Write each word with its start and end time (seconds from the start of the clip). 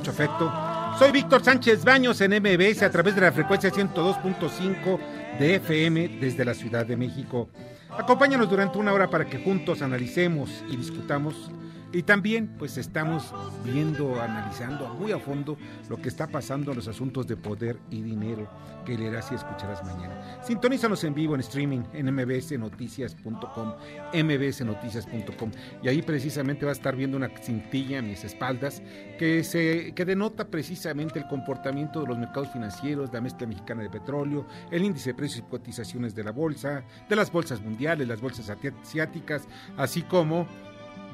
Mucho 0.00 0.12
afecto. 0.12 0.50
Soy 0.98 1.12
Víctor 1.12 1.44
Sánchez 1.44 1.84
Baños 1.84 2.22
en 2.22 2.30
MBS 2.32 2.82
a 2.82 2.90
través 2.90 3.14
de 3.14 3.20
la 3.20 3.32
frecuencia 3.32 3.70
102.5 3.70 4.98
de 5.38 5.56
FM 5.56 6.08
desde 6.18 6.42
la 6.42 6.54
Ciudad 6.54 6.86
de 6.86 6.96
México. 6.96 7.50
Acompáñanos 7.90 8.48
durante 8.48 8.78
una 8.78 8.94
hora 8.94 9.10
para 9.10 9.26
que 9.26 9.44
juntos 9.44 9.82
analicemos 9.82 10.64
y 10.70 10.76
discutamos. 10.78 11.50
Y 11.92 12.02
también, 12.04 12.54
pues 12.58 12.78
estamos 12.78 13.34
viendo, 13.64 14.20
analizando 14.20 14.94
muy 14.94 15.10
a 15.10 15.18
fondo 15.18 15.56
lo 15.88 15.96
que 15.96 16.08
está 16.08 16.28
pasando 16.28 16.70
en 16.70 16.76
los 16.76 16.86
asuntos 16.86 17.26
de 17.26 17.36
poder 17.36 17.78
y 17.90 18.00
dinero 18.02 18.48
que 18.84 18.96
leerás 18.96 19.30
y 19.32 19.34
escucharás 19.34 19.84
mañana. 19.84 20.40
Sintonízanos 20.42 21.02
en 21.04 21.14
vivo 21.14 21.34
en 21.34 21.40
streaming 21.40 21.82
en 21.92 22.14
mbsnoticias.com, 22.14 23.74
mbsnoticias.com. 24.14 25.50
Y 25.82 25.88
ahí 25.88 26.02
precisamente 26.02 26.64
va 26.64 26.70
a 26.70 26.74
estar 26.74 26.94
viendo 26.94 27.16
una 27.16 27.28
cintilla 27.42 27.98
a 27.98 28.02
mis 28.02 28.22
espaldas 28.24 28.82
que, 29.18 29.42
se, 29.42 29.92
que 29.92 30.04
denota 30.04 30.46
precisamente 30.46 31.18
el 31.18 31.26
comportamiento 31.26 32.02
de 32.02 32.06
los 32.06 32.18
mercados 32.18 32.52
financieros, 32.52 33.12
la 33.12 33.20
mezcla 33.20 33.46
mexicana 33.46 33.82
de 33.82 33.90
petróleo, 33.90 34.46
el 34.70 34.84
índice 34.84 35.10
de 35.10 35.14
precios 35.14 35.44
y 35.46 35.50
cotizaciones 35.50 36.14
de 36.14 36.24
la 36.24 36.30
bolsa, 36.30 36.84
de 37.08 37.16
las 37.16 37.32
bolsas 37.32 37.60
mundiales, 37.60 38.06
las 38.06 38.20
bolsas 38.20 38.48
asiáticas, 38.48 39.48
así 39.76 40.02
como 40.02 40.46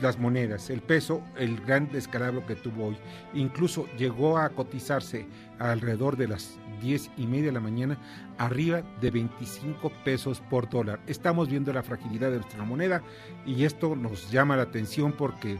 las 0.01 0.19
monedas, 0.19 0.71
el 0.71 0.81
peso, 0.81 1.23
el 1.39 1.61
gran 1.61 1.91
descalabro 1.91 2.47
que 2.47 2.57
tuvo 2.57 2.87
hoy. 2.89 2.97
Incluso 3.35 3.87
llegó 3.97 4.39
a 4.39 4.51
cotizarse 4.51 5.27
alrededor 5.59 6.17
de 6.17 6.29
las 6.29 6.59
10 6.81 7.11
y 7.17 7.27
media 7.27 7.47
de 7.47 7.53
la 7.53 7.61
mañana 7.61 7.99
arriba 8.39 8.83
de 9.01 9.11
25 9.11 9.91
pesos 10.05 10.41
por 10.51 10.69
dólar. 10.69 11.01
Estamos 11.07 11.49
viendo 11.49 11.73
la 11.73 11.83
fragilidad 11.83 12.31
de 12.31 12.37
nuestra 12.39 12.65
moneda 12.65 13.03
y 13.47 13.65
esto 13.65 13.97
nos 13.97 14.31
llama 14.31 14.57
la 14.57 14.65
atención 14.65 15.13
porque 15.13 15.59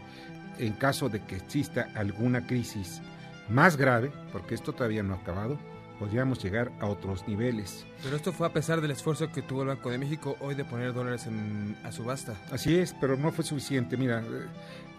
en 0.59 0.73
caso 0.75 1.09
de 1.09 1.25
que 1.25 1.37
exista 1.37 1.89
alguna 1.95 2.47
crisis 2.47 3.01
más 3.49 3.77
grave, 3.77 4.11
porque 4.33 4.55
esto 4.55 4.73
todavía 4.73 5.03
no 5.03 5.15
ha 5.15 5.19
acabado, 5.19 5.59
podríamos 5.99 6.43
llegar 6.43 6.71
a 6.81 6.87
otros 6.87 7.27
niveles. 7.27 7.87
Pero 8.03 8.17
esto 8.17 8.33
fue 8.33 8.47
a 8.47 8.53
pesar 8.53 8.81
del 8.81 8.91
esfuerzo 8.91 9.31
que 9.33 9.43
tuvo 9.43 9.63
el 9.63 9.69
Banco 9.69 9.91
de 9.91 9.99
México 9.99 10.37
hoy 10.41 10.55
de 10.55 10.65
poner 10.65 10.93
dólares 10.93 11.27
en, 11.27 11.77
a 11.85 11.93
subasta. 11.93 12.35
Así 12.53 12.79
es, 12.79 12.95
pero 13.01 13.17
no 13.17 13.33
fue 13.33 13.45
suficiente. 13.45 13.97
Mira, 13.97 14.21
eh, 14.21 14.47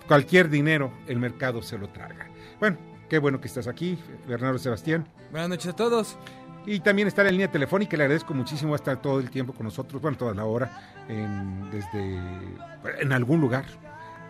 cualquier 0.08 0.50
dinero 0.50 0.92
el 1.08 1.20
mercado 1.20 1.62
se 1.62 1.78
lo 1.78 1.88
traga. 1.90 2.28
Bueno, 2.60 2.78
qué 3.10 3.20
bueno 3.20 3.40
que 3.40 3.48
estás 3.48 3.68
aquí, 3.68 3.98
Bernardo 4.28 4.58
Sebastián. 4.58 5.08
Buenas 5.32 5.50
noches 5.50 5.68
a 5.68 5.76
todos. 5.76 6.18
Y 6.66 6.82
también 6.82 7.08
está 7.08 7.22
en 7.22 7.28
la 7.28 7.32
línea 7.32 7.50
telefónica, 7.50 7.96
le 7.96 8.04
agradezco 8.04 8.34
muchísimo 8.34 8.76
estar 8.76 9.02
todo 9.02 9.22
el 9.22 9.30
tiempo 9.30 9.54
con 9.54 9.64
nosotros, 9.66 10.02
bueno, 10.02 10.18
toda 10.18 10.34
la 10.34 10.44
hora, 10.44 10.70
en, 11.08 11.72
desde 11.72 12.20
en 13.00 13.14
algún 13.14 13.40
lugar. 13.40 13.64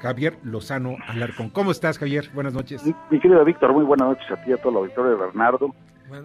Javier 0.02 0.38
Lozano 0.44 0.98
Alarcón. 1.08 1.50
¿Cómo 1.50 1.72
estás, 1.72 1.98
Javier? 1.98 2.30
Buenas 2.36 2.54
noches. 2.54 2.86
Mi, 2.86 2.94
mi 3.10 3.20
querido 3.20 3.44
Víctor, 3.44 3.74
muy 3.74 3.84
buenas 3.84 4.10
noches 4.10 4.30
a 4.30 4.36
ti, 4.44 4.54
a 4.54 4.58
todo 4.58 4.70
el 4.70 4.78
auditorio 4.78 5.12
de 5.12 5.18
Bernardo. 5.18 5.74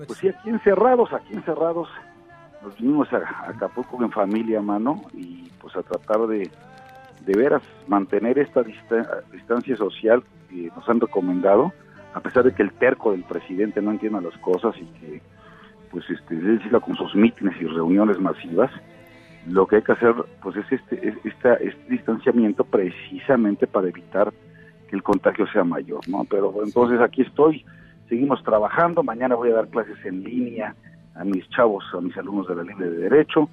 Pues 0.06 0.18
sí, 0.18 0.28
aquí 0.28 0.48
encerrados, 0.50 1.12
aquí 1.12 1.34
encerrados. 1.34 1.88
Nos 2.62 2.76
vinimos 2.78 3.12
a, 3.12 3.16
a 3.18 3.50
Acapulco 3.50 4.02
en 4.02 4.12
familia, 4.12 4.60
mano, 4.60 5.02
y 5.12 5.50
pues 5.60 5.74
a 5.76 5.82
tratar 5.82 6.26
de, 6.28 6.48
de 7.26 7.34
veras 7.36 7.62
mantener 7.88 8.38
esta 8.38 8.62
dista- 8.62 9.22
distancia 9.32 9.76
social 9.76 10.22
que 10.48 10.70
nos 10.76 10.88
han 10.88 11.00
recomendado, 11.00 11.72
a 12.14 12.20
pesar 12.20 12.44
de 12.44 12.54
que 12.54 12.62
el 12.62 12.72
terco 12.72 13.10
del 13.12 13.24
presidente 13.24 13.82
no 13.82 13.90
entienda 13.90 14.20
las 14.20 14.36
cosas 14.38 14.76
y 14.76 14.84
que, 15.00 15.22
pues, 15.90 16.08
este, 16.10 16.34
él 16.34 16.60
con 16.84 16.94
sus 16.96 17.14
mítines 17.16 17.54
y 17.60 17.64
reuniones 17.64 18.20
masivas. 18.20 18.70
Lo 19.48 19.66
que 19.66 19.76
hay 19.76 19.82
que 19.82 19.92
hacer, 19.92 20.14
pues, 20.40 20.56
es 20.56 20.70
este, 20.70 21.08
es 21.08 21.16
esta, 21.24 21.54
este 21.54 21.84
distanciamiento 21.90 22.62
precisamente 22.62 23.66
para 23.66 23.88
evitar 23.88 24.32
que 24.88 24.94
el 24.94 25.02
contagio 25.02 25.46
sea 25.48 25.64
mayor, 25.64 26.08
¿no? 26.08 26.24
Pero 26.30 26.52
bueno, 26.52 26.68
entonces 26.68 27.00
aquí 27.00 27.22
estoy, 27.22 27.64
seguimos 28.12 28.44
trabajando, 28.44 29.02
mañana 29.02 29.36
voy 29.36 29.50
a 29.52 29.54
dar 29.54 29.68
clases 29.68 29.96
en 30.04 30.22
línea 30.22 30.76
a 31.14 31.24
mis 31.24 31.48
chavos, 31.48 31.82
a 31.94 32.00
mis 32.02 32.14
alumnos 32.18 32.46
de 32.46 32.56
la 32.56 32.62
Libre 32.62 32.90
de 32.90 33.08
Derecho. 33.08 33.48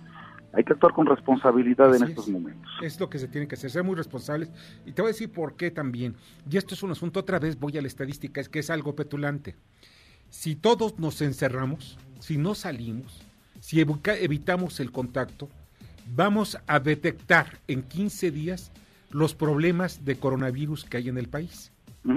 Hay 0.51 0.65
que 0.65 0.73
actuar 0.73 0.91
con 0.91 1.05
responsabilidad 1.05 1.91
Así 1.91 2.03
en 2.03 2.09
estos 2.09 2.27
es. 2.27 2.33
momentos. 2.33 2.69
Es 2.81 2.99
lo 2.99 3.09
que 3.09 3.19
se 3.19 3.29
tiene 3.29 3.47
que 3.47 3.55
hacer, 3.55 3.69
ser 3.69 3.85
muy 3.85 3.95
responsables. 3.95 4.51
Y 4.85 4.91
te 4.91 5.01
voy 5.01 5.11
a 5.11 5.13
decir 5.13 5.31
por 5.31 5.55
qué 5.55 5.71
también. 5.71 6.13
Y 6.51 6.57
esto 6.57 6.73
es 6.73 6.83
un 6.83 6.91
asunto, 6.91 7.21
otra 7.21 7.39
vez 7.39 7.57
voy 7.57 7.77
a 7.77 7.81
la 7.81 7.87
estadística, 7.87 8.41
es 8.41 8.49
que 8.49 8.59
es 8.59 8.69
algo 8.69 8.97
petulante. 8.97 9.55
Si 10.29 10.57
todos 10.57 10.99
nos 10.99 11.21
encerramos, 11.21 11.97
si 12.19 12.37
no 12.37 12.53
salimos, 12.53 13.25
si 13.61 13.79
evitamos 13.79 14.81
el 14.81 14.91
contacto, 14.91 15.47
vamos 16.13 16.57
a 16.67 16.81
detectar 16.81 17.59
en 17.69 17.81
15 17.83 18.31
días 18.31 18.73
los 19.09 19.35
problemas 19.35 20.03
de 20.03 20.17
coronavirus 20.17 20.83
que 20.83 20.97
hay 20.97 21.07
en 21.07 21.17
el 21.17 21.29
país. 21.29 21.71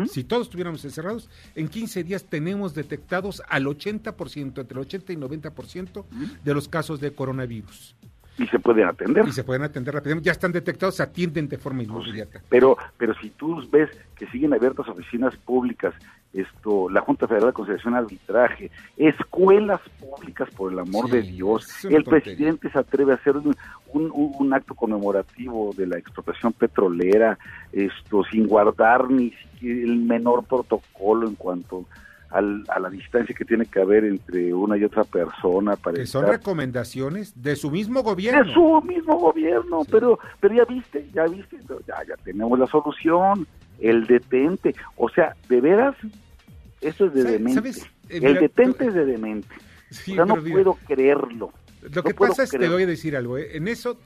Si 0.08 0.24
todos 0.24 0.46
estuviéramos 0.46 0.84
encerrados, 0.84 1.28
en 1.54 1.68
15 1.68 2.04
días 2.04 2.24
tenemos 2.24 2.74
detectados 2.74 3.42
al 3.48 3.66
80%, 3.66 4.60
entre 4.60 4.74
el 4.74 4.78
80 4.78 5.12
y 5.12 5.16
90% 5.16 6.04
de 6.44 6.54
los 6.54 6.68
casos 6.68 7.00
de 7.00 7.12
coronavirus. 7.12 7.94
Y 8.38 8.46
se 8.46 8.58
pueden 8.58 8.86
atender. 8.88 9.26
Y 9.28 9.32
se 9.32 9.44
pueden 9.44 9.62
atender 9.62 9.94
rápidamente. 9.94 10.26
Ya 10.26 10.32
están 10.32 10.52
detectados, 10.52 10.96
se 10.96 11.02
atienden 11.02 11.48
de 11.48 11.58
forma 11.58 11.82
inmediata. 11.82 12.40
Pero, 12.48 12.76
pero 12.96 13.14
si 13.20 13.30
tú 13.30 13.62
ves 13.70 13.90
que 14.16 14.26
siguen 14.28 14.54
abiertas 14.54 14.88
oficinas 14.88 15.36
públicas, 15.36 15.94
esto, 16.32 16.88
la 16.88 17.02
Junta 17.02 17.28
Federal 17.28 17.48
de 17.50 17.52
Conciliación 17.52 17.94
Arbitraje, 17.94 18.70
escuelas 18.96 19.80
públicas, 20.00 20.48
por 20.56 20.72
el 20.72 20.78
amor 20.78 21.06
Sí, 21.06 21.12
de 21.12 21.22
Dios, 21.22 21.84
el 21.84 22.04
tontería. 22.04 22.04
presidente 22.24 22.70
se 22.70 22.78
atreve 22.78 23.12
a 23.12 23.16
hacer 23.16 23.36
un, 23.36 23.54
un, 23.92 24.04
un- 24.10 24.32
un 24.38 24.54
acto 24.54 24.74
conmemorativo 24.74 25.74
de 25.76 25.86
la 25.86 25.98
expropiación 25.98 26.54
petrolera, 26.54 27.38
esto, 27.72 28.24
sin 28.30 28.46
guardar 28.46 29.10
ni 29.10 29.30
siquiera 29.32 29.80
el 29.82 29.96
menor 29.98 30.44
protocolo 30.44 31.28
en 31.28 31.34
cuanto 31.34 31.84
al- 32.32 32.64
a 32.68 32.80
la 32.80 32.88
distancia 32.90 33.34
que 33.34 33.44
tiene 33.44 33.66
que 33.66 33.80
haber 33.80 34.04
entre 34.04 34.52
una 34.54 34.76
y 34.76 34.84
otra 34.84 35.04
persona 35.04 35.76
para 35.76 35.98
Que 35.98 36.06
son 36.06 36.26
recomendaciones 36.26 37.40
de 37.42 37.56
su 37.56 37.70
mismo 37.70 38.02
gobierno. 38.02 38.44
de 38.44 38.52
su 38.52 38.82
mismo 38.82 39.18
gobierno, 39.18 39.82
pero 39.90 40.18
pero 40.40 40.54
ya 40.54 40.64
viste, 40.64 41.06
ya 41.12 41.24
viste, 41.26 41.58
ya, 41.86 41.96
ya 42.08 42.16
tenemos 42.24 42.58
la 42.58 42.66
solución, 42.66 43.46
el 43.80 44.06
detente, 44.06 44.74
o 44.96 45.08
sea, 45.08 45.36
de 45.48 45.60
veras, 45.60 45.94
eso 46.80 47.06
es 47.06 47.14
de 47.14 47.22
¿Sabes- 47.22 47.32
demente, 47.32 47.54
sabes? 47.54 47.82
Eh, 48.08 48.20
el 48.22 48.34
detente 48.34 48.86
es 48.86 48.94
de 48.94 49.04
demente, 49.04 49.48
Sí, 49.90 50.12
o 50.12 50.14
sea, 50.16 50.24
no 50.24 50.36
mira, 50.36 50.54
puedo 50.56 50.78
creerlo. 50.86 51.52
Lo 51.94 52.02
que 52.02 52.14
pasa 52.14 52.44
es 52.44 52.50
que 52.50 52.58
te 52.58 52.68
voy 52.68 52.84
a 52.84 52.86
decir 52.86 53.16
algo. 53.16 53.36
¿eh? 53.38 53.56
En 53.56 53.66
eso 53.68 53.98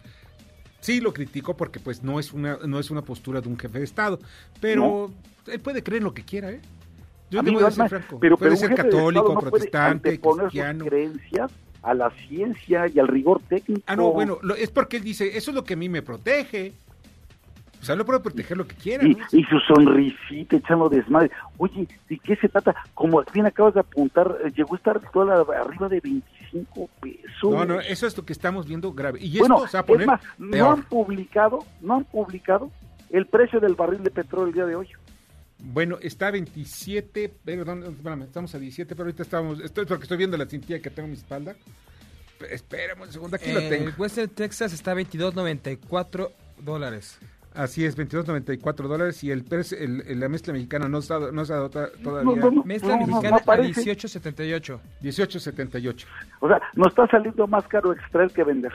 sí 0.80 1.00
lo 1.00 1.12
critico 1.12 1.56
porque 1.56 1.78
pues 1.78 2.02
no 2.02 2.18
es 2.18 2.32
una 2.32 2.58
no 2.66 2.78
es 2.80 2.90
una 2.90 3.02
postura 3.02 3.40
de 3.40 3.48
un 3.48 3.58
jefe 3.58 3.78
de 3.78 3.84
Estado, 3.84 4.18
pero 4.60 5.10
él 5.46 5.60
puede 5.60 5.82
creer 5.82 6.02
lo 6.02 6.12
que 6.14 6.22
quiera, 6.24 6.50
¿eh? 6.50 6.60
Yo 7.30 7.42
te 7.42 7.50
voy 7.50 7.62
a 7.62 7.66
decir 7.66 7.88
franco. 7.88 8.18
pero, 8.20 8.36
puede 8.36 8.50
pero 8.52 8.60
ser 8.60 8.74
católico, 8.76 9.34
no 9.34 9.40
protestante, 9.40 10.08
anteponer 10.10 10.44
sus 10.44 10.50
cristiano. 10.52 10.84
creencias 10.84 11.52
a 11.82 11.94
la 11.94 12.10
ciencia 12.28 12.86
y 12.92 12.98
al 12.98 13.08
rigor 13.08 13.40
técnico. 13.48 13.82
Ah, 13.86 13.96
no, 13.96 14.12
bueno, 14.12 14.38
lo- 14.42 14.54
es 14.54 14.70
porque 14.70 14.96
él 14.98 15.04
dice, 15.04 15.36
eso 15.36 15.50
es 15.50 15.54
lo 15.54 15.64
que 15.64 15.74
a 15.74 15.76
mí 15.76 15.88
me 15.88 16.02
protege. 16.02 16.72
O 17.80 17.84
sea, 17.86 17.94
él 17.94 18.04
puede 18.04 18.20
proteger 18.20 18.56
lo 18.56 18.66
que 18.66 18.74
quiera. 18.74 19.06
Y, 19.06 19.14
¿no? 19.14 19.24
y 19.30 19.44
su 19.44 19.58
sonrisita 19.60 20.56
echando 20.56 20.88
desmadre. 20.88 21.30
Oye, 21.58 21.86
¿de 22.08 22.18
qué 22.18 22.34
se 22.36 22.48
trata? 22.48 22.74
Como 22.94 23.22
bien 23.32 23.46
acabas 23.46 23.74
de 23.74 23.80
apuntar, 23.80 24.36
eh, 24.44 24.50
llegó 24.56 24.74
a 24.74 24.78
estar 24.78 25.00
toda 25.12 25.36
la- 25.36 25.60
arriba 25.60 25.88
de 25.88 26.00
25 26.00 26.88
pesos. 27.00 27.50
No, 27.52 27.64
no, 27.64 27.78
eso 27.80 28.06
es 28.06 28.16
lo 28.16 28.24
que 28.24 28.32
estamos 28.32 28.66
viendo 28.66 28.92
grave. 28.92 29.20
Y 29.22 29.38
bueno, 29.38 29.56
esto 29.56 29.68
se 29.68 29.76
va 29.76 29.84
a 29.86 30.00
es 30.00 30.06
más, 30.06 30.20
no 30.38 30.50
peor. 30.50 30.68
han 30.72 30.82
publicado, 30.84 31.58
no 31.82 31.94
han 31.96 32.04
publicado 32.04 32.70
el 33.10 33.26
precio 33.26 33.60
del 33.60 33.74
barril 33.74 34.02
de 34.02 34.10
petróleo 34.10 34.48
el 34.48 34.52
día 34.54 34.66
de 34.66 34.74
hoy. 34.74 34.88
Bueno, 35.58 35.98
está 36.02 36.28
a 36.28 36.30
27, 36.32 37.32
perdón, 37.44 37.82
espérame, 37.84 38.22
estamos 38.22 38.54
a 38.54 38.58
17, 38.58 38.94
pero 38.94 39.06
ahorita 39.06 39.22
estamos, 39.22 39.60
estoy 39.60 39.86
porque 39.86 40.02
estoy 40.04 40.18
viendo 40.18 40.36
la 40.36 40.46
cintilla 40.46 40.80
que 40.80 40.90
tengo 40.90 41.06
en 41.06 41.12
mi 41.12 41.16
espalda. 41.18 41.56
Espérame 42.50 43.00
un 43.02 43.12
segundo, 43.12 43.36
aquí 43.36 43.50
lo 43.52 43.60
Eh, 43.60 43.68
tengo. 43.70 43.90
Western 43.96 44.28
Texas 44.28 44.72
está 44.74 44.92
a 44.92 44.94
22.94 44.96 46.30
dólares. 46.58 47.18
Así 47.54 47.86
es, 47.86 47.96
22.94 47.96 48.74
dólares 48.86 49.24
y 49.24 49.30
el, 49.30 49.46
el, 49.78 50.02
el- 50.06 50.20
la 50.20 50.28
mezcla 50.28 50.52
mexicana 50.52 50.90
no 50.90 51.00
se 51.00 51.14
ha, 51.14 51.18
no 51.32 51.42
se 51.46 51.54
ha 51.54 51.56
dado 51.56 51.70
todavía 51.70 52.22
No, 52.22 52.36
no, 52.36 52.50
no. 52.50 52.62
Mezcla 52.64 52.98
no 52.98 53.06
mexicana 53.06 53.36
a 53.36 53.40
aparece. 53.40 53.80
18.78. 53.80 54.78
18.78. 55.02 56.04
O 56.40 56.48
sea, 56.48 56.60
nos 56.74 56.88
está 56.88 57.06
saliendo 57.06 57.46
más 57.46 57.66
caro 57.66 57.94
extraer 57.94 58.30
que 58.30 58.44
vender. 58.44 58.72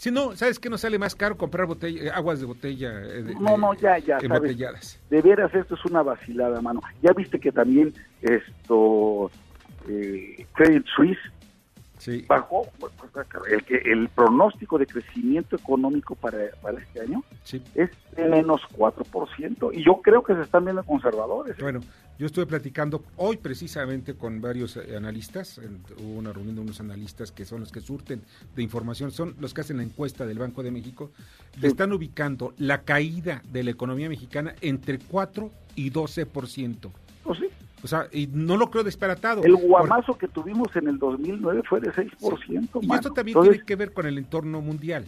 Si 0.00 0.10
no, 0.10 0.34
¿sabes 0.34 0.58
qué 0.58 0.70
nos 0.70 0.80
sale 0.80 0.98
más 0.98 1.14
caro 1.14 1.36
comprar 1.36 1.66
botella, 1.66 2.04
eh, 2.04 2.10
aguas 2.10 2.40
de 2.40 2.46
botella? 2.46 2.88
eh, 3.02 3.22
de- 3.22 3.34
No, 3.34 3.58
no, 3.58 3.74
ya, 3.74 3.98
ya, 3.98 4.14
sabes. 4.18 4.24
Embotelladas. 4.24 4.98
De 5.10 5.20
veras, 5.20 5.54
esto 5.54 5.74
es 5.74 5.84
una 5.84 6.02
vacilada, 6.02 6.62
mano. 6.62 6.80
Ya 7.02 7.12
viste 7.12 7.38
que 7.38 7.52
también 7.52 7.92
esto, 8.22 9.30
eh, 9.90 10.46
Credit 10.54 10.86
Suisse 10.96 11.18
Sí. 11.98 12.24
bajó 12.26 12.62
el, 13.50 13.62
el 13.92 14.08
pronóstico 14.08 14.78
de 14.78 14.86
crecimiento 14.86 15.56
económico 15.56 16.14
para, 16.14 16.38
para 16.62 16.78
este 16.80 17.02
año 17.02 17.22
Sí. 17.44 17.62
es 17.74 17.90
de 18.16 18.24
menos 18.26 18.62
4%. 18.74 19.70
Y 19.74 19.84
yo 19.84 20.00
creo 20.00 20.22
que 20.24 20.34
se 20.34 20.40
están 20.40 20.64
viendo 20.64 20.82
conservadores. 20.82 21.58
¿eh? 21.58 21.62
Bueno, 21.62 21.80
yo 22.20 22.26
estuve 22.26 22.44
platicando 22.44 23.02
hoy 23.16 23.38
precisamente 23.38 24.12
con 24.12 24.42
varios 24.42 24.76
eh, 24.76 24.94
analistas, 24.94 25.58
hubo 25.98 26.18
una 26.18 26.34
reunión 26.34 26.54
de 26.54 26.60
unos 26.60 26.78
analistas 26.78 27.32
que 27.32 27.46
son 27.46 27.60
los 27.60 27.72
que 27.72 27.80
surten 27.80 28.20
de 28.54 28.62
información, 28.62 29.10
son 29.10 29.34
los 29.40 29.54
que 29.54 29.62
hacen 29.62 29.78
la 29.78 29.84
encuesta 29.84 30.26
del 30.26 30.38
Banco 30.38 30.62
de 30.62 30.70
México, 30.70 31.12
le 31.58 31.68
están 31.68 31.94
ubicando 31.94 32.52
la 32.58 32.82
caída 32.82 33.40
de 33.50 33.64
la 33.64 33.70
economía 33.70 34.10
mexicana 34.10 34.54
entre 34.60 34.98
4 34.98 35.50
y 35.76 35.90
12%. 35.90 36.90
Pues 37.24 37.38
sí, 37.38 37.46
O 37.82 37.88
sea, 37.88 38.06
y 38.12 38.26
no 38.26 38.58
lo 38.58 38.70
creo 38.70 38.84
disparatado. 38.84 39.42
el 39.42 39.56
guamazo 39.56 40.18
que 40.18 40.28
tuvimos 40.28 40.68
en 40.76 40.88
el 40.88 40.98
2009 40.98 41.62
fue 41.66 41.80
de 41.80 41.90
6%. 41.90 42.82
Y 42.82 42.86
mano. 42.86 43.00
esto 43.00 43.14
también 43.14 43.38
Entonces, 43.38 43.52
tiene 43.52 43.64
que 43.64 43.76
ver 43.76 43.94
con 43.94 44.04
el 44.04 44.18
entorno 44.18 44.60
mundial. 44.60 45.06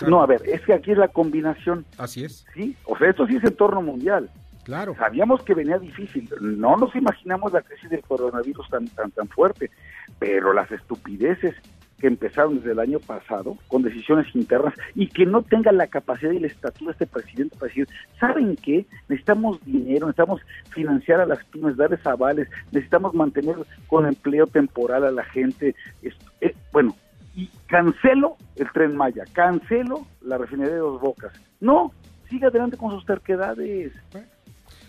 O 0.00 0.08
No, 0.08 0.22
a 0.22 0.26
ver, 0.26 0.40
es 0.48 0.62
que 0.62 0.72
aquí 0.72 0.92
es 0.92 0.98
la 0.98 1.08
combinación, 1.08 1.84
Así 1.98 2.24
es, 2.24 2.46
¿sí? 2.54 2.74
O 2.86 2.96
sea, 2.96 3.10
esto 3.10 3.26
sí 3.26 3.36
es 3.36 3.44
entorno 3.44 3.82
mundial. 3.82 4.30
Claro. 4.64 4.94
Sabíamos 4.96 5.42
que 5.42 5.54
venía 5.54 5.78
difícil, 5.78 6.28
no 6.40 6.76
nos 6.76 6.94
imaginamos 6.96 7.52
la 7.52 7.62
crisis 7.62 7.90
del 7.90 8.02
coronavirus 8.02 8.68
tan 8.68 8.88
tan 8.88 9.10
tan 9.10 9.28
fuerte, 9.28 9.70
pero 10.18 10.52
las 10.52 10.70
estupideces 10.72 11.54
que 11.98 12.08
empezaron 12.08 12.56
desde 12.56 12.72
el 12.72 12.80
año 12.80 12.98
pasado 12.98 13.56
con 13.68 13.82
decisiones 13.82 14.26
internas 14.34 14.74
y 14.94 15.08
que 15.08 15.24
no 15.24 15.42
tenga 15.42 15.72
la 15.72 15.86
capacidad 15.86 16.32
y 16.32 16.40
la 16.40 16.48
estatura 16.48 16.92
este 16.92 17.06
presidente 17.06 17.56
para 17.56 17.68
decir, 17.68 17.88
¿saben 18.18 18.56
qué? 18.56 18.84
Necesitamos 19.08 19.64
dinero, 19.64 20.06
necesitamos 20.06 20.40
financiar 20.70 21.20
a 21.20 21.26
las 21.26 21.42
pymes, 21.46 21.76
darles 21.76 22.04
avales, 22.06 22.48
necesitamos 22.72 23.14
mantener 23.14 23.56
con 23.86 24.06
empleo 24.06 24.46
temporal 24.46 25.04
a 25.04 25.10
la 25.10 25.24
gente. 25.24 25.74
Eh, 26.02 26.54
bueno, 26.72 26.94
y 27.34 27.48
cancelo 27.68 28.36
el 28.56 28.70
tren 28.72 28.96
Maya, 28.96 29.24
cancelo 29.32 30.06
la 30.20 30.38
refinería 30.38 30.74
de 30.74 30.80
Dos 30.80 31.00
Bocas. 31.00 31.32
No, 31.60 31.92
siga 32.28 32.48
adelante 32.48 32.76
con 32.76 32.90
sus 32.90 33.06
terquedades. 33.06 33.92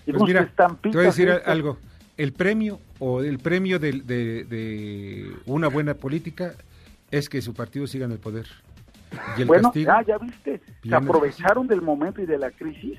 Y 0.05 0.11
Pues 0.11 0.23
mira, 0.23 0.45
te 0.81 0.89
voy 0.89 0.99
a 1.03 1.07
decir 1.07 1.29
estas. 1.29 1.47
algo. 1.47 1.77
El 2.17 2.31
premio 2.33 2.79
o 2.99 3.21
el 3.21 3.39
premio 3.39 3.77
del- 3.79 4.05
de, 4.07 4.43
de 4.45 5.31
una 5.45 5.67
buena 5.67 5.93
política 5.95 6.53
es 7.11 7.27
que 7.29 7.41
su 7.41 7.53
partido 7.53 7.87
siga 7.87 8.05
en 8.05 8.11
el 8.13 8.19
poder. 8.19 8.45
Y 9.37 9.41
el 9.41 9.47
bueno, 9.47 9.63
castigo, 9.69 9.91
ah, 9.91 10.01
ya 10.05 10.17
viste, 10.17 10.61
se 10.83 10.95
aprovecharon 10.95 11.67
del 11.67 11.81
momento 11.81 12.21
y 12.21 12.25
de 12.25 12.37
la 12.37 12.51
crisis 12.51 12.97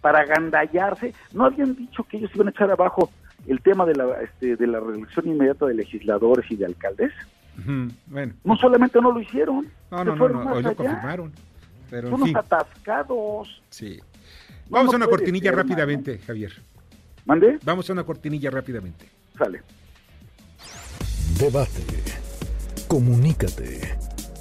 para 0.00 0.20
agandallarse. 0.20 1.14
No 1.32 1.44
habían 1.44 1.74
dicho 1.76 2.04
que 2.04 2.16
ellos 2.18 2.30
iban 2.34 2.48
a 2.48 2.50
echar 2.50 2.70
abajo 2.70 3.10
el 3.46 3.60
tema 3.60 3.84
de 3.86 3.94
la, 3.94 4.20
este, 4.22 4.56
de 4.56 4.66
la 4.66 4.80
reelección 4.80 5.26
inmediata 5.28 5.66
de 5.66 5.74
legisladores 5.74 6.48
y 6.50 6.56
de 6.56 6.66
alcaldes. 6.66 7.12
Bueno, 8.06 8.32
No 8.44 8.56
solamente 8.56 9.00
no 9.00 9.12
lo 9.12 9.20
hicieron, 9.20 9.68
no, 9.90 10.04
no, 10.04 10.16
no, 10.16 10.28
no, 10.28 10.52
hoy 10.54 10.62
lo 10.62 10.74
confirmaron. 10.74 11.32
Pero 11.90 12.08
en 12.08 12.14
Son 12.14 12.22
fin, 12.24 12.34
unos 12.34 12.44
atascados. 12.44 13.62
sí. 13.70 14.00
Vamos 14.72 14.94
a 14.94 14.96
una 14.96 15.06
cortinilla 15.06 15.50
ser, 15.50 15.56
rápidamente, 15.56 16.18
Javier. 16.26 16.52
¿Mande? 17.26 17.58
Vamos 17.62 17.88
a 17.88 17.92
una 17.92 18.04
cortinilla 18.04 18.50
rápidamente. 18.50 19.06
Sale. 19.36 19.60
Debate. 21.38 21.82
Comunícate. 22.88 23.98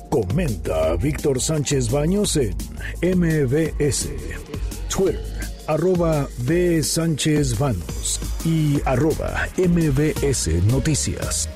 Comenta 0.09 0.91
a 0.91 0.95
Víctor 0.95 1.41
Sánchez 1.41 1.91
Baños 1.91 2.37
en 2.37 2.55
MBS. 3.01 4.09
Twitter, 4.89 5.21
arroba 5.67 6.27
B. 6.39 6.81
Sánchez 6.81 7.59
Baños 7.59 8.19
y 8.45 8.81
arroba 8.85 9.47
MBS 9.57 10.47
Noticias. 10.65 11.49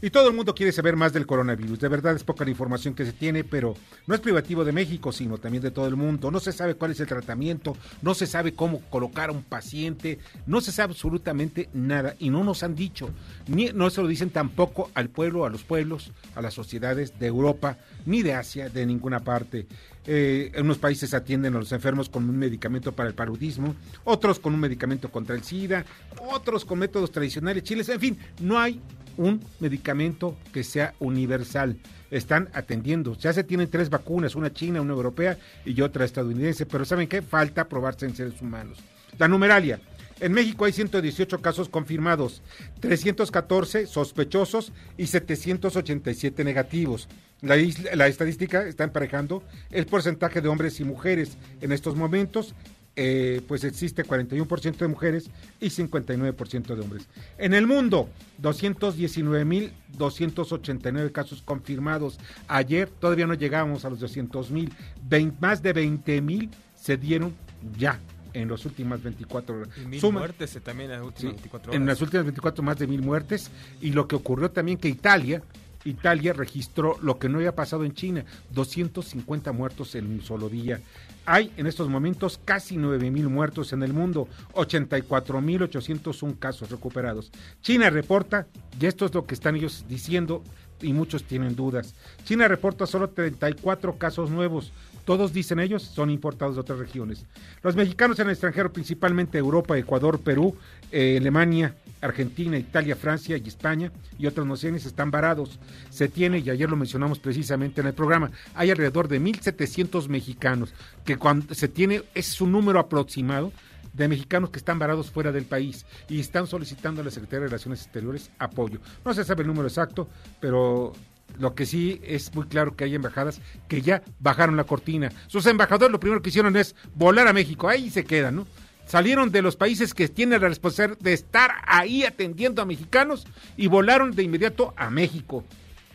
Y 0.00 0.10
todo 0.10 0.28
el 0.28 0.34
mundo 0.34 0.54
quiere 0.54 0.70
saber 0.70 0.94
más 0.94 1.12
del 1.12 1.26
coronavirus. 1.26 1.80
De 1.80 1.88
verdad 1.88 2.14
es 2.14 2.22
poca 2.22 2.44
la 2.44 2.50
información 2.50 2.94
que 2.94 3.04
se 3.04 3.12
tiene, 3.12 3.42
pero 3.42 3.74
no 4.06 4.14
es 4.14 4.20
privativo 4.20 4.64
de 4.64 4.70
México, 4.70 5.10
sino 5.10 5.38
también 5.38 5.62
de 5.62 5.72
todo 5.72 5.88
el 5.88 5.96
mundo. 5.96 6.30
No 6.30 6.38
se 6.38 6.52
sabe 6.52 6.76
cuál 6.76 6.92
es 6.92 7.00
el 7.00 7.08
tratamiento, 7.08 7.76
no 8.00 8.14
se 8.14 8.28
sabe 8.28 8.54
cómo 8.54 8.80
colocar 8.90 9.30
a 9.30 9.32
un 9.32 9.42
paciente, 9.42 10.20
no 10.46 10.60
se 10.60 10.70
sabe 10.70 10.92
absolutamente 10.92 11.68
nada 11.72 12.14
y 12.20 12.30
no 12.30 12.44
nos 12.44 12.62
han 12.62 12.76
dicho. 12.76 13.10
Ni, 13.48 13.70
no 13.72 13.90
se 13.90 14.00
lo 14.00 14.06
dicen 14.06 14.30
tampoco 14.30 14.88
al 14.94 15.08
pueblo, 15.08 15.44
a 15.44 15.50
los 15.50 15.64
pueblos, 15.64 16.12
a 16.36 16.42
las 16.42 16.54
sociedades 16.54 17.18
de 17.18 17.26
Europa, 17.26 17.78
ni 18.06 18.22
de 18.22 18.34
Asia, 18.34 18.68
de 18.68 18.86
ninguna 18.86 19.20
parte. 19.20 19.66
Eh, 20.06 20.50
en 20.54 20.64
unos 20.64 20.78
países 20.78 21.12
atienden 21.12 21.54
a 21.54 21.58
los 21.58 21.72
enfermos 21.72 22.08
con 22.08 22.28
un 22.28 22.38
medicamento 22.38 22.92
para 22.92 23.08
el 23.08 23.14
paludismo, 23.14 23.74
otros 24.04 24.38
con 24.38 24.54
un 24.54 24.60
medicamento 24.60 25.10
contra 25.10 25.34
el 25.34 25.42
SIDA, 25.42 25.84
otros 26.32 26.64
con 26.64 26.78
métodos 26.78 27.12
tradicionales 27.12 27.62
chiles, 27.62 27.88
en 27.88 28.00
fin, 28.00 28.18
no 28.40 28.58
hay 28.58 28.80
un 29.18 29.42
medicamento 29.60 30.36
que 30.52 30.64
sea 30.64 30.94
universal. 31.00 31.76
Están 32.10 32.48
atendiendo. 32.54 33.14
Ya 33.18 33.34
se 33.34 33.44
tienen 33.44 33.68
tres 33.68 33.90
vacunas, 33.90 34.34
una 34.34 34.52
china, 34.52 34.80
una 34.80 34.94
europea 34.94 35.36
y 35.66 35.78
otra 35.82 36.06
estadounidense, 36.06 36.64
pero 36.64 36.86
¿saben 36.86 37.08
qué? 37.08 37.20
Falta 37.20 37.68
probarse 37.68 38.06
en 38.06 38.16
seres 38.16 38.40
humanos. 38.40 38.78
La 39.18 39.28
numeralia. 39.28 39.80
En 40.20 40.32
México 40.32 40.64
hay 40.64 40.72
118 40.72 41.40
casos 41.40 41.68
confirmados, 41.68 42.42
314 42.80 43.86
sospechosos 43.86 44.72
y 44.96 45.06
787 45.06 46.42
negativos. 46.42 47.08
La, 47.40 47.56
isla- 47.56 47.94
la 47.94 48.08
estadística 48.08 48.66
está 48.66 48.84
emparejando 48.84 49.42
el 49.70 49.86
porcentaje 49.86 50.40
de 50.40 50.48
hombres 50.48 50.80
y 50.80 50.84
mujeres 50.84 51.36
en 51.60 51.70
estos 51.72 51.94
momentos 51.96 52.54
eh, 53.00 53.42
pues 53.46 53.62
existe 53.62 54.04
41% 54.04 54.76
de 54.76 54.88
mujeres 54.88 55.30
y 55.60 55.66
59% 55.68 56.74
de 56.74 56.80
hombres. 56.80 57.06
En 57.38 57.54
el 57.54 57.64
mundo, 57.64 58.08
219.289 58.42 61.12
casos 61.12 61.42
confirmados. 61.42 62.18
Ayer 62.48 62.88
todavía 62.88 63.26
no 63.26 63.34
llegamos 63.34 63.84
a 63.84 63.90
los 63.90 64.00
200.000. 64.00 64.70
Vein- 65.08 65.34
Más 65.40 65.62
de 65.62 65.74
20.000 65.74 66.48
se 66.74 66.96
dieron 66.96 67.34
ya 67.78 67.98
en 68.32 68.48
las 68.50 68.64
últimas 68.66 69.00
24 69.02 69.56
horas. 69.56 69.68
Y 69.80 69.86
mil 69.86 70.00
Suma- 70.00 70.20
muertes 70.20 70.58
también 70.62 70.90
en 70.90 70.96
las 70.98 71.06
últimas 71.06 71.20
Sí, 71.20 71.26
24 71.36 71.70
horas. 71.70 71.80
en 71.80 71.86
las 71.86 72.02
últimas 72.02 72.24
24 72.26 72.62
más 72.64 72.78
de 72.78 72.86
mil 72.86 73.02
muertes 73.02 73.50
y 73.80 73.90
lo 73.92 74.06
que 74.08 74.16
ocurrió 74.16 74.50
también 74.50 74.78
que 74.78 74.88
Italia 74.88 75.42
Italia 75.88 76.32
registró 76.32 76.98
lo 77.02 77.18
que 77.18 77.28
no 77.28 77.38
había 77.38 77.54
pasado 77.54 77.84
en 77.84 77.94
China, 77.94 78.24
250 78.50 79.52
muertos 79.52 79.94
en 79.94 80.06
un 80.06 80.22
solo 80.22 80.48
día. 80.48 80.80
Hay 81.26 81.52
en 81.56 81.66
estos 81.66 81.88
momentos 81.88 82.40
casi 82.44 82.76
9 82.76 83.10
mil 83.10 83.28
muertos 83.28 83.72
en 83.72 83.82
el 83.82 83.92
mundo, 83.92 84.28
84 84.54 85.40
mil 85.40 85.62
801 85.62 86.36
casos 86.38 86.70
recuperados. 86.70 87.30
China 87.60 87.90
reporta, 87.90 88.46
y 88.80 88.86
esto 88.86 89.04
es 89.04 89.14
lo 89.14 89.26
que 89.26 89.34
están 89.34 89.56
ellos 89.56 89.84
diciendo, 89.88 90.42
y 90.80 90.92
muchos 90.92 91.24
tienen 91.24 91.56
dudas. 91.56 91.94
China 92.24 92.48
reporta 92.48 92.86
solo 92.86 93.10
34 93.10 93.98
casos 93.98 94.30
nuevos. 94.30 94.72
Todos 95.08 95.32
dicen 95.32 95.58
ellos 95.58 95.84
son 95.84 96.10
importados 96.10 96.56
de 96.56 96.60
otras 96.60 96.78
regiones. 96.78 97.24
Los 97.62 97.74
mexicanos 97.74 98.18
en 98.18 98.26
el 98.26 98.32
extranjero, 98.32 98.70
principalmente 98.70 99.38
Europa, 99.38 99.78
Ecuador, 99.78 100.20
Perú, 100.20 100.54
eh, 100.92 101.16
Alemania, 101.18 101.74
Argentina, 102.02 102.58
Italia, 102.58 102.94
Francia 102.94 103.38
y 103.38 103.48
España 103.48 103.90
y 104.18 104.26
otras 104.26 104.46
naciones 104.46 104.84
están 104.84 105.10
varados. 105.10 105.58
Se 105.88 106.08
tiene, 106.08 106.40
y 106.40 106.50
ayer 106.50 106.68
lo 106.68 106.76
mencionamos 106.76 107.20
precisamente 107.20 107.80
en 107.80 107.86
el 107.86 107.94
programa, 107.94 108.30
hay 108.54 108.70
alrededor 108.70 109.08
de 109.08 109.18
1.700 109.18 110.08
mexicanos, 110.08 110.74
que 111.06 111.16
cuando 111.16 111.54
se 111.54 111.68
tiene, 111.68 112.02
es 112.14 112.38
un 112.42 112.52
número 112.52 112.78
aproximado 112.78 113.50
de 113.94 114.08
mexicanos 114.08 114.50
que 114.50 114.58
están 114.58 114.78
varados 114.78 115.10
fuera 115.10 115.32
del 115.32 115.46
país 115.46 115.86
y 116.10 116.20
están 116.20 116.46
solicitando 116.46 117.00
a 117.00 117.04
la 117.04 117.10
Secretaría 117.10 117.44
de 117.44 117.46
Relaciones 117.46 117.80
Exteriores 117.80 118.30
apoyo. 118.38 118.78
No 119.06 119.14
se 119.14 119.24
sabe 119.24 119.40
el 119.40 119.48
número 119.48 119.68
exacto, 119.68 120.06
pero 120.38 120.92
lo 121.38 121.54
que 121.54 121.66
sí 121.66 122.00
es 122.04 122.34
muy 122.34 122.46
claro 122.46 122.76
que 122.76 122.84
hay 122.84 122.94
embajadas 122.94 123.40
que 123.68 123.82
ya 123.82 124.02
bajaron 124.20 124.56
la 124.56 124.64
cortina. 124.64 125.10
Sus 125.26 125.46
embajadores 125.46 125.92
lo 125.92 126.00
primero 126.00 126.22
que 126.22 126.30
hicieron 126.30 126.56
es 126.56 126.74
volar 126.94 127.28
a 127.28 127.32
México, 127.32 127.68
ahí 127.68 127.90
se 127.90 128.04
quedan, 128.04 128.36
¿no? 128.36 128.46
Salieron 128.86 129.30
de 129.30 129.42
los 129.42 129.56
países 129.56 129.92
que 129.92 130.08
tienen 130.08 130.40
la 130.40 130.48
responsabilidad 130.48 130.98
de 131.00 131.12
estar 131.12 131.50
ahí 131.66 132.04
atendiendo 132.04 132.62
a 132.62 132.64
mexicanos 132.64 133.26
y 133.56 133.66
volaron 133.66 134.12
de 134.12 134.22
inmediato 134.22 134.72
a 134.76 134.88
México. 134.88 135.44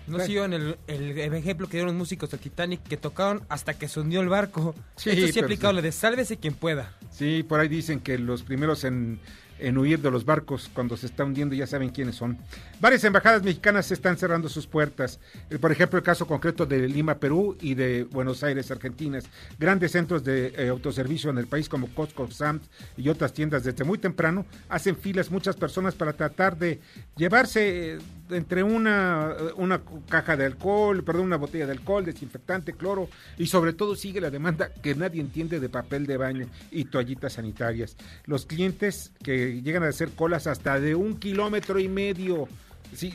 No 0.06 0.20
siguieron 0.20 0.54
el, 0.54 0.78
el, 0.88 1.18
el 1.18 1.34
ejemplo 1.34 1.68
que 1.68 1.78
dieron 1.78 1.88
los 1.88 1.96
músicos 1.96 2.30
del 2.30 2.40
Titanic 2.40 2.84
que 2.84 2.98
tocaron 2.98 3.44
hasta 3.50 3.74
que 3.74 3.88
se 3.88 4.00
hundió 4.00 4.22
el 4.22 4.28
barco. 4.30 4.76
Sí, 4.96 5.12
Esto 5.12 5.28
sí 5.28 5.40
ha 5.40 5.44
aplicado 5.44 5.72
sí. 5.72 5.76
la 5.78 5.82
de 5.82 5.92
sálvese 5.92 6.38
quien 6.38 6.54
pueda. 6.54 6.94
Sí, 7.10 7.44
por 7.44 7.60
ahí 7.60 7.68
dicen 7.68 8.00
que 8.00 8.18
los 8.18 8.44
primeros 8.44 8.84
en, 8.84 9.20
en 9.64 9.78
huir 9.78 10.00
de 10.02 10.12
los 10.12 10.26
barcos 10.26 10.70
cuando 10.74 10.98
se 10.98 11.06
está 11.06 11.24
hundiendo, 11.24 11.56
ya 11.56 11.66
saben 11.66 11.90
quiénes 11.90 12.16
son. 12.16 12.38
Varias 12.82 13.04
embajadas 13.06 13.44
mexicanas 13.44 13.90
están 13.92 14.18
cerrando 14.18 14.50
sus 14.50 14.68
puertas. 14.68 15.20
Por 15.62 15.72
ejemplo, 15.72 15.98
el 15.98 16.04
caso 16.04 16.28
concreto 16.28 16.66
de 16.66 16.88
Lima, 16.88 17.16
Perú 17.16 17.58
y 17.62 17.74
de 17.74 18.04
Buenos 18.04 18.44
Aires, 18.44 18.70
Argentina. 18.72 19.20
Grandes 19.58 19.94
centros 19.94 20.24
de 20.24 20.54
eh, 20.58 20.68
autoservicio 20.68 21.30
en 21.30 21.38
el 21.38 21.48
país 21.48 21.70
como 21.70 21.88
Costco, 21.88 22.30
Sam's 22.30 22.70
y 22.98 23.08
otras 23.08 23.34
tiendas 23.34 23.64
desde 23.64 23.84
muy 23.84 23.98
temprano 23.98 24.46
hacen 24.68 24.98
filas 24.98 25.32
muchas 25.32 25.56
personas 25.56 25.96
para 25.96 26.14
tratar 26.14 26.58
de 26.58 26.80
llevarse 27.16 28.00
entre 28.30 28.64
una, 28.64 29.36
una 29.58 29.82
caja 30.10 30.38
de 30.38 30.46
alcohol, 30.46 31.04
perdón, 31.04 31.26
una 31.26 31.38
botella 31.38 31.66
de 31.66 31.74
alcohol, 31.74 32.06
desinfectante, 32.06 32.74
cloro 32.74 33.10
y 33.38 33.48
sobre 33.48 33.74
todo 33.74 33.96
sigue 33.96 34.22
la 34.22 34.30
demanda 34.30 34.72
que 34.82 34.96
nadie 34.96 35.22
entiende 35.22 35.60
de 35.60 35.70
papel 35.70 36.06
de 36.06 36.18
baño 36.18 36.48
y 36.72 36.86
toallitas 36.86 37.34
sanitarias. 37.34 37.98
Los 38.26 38.46
clientes 38.46 39.12
que 39.24 39.62
llegan 39.62 39.84
a 39.84 39.90
hacer 39.90 40.12
colas 40.12 40.48
hasta 40.48 40.80
de 40.80 40.96
un 40.96 41.18
kilómetro 41.18 41.80
y 41.80 41.88
medio, 41.88 42.48
sí, 42.94 43.14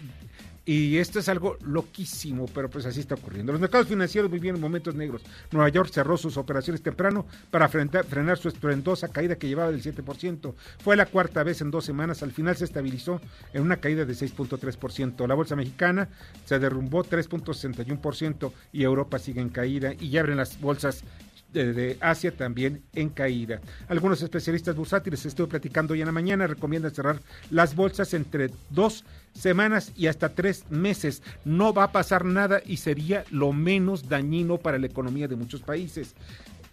y 0.68 0.98
esto 0.98 1.18
es 1.18 1.30
algo 1.30 1.56
loquísimo, 1.62 2.44
pero 2.52 2.68
pues 2.68 2.84
así 2.84 3.00
está 3.00 3.14
ocurriendo. 3.14 3.52
Los 3.52 3.60
mercados 3.62 3.88
financieros 3.88 4.30
vivían 4.30 4.60
momentos 4.60 4.94
negros. 4.94 5.22
Nueva 5.50 5.70
York 5.70 5.88
cerró 5.90 6.18
sus 6.18 6.36
operaciones 6.36 6.82
temprano 6.82 7.24
para 7.50 7.70
frenar, 7.70 8.04
frenar 8.04 8.36
su 8.36 8.48
estruendosa 8.48 9.08
caída 9.08 9.36
que 9.36 9.48
llevaba 9.48 9.70
del 9.70 9.82
7%. 9.82 10.52
Fue 10.84 10.94
la 10.94 11.06
cuarta 11.06 11.42
vez 11.42 11.62
en 11.62 11.70
dos 11.70 11.86
semanas. 11.86 12.22
Al 12.22 12.32
final 12.32 12.54
se 12.54 12.66
estabilizó 12.66 13.18
en 13.54 13.62
una 13.62 13.78
caída 13.78 14.04
de 14.04 14.12
6.3%. 14.12 15.26
La 15.26 15.34
bolsa 15.34 15.56
mexicana 15.56 16.10
se 16.44 16.58
derrumbó 16.58 17.02
3.61% 17.02 18.52
y 18.70 18.82
Europa 18.82 19.18
sigue 19.18 19.40
en 19.40 19.48
caída 19.48 19.94
y 19.98 20.10
ya 20.10 20.20
abren 20.20 20.36
las 20.36 20.60
bolsas 20.60 21.02
de, 21.52 21.96
Asia 22.00 22.30
también 22.30 22.82
en 22.94 23.08
caída. 23.08 23.60
Algunos 23.88 24.22
especialistas 24.22 24.76
bursátiles, 24.76 25.24
estuve 25.26 25.48
platicando 25.48 25.94
hoy 25.94 26.00
en 26.00 26.06
la 26.06 26.12
mañana, 26.12 26.46
recomiendan 26.46 26.94
cerrar 26.94 27.20
las 27.50 27.74
bolsas 27.74 28.14
entre 28.14 28.50
dos 28.70 29.04
semanas 29.34 29.92
y 29.96 30.06
hasta 30.06 30.30
tres 30.30 30.64
meses. 30.70 31.22
No 31.44 31.72
va 31.72 31.84
a 31.84 31.92
pasar 31.92 32.24
nada 32.24 32.60
y 32.64 32.78
sería 32.78 33.24
lo 33.30 33.52
menos 33.52 34.08
dañino 34.08 34.58
para 34.58 34.78
la 34.78 34.86
economía 34.86 35.28
de 35.28 35.36
muchos 35.36 35.62
países. 35.62 36.14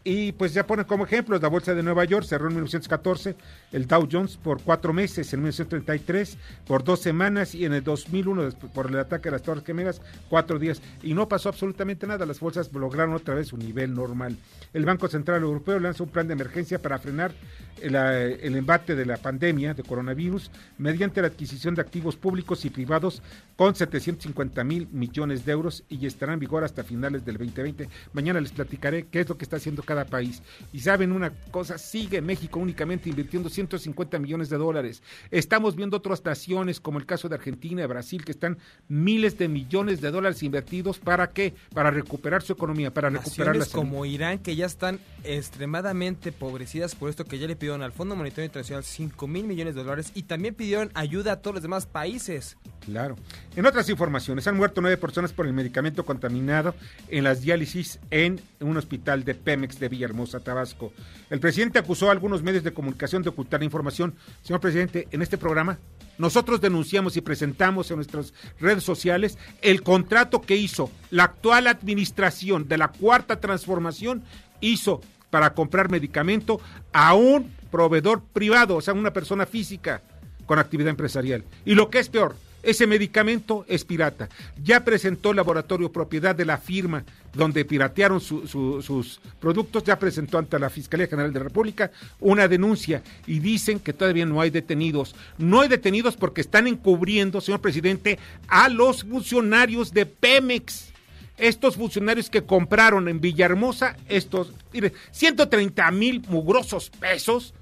Y 0.08 0.34
pues 0.34 0.54
ya 0.54 0.68
ponen 0.68 0.86
como 0.86 1.04
ejemplo 1.06 1.40
la 1.40 1.48
bolsa 1.48 1.74
de 1.74 1.82
Nueva 1.82 2.06
York 2.06 2.28
cerró 2.28 2.46
en 2.46 2.54
1914, 2.54 3.36
el 3.72 3.88
Dow 3.88 4.08
Jones 4.10 4.38
por 4.38 4.62
cuatro 4.62 4.94
meses, 4.94 5.34
en 5.34 5.40
1933 5.40 6.38
por 6.68 6.84
dos 6.84 7.00
semanas 7.00 7.56
y 7.56 7.66
en 7.66 7.74
el 7.74 7.84
2001 7.84 8.52
por 8.72 8.86
el 8.86 9.00
ataque 9.00 9.30
a 9.30 9.32
las 9.32 9.42
Torres 9.42 9.64
Gemelas 9.66 10.04
cuatro 10.30 10.60
días 10.60 10.80
y 11.02 11.16
no 11.16 11.28
pasó 11.28 11.50
absolutamente 11.50 12.06
nada. 12.06 12.28
Las 12.28 12.40
bolsas 12.40 12.72
lograron 12.72 13.16
otra 13.16 13.34
vez 13.34 13.48
su 13.48 13.58
nivel 13.58 13.96
normal. 13.96 14.38
El 14.74 14.86
Banco 14.86 15.08
Central 15.08 15.42
Europeo 15.42 15.80
lanza 15.80 16.04
un 16.04 16.10
plan 16.10 16.28
de 16.28 16.34
emergencia 16.34 16.80
para 16.80 17.00
frenar 17.00 17.34
el, 17.82 17.96
el 17.96 18.56
embate 18.56 18.96
de 18.96 19.08
la 19.08 19.18
pandemia 19.18 19.74
de 19.74 19.82
coronavirus 19.82 20.52
mediante 20.78 21.20
la 21.20 21.30
adquisición 21.30 21.74
de 21.74 21.82
activos 21.82 22.16
públicos 22.16 22.64
y 22.64 22.70
privados 22.70 23.24
con 23.56 23.74
750 23.74 24.64
mil 24.64 24.88
millones 24.92 25.46
de 25.46 25.52
euros 25.52 25.84
y 25.90 26.06
estará 26.06 26.34
en 26.34 26.40
vigor 26.40 26.64
hasta 26.64 26.84
finales 26.84 27.26
del 27.26 27.38
2020. 27.38 27.90
Mañana 28.14 28.40
les 28.40 28.52
platicaré 28.52 29.08
qué 29.08 29.22
es 29.22 29.30
lo 29.30 29.38
que 29.40 29.46
está 29.46 29.56
haciendo 29.56 29.82
cada 29.82 29.95
país. 30.04 30.42
Y 30.74 30.82
saben 30.82 31.14
una 31.14 31.32
cosa, 31.52 31.78
sigue 31.78 32.22
México 32.22 32.60
únicamente 32.60 33.10
invirtiendo 33.10 33.50
150 33.50 34.20
millones 34.20 34.50
de 34.50 34.58
dólares. 34.58 35.02
Estamos 35.32 35.78
viendo 35.78 35.98
otras 35.98 36.26
naciones 36.26 36.82
como 36.82 37.00
el 37.00 37.06
caso 37.06 37.30
de 37.30 37.36
Argentina 37.36 37.84
y 37.84 37.88
Brasil 37.88 38.26
que 38.26 38.34
están 38.34 38.58
miles 38.90 39.38
de 39.38 39.48
millones 39.48 40.02
de 40.02 40.12
dólares 40.12 40.44
invertidos 40.44 41.00
para 41.00 41.30
qué? 41.30 41.54
Para 41.74 41.92
recuperar 41.92 42.42
su 42.42 42.52
economía, 42.52 42.94
para 42.94 43.10
recuperar 43.10 43.56
la 43.56 43.66
como 43.66 44.06
Irán 44.06 44.40
que 44.40 44.56
ya 44.56 44.66
están 44.66 45.00
extremadamente 45.24 46.30
empobrecidas 46.30 46.96
por 46.96 47.10
esto 47.10 47.26
que 47.26 47.40
ya 47.40 47.48
le 47.48 47.56
pidieron 47.56 47.82
al 47.82 47.92
Fondo 47.92 48.16
Monetario 48.16 48.46
Internacional 48.46 48.84
5 48.84 49.28
mil 49.28 49.46
millones 49.46 49.76
de 49.76 49.84
dólares 49.84 50.12
y 50.16 50.24
también 50.24 50.56
pidieron 50.56 50.92
ayuda 50.94 51.34
a 51.34 51.36
todos 51.42 51.56
los 51.56 51.64
demás 51.64 51.86
países. 51.86 52.58
Claro. 52.86 53.16
En 53.56 53.66
otras 53.66 53.90
informaciones, 53.90 54.48
han 54.48 54.58
muerto 54.58 54.82
nueve 54.82 54.98
personas 54.98 55.34
por 55.34 55.48
el 55.48 55.54
medicamento 55.54 56.06
contaminado 56.06 56.76
en 57.10 57.24
las 57.24 57.42
diálisis 57.42 58.00
en 58.12 58.40
un 58.60 58.78
hospital 58.78 59.24
de 59.24 59.36
Pemex 59.36 59.80
de 59.80 59.85
Villahermosa, 59.90 60.40
Tabasco. 60.40 60.94
El 61.30 61.40
presidente 61.40 61.80
acusó 61.80 62.10
a 62.10 62.12
algunos 62.12 62.44
medios 62.44 62.64
de 62.64 62.74
comunicación 62.74 63.24
de 63.24 63.30
ocultar 63.30 63.64
información. 63.64 64.16
Señor 64.42 64.62
presidente, 64.62 65.08
en 65.12 65.22
este 65.22 65.38
programa 65.38 65.80
nosotros 66.18 66.62
denunciamos 66.62 67.18
y 67.18 67.22
presentamos 67.22 67.92
en 67.92 67.98
nuestras 67.98 68.34
redes 68.60 68.84
sociales 68.84 69.38
el 69.62 69.84
contrato 69.84 70.42
que 70.42 70.56
hizo 70.56 70.90
la 71.12 71.26
actual 71.26 71.68
administración 71.68 72.68
de 72.68 72.78
la 72.78 72.90
Cuarta 72.90 73.40
Transformación 73.40 74.24
hizo 74.62 75.02
para 75.30 75.54
comprar 75.54 75.90
medicamento 75.90 76.62
a 76.94 77.14
un 77.14 77.52
proveedor 77.72 78.24
privado, 78.24 78.78
o 78.78 78.82
sea, 78.82 78.94
una 78.94 79.12
persona 79.12 79.46
física 79.46 80.02
con 80.46 80.60
actividad 80.60 80.90
empresarial. 80.90 81.44
Y 81.66 81.76
lo 81.76 81.90
que 81.90 82.00
es 82.00 82.08
peor, 82.08 82.36
ese 82.66 82.88
medicamento 82.88 83.66
es 83.68 83.86
pirata. 83.86 84.30
Ya 84.64 84.84
presentó 84.84 85.32
el 85.32 85.38
laboratorio 85.38 85.92
propiedad 85.92 86.36
de 86.36 86.46
la 86.46 86.58
firma 86.58 87.04
donde 87.34 87.66
piratearon 87.66 88.20
su, 88.20 88.48
su, 88.48 88.82
sus 88.82 89.20
productos, 89.40 89.84
ya 89.84 90.00
presentó 90.00 90.38
ante 90.38 90.58
la 90.58 90.70
Fiscalía 90.70 91.08
General 91.08 91.32
de 91.32 91.40
la 91.40 91.46
República 91.46 91.92
una 92.20 92.48
denuncia 92.48 93.04
y 93.28 93.40
dicen 93.40 93.80
que 93.80 93.94
todavía 93.94 94.26
no 94.26 94.42
hay 94.42 94.50
detenidos. 94.50 95.16
No 95.38 95.62
hay 95.62 95.70
detenidos 95.70 96.16
porque 96.18 96.42
están 96.42 96.68
encubriendo, 96.68 97.42
señor 97.42 97.62
presidente, 97.62 98.18
a 98.48 98.70
los 98.70 99.04
funcionarios 99.04 99.94
de 99.94 100.06
Pemex 100.06 100.96
estos 101.38 101.76
funcionarios 101.76 102.30
que 102.30 102.44
compraron 102.44 103.08
en 103.08 103.20
Villahermosa 103.20 103.98
estos 104.08 104.54
mire, 104.72 104.94
130 105.12 105.92
mil 105.92 106.22
mugrosos 106.30 106.90
pesos. 106.90 107.54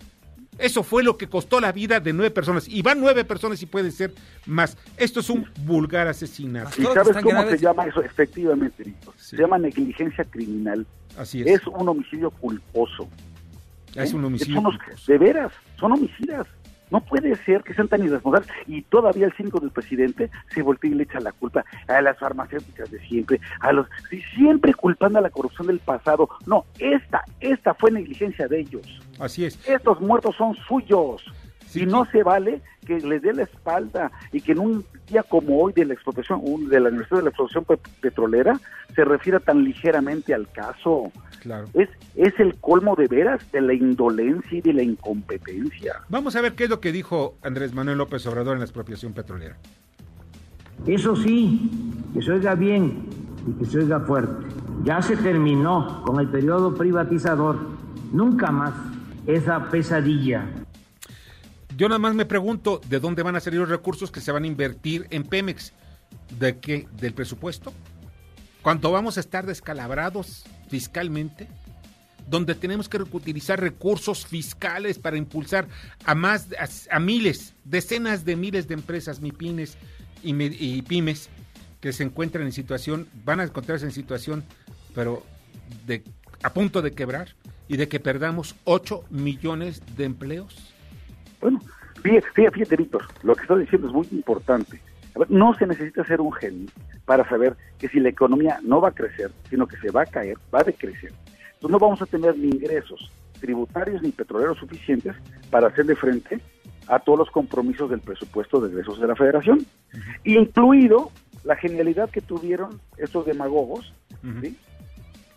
Eso 0.58 0.84
fue 0.84 1.04
lo 1.04 1.18
que 1.18 1.28
costó 1.28 1.60
la 1.60 1.72
vida 1.72 2.00
de 2.00 2.14
nueve 2.14 2.32
personas. 2.32 2.68
Y 2.68 2.82
van 2.82 3.00
nueve 3.00 3.26
personas 3.26 3.62
y 3.62 3.66
pueden 3.66 3.92
ser 3.92 4.14
más. 4.46 4.78
Esto 4.98 5.20
es 5.20 5.30
un 5.30 5.48
vulgar 5.66 6.08
asesinato. 6.08 6.82
¿Y 6.82 6.86
sabes 6.86 7.18
cómo 7.18 7.30
graves? 7.30 7.60
se 7.60 7.66
llama 7.66 7.86
eso? 7.86 8.02
Efectivamente, 8.02 8.84
Víctor. 8.84 9.14
Sí. 9.18 9.36
Se 9.36 9.42
llama 9.42 9.58
negligencia 9.58 10.24
criminal. 10.26 10.86
Así 11.18 11.42
es. 11.42 11.48
Es 11.48 11.68
un 11.68 11.88
homicidio 11.88 12.32
culposo. 12.32 13.08
Es 13.96 14.12
¿Eh? 14.12 14.16
un 14.16 14.26
homicidio 14.26 14.60
unos, 14.60 14.78
culposo. 14.78 15.12
De 15.12 15.18
veras, 15.18 15.52
son 15.80 15.92
homicidas. 15.92 16.48
No 16.94 17.02
puede 17.02 17.36
ser 17.38 17.64
que 17.64 17.74
sean 17.74 17.88
tan 17.88 18.04
irresponsables 18.04 18.52
y 18.68 18.84
todavía 18.84 19.26
el 19.26 19.34
5 19.34 19.60
del 19.62 19.72
presidente 19.72 20.30
se 20.54 20.62
voltea 20.62 20.92
y 20.92 20.94
le 20.94 21.04
echa 21.06 21.20
la 21.20 21.32
culpa 21.32 21.66
a 21.88 22.02
las 22.04 22.20
farmacéuticas 22.20 22.92
de 22.92 23.00
siempre, 23.00 23.42
a 23.62 23.74
los 23.74 23.88
siempre 24.36 24.76
culpando 24.76 25.18
a 25.18 25.24
la 25.24 25.32
corrupción 25.32 25.66
del 25.66 25.80
pasado. 25.80 26.30
No, 26.46 26.66
esta, 26.78 27.24
esta 27.40 27.74
fue 27.74 27.90
negligencia 27.90 28.48
de 28.48 28.60
ellos. 28.60 29.02
Así 29.18 29.44
es. 29.44 29.68
Estos 29.68 30.02
muertos 30.02 30.36
son 30.36 30.56
suyos. 30.68 31.26
Sí, 31.66 31.82
y 31.82 31.86
no 31.88 32.06
sí. 32.06 32.12
se 32.12 32.24
vale 32.24 32.62
que 32.86 33.00
les 33.00 33.24
dé 33.24 33.34
la 33.34 33.42
espalda 33.42 34.12
y 34.32 34.42
que 34.42 34.52
en 34.52 34.60
un 34.60 34.86
día 35.08 35.24
como 35.24 35.64
hoy 35.64 35.74
de 35.74 35.86
la 35.86 35.96
explotación, 35.96 36.70
de 36.70 36.80
la 36.80 36.90
Universidad 36.90 37.18
de 37.18 37.24
la 37.24 37.30
Explotación 37.30 37.66
Petrolera, 38.02 38.60
se 38.94 39.04
refiera 39.04 39.40
tan 39.40 39.64
ligeramente 39.64 40.32
al 40.36 40.48
caso. 40.52 41.12
Claro. 41.44 41.68
Es, 41.74 41.90
es 42.16 42.40
el 42.40 42.56
colmo 42.56 42.96
de 42.96 43.08
veras 43.08 43.42
de 43.52 43.60
la 43.60 43.74
indolencia 43.74 44.58
y 44.58 44.62
de 44.62 44.72
la 44.72 44.82
incompetencia. 44.82 46.02
Vamos 46.08 46.38
a 46.38 46.42
ver 46.42 46.54
qué 46.54 46.64
es 46.64 46.70
lo 46.70 46.80
que 46.80 46.94
dijo 46.94 47.36
Andrés 47.44 47.74
Manuel 47.74 47.98
López 47.98 48.26
Obrador 48.28 48.54
en 48.54 48.60
la 48.60 48.66
expropiación 48.66 49.12
petrolera. 49.12 49.58
Eso 50.88 51.18
sí, 51.18 51.70
que 52.14 52.22
se 52.22 52.32
oiga 52.32 52.56
bien 52.56 53.10
y 53.46 53.60
que 53.60 53.66
se 53.66 53.80
oiga 53.80 54.00
fuerte. 54.00 54.46
Ya 54.86 55.02
se 55.02 55.18
terminó 55.18 56.02
con 56.06 56.22
el 56.22 56.30
periodo 56.30 56.76
privatizador. 56.76 57.58
Nunca 58.14 58.50
más 58.50 58.74
esa 59.28 59.70
pesadilla. 59.70 60.48
Yo 61.76 61.90
nada 61.90 62.00
más 62.00 62.16
me 62.16 62.26
pregunto 62.26 62.80
de 62.88 63.02
dónde 63.02 63.22
van 63.22 63.36
a 63.36 63.42
salir 63.42 63.60
los 63.60 63.70
recursos 63.70 64.12
que 64.12 64.22
se 64.22 64.32
van 64.32 64.46
a 64.46 64.48
invertir 64.48 65.08
en 65.10 65.24
Pemex. 65.24 65.74
¿De 66.40 66.58
qué? 66.58 66.88
¿Del 67.02 67.14
presupuesto? 67.14 67.74
¿Cuánto 68.64 68.94
vamos 68.94 69.18
a 69.18 69.20
estar 69.20 69.46
descalabrados 69.46 70.46
fiscalmente? 70.70 71.50
Donde 72.30 72.56
tenemos 72.56 72.88
que 72.88 72.98
utilizar 72.98 73.60
recursos 73.60 74.26
fiscales 74.26 74.98
para 74.98 75.18
impulsar 75.18 75.68
a 76.06 76.16
más, 76.16 76.48
a, 76.90 77.00
miles, 77.00 77.54
decenas 77.66 78.24
de 78.24 78.38
miles 78.38 78.70
de 78.70 78.76
empresas, 78.76 79.20
MIPINES 79.20 79.78
y, 80.24 80.82
pymes, 80.84 81.30
que 81.82 81.92
se 81.92 82.04
encuentran 82.04 82.46
en 82.46 82.54
situación, 82.54 83.10
van 83.26 83.42
a 83.42 83.44
encontrarse 83.44 83.86
en 83.86 83.92
situación, 83.92 84.46
pero 84.96 85.24
de, 85.86 86.02
a 86.42 86.54
punto 86.54 86.82
de 86.82 86.94
quebrar 86.94 87.36
y 87.68 87.76
de 87.76 87.90
que 87.90 88.00
perdamos 88.00 88.56
8 88.64 89.04
millones 89.10 89.82
de 89.98 90.06
empleos. 90.06 90.74
Bueno, 91.42 91.60
fíjate, 92.02 92.50
fíjate, 92.52 92.78
Víctor, 92.78 93.04
lo 93.24 93.36
que 93.36 93.42
estás 93.42 93.60
diciendo 93.60 93.88
es 93.88 93.94
muy 93.94 94.08
importante. 94.12 94.80
A 95.16 95.20
ver, 95.20 95.32
no 95.32 95.54
se 95.54 95.68
necesita 95.68 96.04
ser 96.06 96.22
un 96.22 96.32
genio 96.34 96.70
para 97.06 97.28
saber 97.28 97.56
que 97.78 97.88
si 97.88 98.00
la 98.00 98.10
economía 98.10 98.60
no 98.64 98.82
va 98.82 98.90
a 98.90 98.94
crecer, 98.94 99.32
sino 99.50 99.68
que 99.68 99.78
se 99.78 99.92
va 99.92 100.04
a 100.04 100.06
caer, 100.06 100.38
va 100.54 100.60
a 100.60 100.64
decrecer. 100.64 101.12
Entonces 101.54 101.72
no 101.72 101.80
vamos 101.80 102.02
a 102.02 102.06
tener 102.06 102.38
ni 102.38 102.48
ingresos 102.48 103.12
tributarios 103.40 104.02
ni 104.02 104.12
petroleros 104.12 104.58
suficientes 104.58 105.16
para 105.50 105.68
hacerle 105.68 105.96
frente 105.96 106.40
a 106.88 107.00
todos 107.00 107.20
los 107.20 107.32
compromisos 107.32 107.90
del 107.90 108.00
presupuesto 108.00 108.62
de 108.62 108.70
egresos 108.70 109.00
de 109.00 109.08
la 109.08 109.16
federación, 109.16 109.60
uh 109.60 109.98
-huh. 109.98 110.20
incluido 110.24 111.12
la 111.44 111.56
genialidad 111.58 112.10
que 112.10 112.22
tuvieron 112.22 112.80
estos 112.98 113.26
demagogos 113.26 113.94
uh 114.24 114.28
-huh. 114.28 114.42
¿sí? 114.42 114.58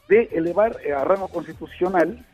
de 0.08 0.22
elevar 0.32 0.76
a 0.96 1.04
rango 1.04 1.28
constitucional 1.28 2.24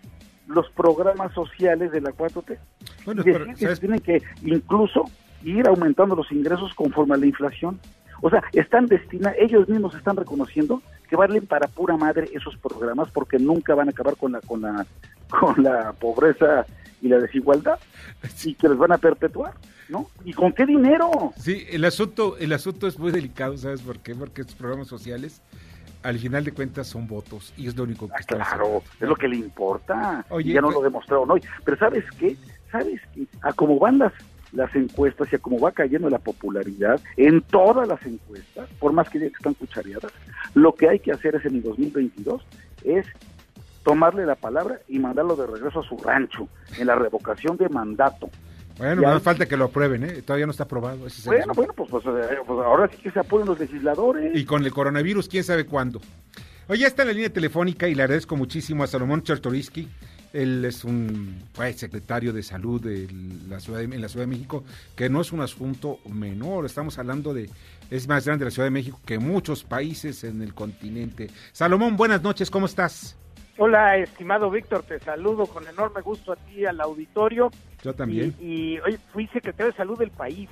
los 0.46 0.68
programas 0.70 1.32
sociales 1.32 1.90
de 1.90 2.00
la 2.00 2.12
4T. 2.12 2.58
Bueno, 3.06 3.22
y 3.22 3.25
decir 3.25 3.42
pero, 3.42 3.54
que 3.54 3.64
¿sabes? 3.64 3.80
tienen 3.80 4.00
que 4.00 4.22
incluso 4.42 5.04
ir 5.44 5.66
aumentando 5.66 6.14
los 6.16 6.30
ingresos 6.32 6.75
conforme 6.75 7.14
a 7.14 7.18
la 7.18 7.26
inflación. 7.26 7.78
O 8.20 8.30
sea, 8.30 8.42
están 8.52 8.87
destinados, 8.87 9.37
ellos 9.40 9.68
mismos 9.68 9.94
están 9.94 10.16
reconociendo 10.16 10.80
que 11.08 11.16
valen 11.16 11.46
para 11.46 11.66
pura 11.66 11.96
madre 11.96 12.30
esos 12.32 12.56
programas 12.56 13.11
porque 13.11 13.38
nunca 13.38 13.75
van 13.75 13.88
a 13.88 13.90
acabar 13.90 14.16
con 14.16 14.32
la 14.32 14.40
con 14.40 14.61
la 14.62 14.87
con 15.28 15.62
la 15.62 15.92
pobreza 15.92 16.64
y 17.00 17.08
la 17.08 17.18
desigualdad 17.18 17.78
y 18.44 18.54
que 18.54 18.68
les 18.68 18.78
van 18.78 18.92
a 18.92 18.99
perpetuar, 18.99 19.54
¿no? 19.88 20.06
¿Y 20.25 20.32
con 20.34 20.52
qué 20.52 20.64
dinero? 20.66 21.32
Sí, 21.37 21.66
el 21.70 21.84
asunto, 21.84 22.37
el 22.38 22.52
asunto 22.52 22.87
es 22.87 22.96
muy 22.99 23.11
delicado, 23.11 23.56
¿sabes 23.56 23.82
por 23.82 23.99
qué? 23.99 24.14
Porque 24.14 24.42
estos 24.42 24.54
programas 24.56 24.87
sociales, 24.87 25.42
al 26.04 26.18
final 26.20 26.44
de 26.44 26.52
cuentas, 26.52 26.87
son 26.87 27.08
votos 27.08 27.52
y 27.56 27.66
es 27.66 27.76
lo 27.76 27.82
único 27.82 28.06
que 28.06 28.14
Ah, 28.14 28.20
estamos 28.20 28.46
claro, 28.46 28.82
es 29.00 29.08
lo 29.08 29.16
que 29.16 29.26
le 29.26 29.37
importa. 29.37 30.25
Oye, 30.28 30.50
y 30.50 30.54
ya 30.54 30.61
no 30.61 30.68
pues- 30.68 30.76
lo 30.76 30.82
demostraron 30.82 31.28
hoy. 31.32 31.42
Pero 31.64 31.76
¿sabes 31.78 32.04
qué? 32.20 32.37
¿Sabes 32.70 33.00
qué? 33.14 33.26
A 33.42 33.52
cómo 33.52 33.78
van 33.80 33.99
las, 33.99 34.12
las 34.52 34.75
encuestas 34.75 35.32
y 35.32 35.37
a 35.37 35.38
cómo 35.38 35.59
va 35.59 35.73
cayendo 35.73 36.09
la 36.11 36.18
popularidad 36.18 37.00
en 37.16 37.40
todas 37.42 37.88
las 37.88 38.04
encuestas, 38.04 38.68
por 38.78 38.92
más 38.92 39.09
que 39.09 39.18
digan 39.18 39.32
que 39.32 39.38
están 39.38 39.54
cuchareadas, 39.54 40.12
lo 40.54 40.75
que 40.75 40.88
hay 40.88 40.99
que 40.99 41.12
hacer 41.12 41.37
es 41.37 41.44
en 41.47 41.56
el 41.56 41.62
2022 41.62 42.42
es 42.85 43.06
tomarle 43.82 44.26
la 44.26 44.37
palabra 44.37 44.80
y 44.88 44.99
mandarlo 44.99 45.37
de 45.37 45.47
regreso 45.47 45.80
a 45.80 45.82
su 45.82 45.97
rancho 45.99 46.49
en 46.78 46.87
la 46.87 46.94
revocación 46.94 47.56
de 47.56 47.68
mandato. 47.68 48.30
Bueno, 48.78 49.02
no 49.02 49.21
falta 49.21 49.47
que 49.47 49.56
lo 49.56 49.66
aprueben, 49.66 50.04
¿eh? 50.04 50.23
Todavía 50.23 50.47
no 50.47 50.52
está 50.52 50.64
aprobado. 50.64 51.06
ese 51.06 51.28
Bueno, 51.28 51.52
bueno, 51.54 51.73
pues, 51.75 51.90
pues, 51.90 52.04
eh, 52.06 52.37
pues 52.47 52.59
ahora 52.64 52.88
sí 52.88 52.97
que 53.02 53.11
se 53.11 53.21
apoyen 53.21 53.47
los 53.47 53.59
legisladores. 53.59 54.35
Y 54.35 54.44
con 54.44 54.64
el 54.64 54.73
coronavirus, 54.73 55.28
quién 55.28 55.44
sabe 55.44 55.66
cuándo. 55.66 56.00
Oye, 56.68 56.80
ya 56.80 56.87
está 56.87 57.02
en 57.02 57.09
la 57.09 57.14
línea 57.14 57.30
telefónica 57.30 57.87
y 57.88 57.94
le 57.94 58.02
agradezco 58.02 58.37
muchísimo 58.37 58.82
a 58.82 58.87
Salomón 58.87 59.23
Chertoriski. 59.23 59.88
Él 60.32 60.64
es 60.64 60.84
un 60.84 61.36
fue 61.52 61.72
secretario 61.74 62.32
de 62.32 62.42
salud 62.42 62.80
de 62.80 63.06
la 63.48 63.60
ciudad 63.60 63.80
de- 63.80 63.84
en 63.84 64.00
la 64.00 64.08
Ciudad 64.08 64.24
de 64.26 64.30
México, 64.30 64.64
que 64.96 65.08
no 65.10 65.20
es 65.20 65.32
un 65.32 65.40
asunto 65.40 65.98
menor. 66.08 66.64
Estamos 66.64 66.98
hablando 66.98 67.34
de, 67.34 67.50
es 67.90 68.08
más 68.08 68.24
grande 68.24 68.44
la 68.46 68.50
Ciudad 68.50 68.66
de 68.66 68.70
México 68.70 69.00
que 69.04 69.18
muchos 69.18 69.64
países 69.64 70.24
en 70.24 70.40
el 70.42 70.54
continente. 70.54 71.28
Salomón, 71.52 71.96
buenas 71.96 72.22
noches, 72.22 72.50
¿cómo 72.50 72.66
estás? 72.66 73.16
Hola, 73.58 73.98
estimado 73.98 74.50
Víctor, 74.50 74.82
te 74.82 74.98
saludo 75.00 75.46
con 75.46 75.68
enorme 75.68 76.00
gusto 76.00 76.32
a 76.32 76.36
ti, 76.36 76.64
al 76.64 76.80
auditorio. 76.80 77.50
Yo 77.82 77.92
también. 77.92 78.34
Y, 78.40 78.44
y 78.74 78.78
hoy 78.78 78.98
fui 79.12 79.26
secretario 79.28 79.70
de 79.72 79.76
salud 79.76 79.98
del 79.98 80.10
país. 80.10 80.48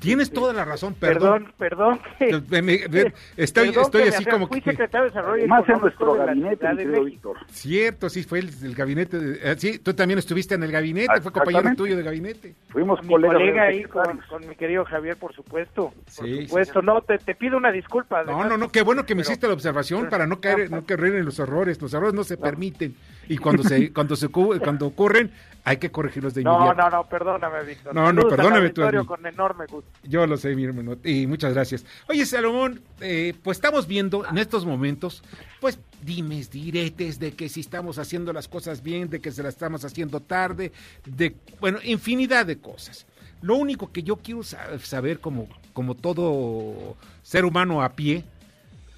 Tienes 0.00 0.30
toda 0.30 0.52
la 0.52 0.64
razón, 0.64 0.94
perdón. 0.94 1.52
Perdón, 1.58 2.00
perdón. 2.18 2.40
que- 2.48 2.62
Me- 2.62 2.62
me- 2.62 2.74
estoy 3.36 3.68
perdón 3.68 3.84
estoy 3.84 4.02
así 4.02 4.24
como 4.24 4.46
Fui 4.48 4.60
que... 4.60 4.70
secretario 4.70 5.04
de 5.04 5.08
Desarrollo 5.10 5.46
Más 5.48 5.68
en 5.68 5.80
nuestro 5.80 6.14
de 6.14 6.26
gabinete, 6.26 6.74
de. 6.74 7.00
Víctor. 7.00 7.36
Cierto, 7.50 8.08
sí, 8.08 8.22
fue 8.22 8.38
el, 8.40 8.50
el 8.62 8.74
gabinete. 8.74 9.18
de- 9.18 9.52
eh, 9.52 9.54
sí, 9.58 9.78
tú 9.78 9.94
también 9.94 10.18
estuviste 10.18 10.54
en 10.54 10.62
el 10.62 10.70
gabinete, 10.72 11.20
fue 11.20 11.32
compañero 11.32 11.74
tuyo 11.76 11.96
de 11.96 12.02
gabinete. 12.02 12.54
Fuimos 12.68 12.98
Con 13.00 13.08
mi 13.08 13.14
colega 13.14 13.62
de 13.64 13.68
ahí, 13.68 13.82
con, 13.84 14.20
mi 14.48 14.54
querido 14.54 14.84
Javier, 14.84 15.16
por 15.16 15.34
supuesto. 15.34 15.92
Por 16.16 16.26
Sí, 16.26 16.46
supuesto. 16.46 16.82
No, 16.82 17.00
te, 17.02 17.18
te 17.18 17.34
pido 17.34 17.56
una 17.56 17.72
disculpa. 17.72 18.22
No, 18.24 18.44
no, 18.44 18.56
no, 18.56 18.70
qué 18.70 18.82
bueno 18.82 19.04
que 19.04 19.14
me 19.14 19.22
pero- 19.22 19.30
hiciste 19.32 19.46
la 19.48 19.54
observación 19.54 20.08
para 20.08 20.26
no 20.26 20.40
caer, 20.40 20.70
no 20.70 20.84
caer 20.84 21.04
en 21.16 21.24
los 21.24 21.38
errores. 21.38 21.80
Los 21.82 21.92
errores 21.94 22.14
no 22.14 22.24
se 22.24 22.36
permiten 22.36 22.94
y 23.28 23.36
cuando 23.38 23.62
se 23.62 23.92
cuando 23.92 24.16
se 24.16 24.28
cuando 24.28 24.86
ocurren 24.86 25.30
hay 25.64 25.76
que 25.76 25.90
corregirlos 25.90 26.32
de 26.32 26.42
No, 26.44 26.54
inmediato. 26.56 26.82
no, 26.90 26.96
no, 26.96 27.08
perdóname, 27.08 27.62
Víctor. 27.64 27.94
No, 27.94 28.10
no, 28.10 28.26
perdóname 28.26 28.70
tú. 28.70 28.82
Con 29.06 29.26
enorme 29.26 29.66
gusto. 29.66 29.90
Yo 30.02 30.26
lo 30.26 30.38
sé, 30.38 30.54
mi 30.56 30.64
hermano, 30.64 30.96
y 31.04 31.26
muchas 31.26 31.52
gracias. 31.52 31.84
Oye, 32.08 32.24
Salomón, 32.24 32.80
eh, 33.00 33.34
pues 33.42 33.58
estamos 33.58 33.86
viendo 33.86 34.24
en 34.26 34.38
estos 34.38 34.64
momentos, 34.64 35.22
pues 35.60 35.78
dimes, 36.02 36.50
diretes 36.50 37.18
de 37.18 37.32
que 37.32 37.50
si 37.50 37.60
estamos 37.60 37.98
haciendo 37.98 38.32
las 38.32 38.48
cosas 38.48 38.82
bien, 38.82 39.10
de 39.10 39.20
que 39.20 39.30
se 39.30 39.42
las 39.42 39.54
estamos 39.54 39.84
haciendo 39.84 40.20
tarde, 40.20 40.72
de, 41.04 41.34
bueno, 41.60 41.80
infinidad 41.84 42.46
de 42.46 42.58
cosas. 42.58 43.06
Lo 43.42 43.54
único 43.56 43.92
que 43.92 44.02
yo 44.02 44.16
quiero 44.16 44.42
sa- 44.44 44.78
saber 44.78 45.20
como, 45.20 45.48
como 45.74 45.94
todo 45.96 46.96
ser 47.22 47.44
humano 47.44 47.82
a 47.82 47.90
pie 47.90 48.24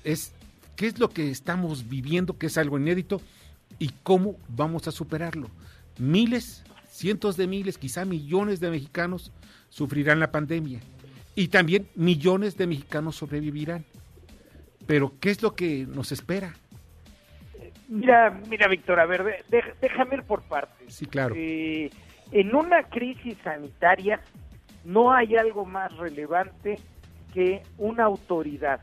es 0.04 0.32
qué 0.76 0.86
es 0.86 0.98
lo 1.00 1.10
que 1.10 1.30
estamos 1.30 1.88
viviendo, 1.88 2.38
que 2.38 2.46
es 2.46 2.56
algo 2.58 2.78
inédito, 2.78 3.20
y 3.78 3.90
cómo 4.02 4.36
vamos 4.48 4.88
a 4.88 4.92
superarlo. 4.92 5.48
Miles, 5.98 6.64
cientos 6.88 7.36
de 7.36 7.46
miles, 7.46 7.78
quizá 7.78 8.04
millones 8.04 8.60
de 8.60 8.70
mexicanos 8.70 9.32
sufrirán 9.68 10.20
la 10.20 10.30
pandemia 10.30 10.80
y 11.34 11.48
también 11.48 11.88
millones 11.94 12.56
de 12.56 12.66
mexicanos 12.66 13.16
sobrevivirán. 13.16 13.84
Pero 14.86 15.12
¿qué 15.20 15.30
es 15.30 15.42
lo 15.42 15.54
que 15.54 15.86
nos 15.86 16.12
espera? 16.12 16.54
Mira, 17.88 18.30
mira, 18.48 18.68
Víctor, 18.68 19.00
a 19.00 19.06
ver, 19.06 19.44
déjame 19.80 20.16
ir 20.16 20.22
por 20.22 20.42
partes. 20.42 20.94
Sí, 20.94 21.06
claro. 21.06 21.34
Eh, 21.36 21.90
en 22.30 22.54
una 22.54 22.84
crisis 22.84 23.36
sanitaria 23.42 24.20
no 24.84 25.12
hay 25.12 25.36
algo 25.36 25.64
más 25.64 25.96
relevante 25.96 26.78
que 27.34 27.62
una 27.78 28.04
autoridad 28.04 28.80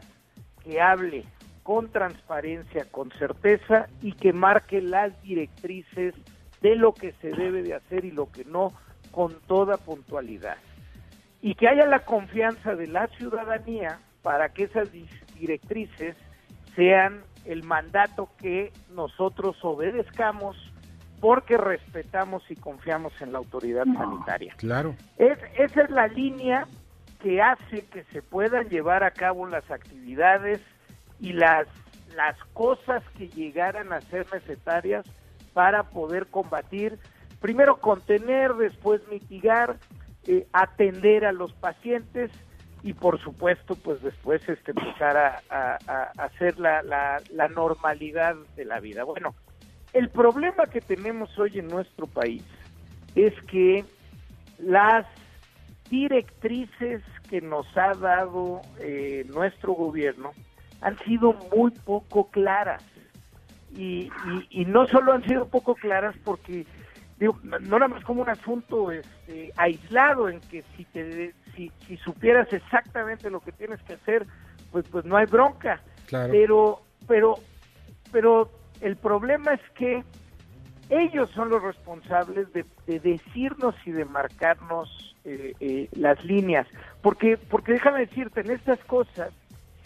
que 0.64 0.82
hable 0.82 1.24
con 1.68 1.90
transparencia, 1.90 2.86
con 2.90 3.12
certeza 3.12 3.90
y 4.02 4.14
que 4.14 4.32
marque 4.32 4.82
las 4.82 5.22
directrices 5.22 6.16
de 6.62 6.78
lo 6.78 6.94
que 6.94 7.12
se 7.22 7.32
debe 7.32 7.62
de 7.62 7.74
hacer 7.74 8.06
y 8.06 8.12
lo 8.12 8.32
que 8.32 8.46
no 8.46 8.72
con 9.12 9.34
toda 9.48 9.76
puntualidad. 9.76 10.56
Y 11.42 11.56
que 11.56 11.68
haya 11.68 11.86
la 11.86 12.06
confianza 12.06 12.74
de 12.76 12.88
la 12.88 13.08
ciudadanía 13.08 14.00
para 14.22 14.48
que 14.54 14.64
esas 14.64 14.88
directrices 15.38 16.16
sean 16.74 17.24
el 17.44 17.64
mandato 17.64 18.30
que 18.38 18.72
nosotros 18.96 19.58
obedezcamos 19.62 20.56
porque 21.20 21.58
respetamos 21.58 22.50
y 22.50 22.56
confiamos 22.56 23.12
en 23.20 23.34
la 23.34 23.40
autoridad 23.40 23.84
sanitaria. 23.84 24.54
Claro. 24.56 24.96
Es, 25.18 25.38
esa 25.58 25.82
es 25.82 25.90
la 25.90 26.08
línea 26.08 26.66
que 27.22 27.42
hace 27.42 27.86
que 27.88 28.06
se 28.14 28.22
puedan 28.22 28.70
llevar 28.70 29.04
a 29.04 29.12
cabo 29.12 29.46
las 29.48 29.70
actividades 29.70 30.62
y 31.20 31.34
las, 31.34 31.68
las 32.16 32.38
cosas 32.54 33.04
que 33.16 33.30
llegaran 33.30 33.92
a 33.94 34.02
ser 34.10 34.28
necesarias 34.32 35.06
para 35.54 35.84
poder 35.84 36.28
combatir, 36.28 37.00
primero 37.40 37.78
contener, 37.80 38.54
después 38.56 39.02
mitigar, 39.10 39.80
eh, 40.28 40.48
atender 40.54 41.26
a 41.26 41.32
los 41.32 41.54
pacientes 41.54 42.32
y 42.84 42.94
por 42.94 43.20
supuesto 43.22 43.76
pues 43.76 44.02
después 44.02 44.42
este 44.48 44.72
empezar 44.72 45.18
a, 45.18 45.44
a- 45.50 46.12
hacer 46.18 46.60
la, 46.60 46.84
la, 46.84 47.22
la 47.30 47.48
normalidad 47.48 48.36
de 48.56 48.66
la 48.66 48.80
vida. 48.80 49.04
Bueno, 49.04 49.34
el 49.94 50.10
problema 50.10 50.68
que 50.68 50.82
tenemos 50.82 51.36
hoy 51.40 51.58
en 51.60 51.70
nuestro 51.70 52.08
país 52.08 52.46
es 53.16 53.34
que 53.50 53.86
las 54.60 55.08
directrices 55.90 57.02
que 57.30 57.42
nos 57.42 57.66
ha 57.78 57.96
dado 57.96 58.62
eh, 58.80 59.26
nuestro 59.28 59.74
gobierno 59.74 60.34
han 60.82 60.98
sido 61.00 61.34
muy 61.56 61.72
poco 61.72 62.30
claras. 62.30 62.84
Y, 63.72 64.10
y, 64.50 64.62
y 64.62 64.66
no 64.66 64.88
solo 64.88 65.14
han 65.14 65.24
sido 65.24 65.48
poco 65.48 65.76
claras 65.76 66.16
porque, 66.24 66.66
digo, 67.20 67.38
no 67.44 67.60
nada 67.60 67.88
más 67.88 68.04
como 68.04 68.22
un 68.22 68.30
asunto 68.30 68.92
este, 68.92 69.52
aislado 69.56 70.30
en 70.30 70.40
que 70.42 70.64
si, 70.76 70.86
te, 70.86 71.34
si, 71.56 71.72
si 71.86 71.98
supieras 71.98 72.52
exactamente 72.52 73.30
lo 73.30 73.40
que 73.40 73.52
tienes 73.52 73.82
que 73.84 73.94
hacer, 73.94 74.26
pues, 74.72 74.86
pues 74.90 75.06
no 75.06 75.18
hay 75.18 75.26
bronca. 75.26 75.82
Claro. 76.08 76.32
Pero, 76.32 76.82
pero, 77.08 77.36
pero 78.12 78.50
el 78.82 78.96
problema 78.96 79.54
es 79.54 79.62
que 79.76 80.04
ellos 80.90 81.30
son 81.32 81.50
los 81.50 81.62
responsables 81.62 82.52
de, 82.54 82.66
de 82.86 83.00
decirnos 83.00 83.76
y 83.86 83.92
de 83.92 84.06
marcarnos 84.06 85.16
eh, 85.26 85.54
eh, 85.60 85.90
las 85.92 86.24
líneas. 86.24 86.66
Porque, 87.02 87.38
porque 87.38 87.74
déjame 87.74 88.00
decirte, 88.00 88.42
en 88.42 88.52
estas 88.52 88.80
cosas 88.86 89.34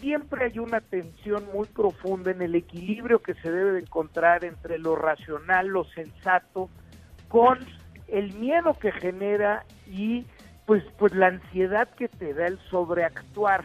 siempre 0.01 0.45
hay 0.45 0.59
una 0.59 0.81
tensión 0.81 1.45
muy 1.53 1.67
profunda 1.67 2.31
en 2.31 2.41
el 2.41 2.55
equilibrio 2.55 3.21
que 3.21 3.35
se 3.35 3.51
debe 3.51 3.71
de 3.73 3.79
encontrar 3.81 4.43
entre 4.43 4.79
lo 4.79 4.95
racional, 4.95 5.67
lo 5.67 5.85
sensato, 5.85 6.69
con 7.29 7.59
el 8.07 8.33
miedo 8.33 8.77
que 8.77 8.91
genera 8.91 9.63
y 9.87 10.25
pues, 10.65 10.83
pues 10.97 11.13
la 11.13 11.27
ansiedad 11.27 11.87
que 11.89 12.09
te 12.09 12.33
da 12.33 12.47
el 12.47 12.59
sobreactuar. 12.69 13.63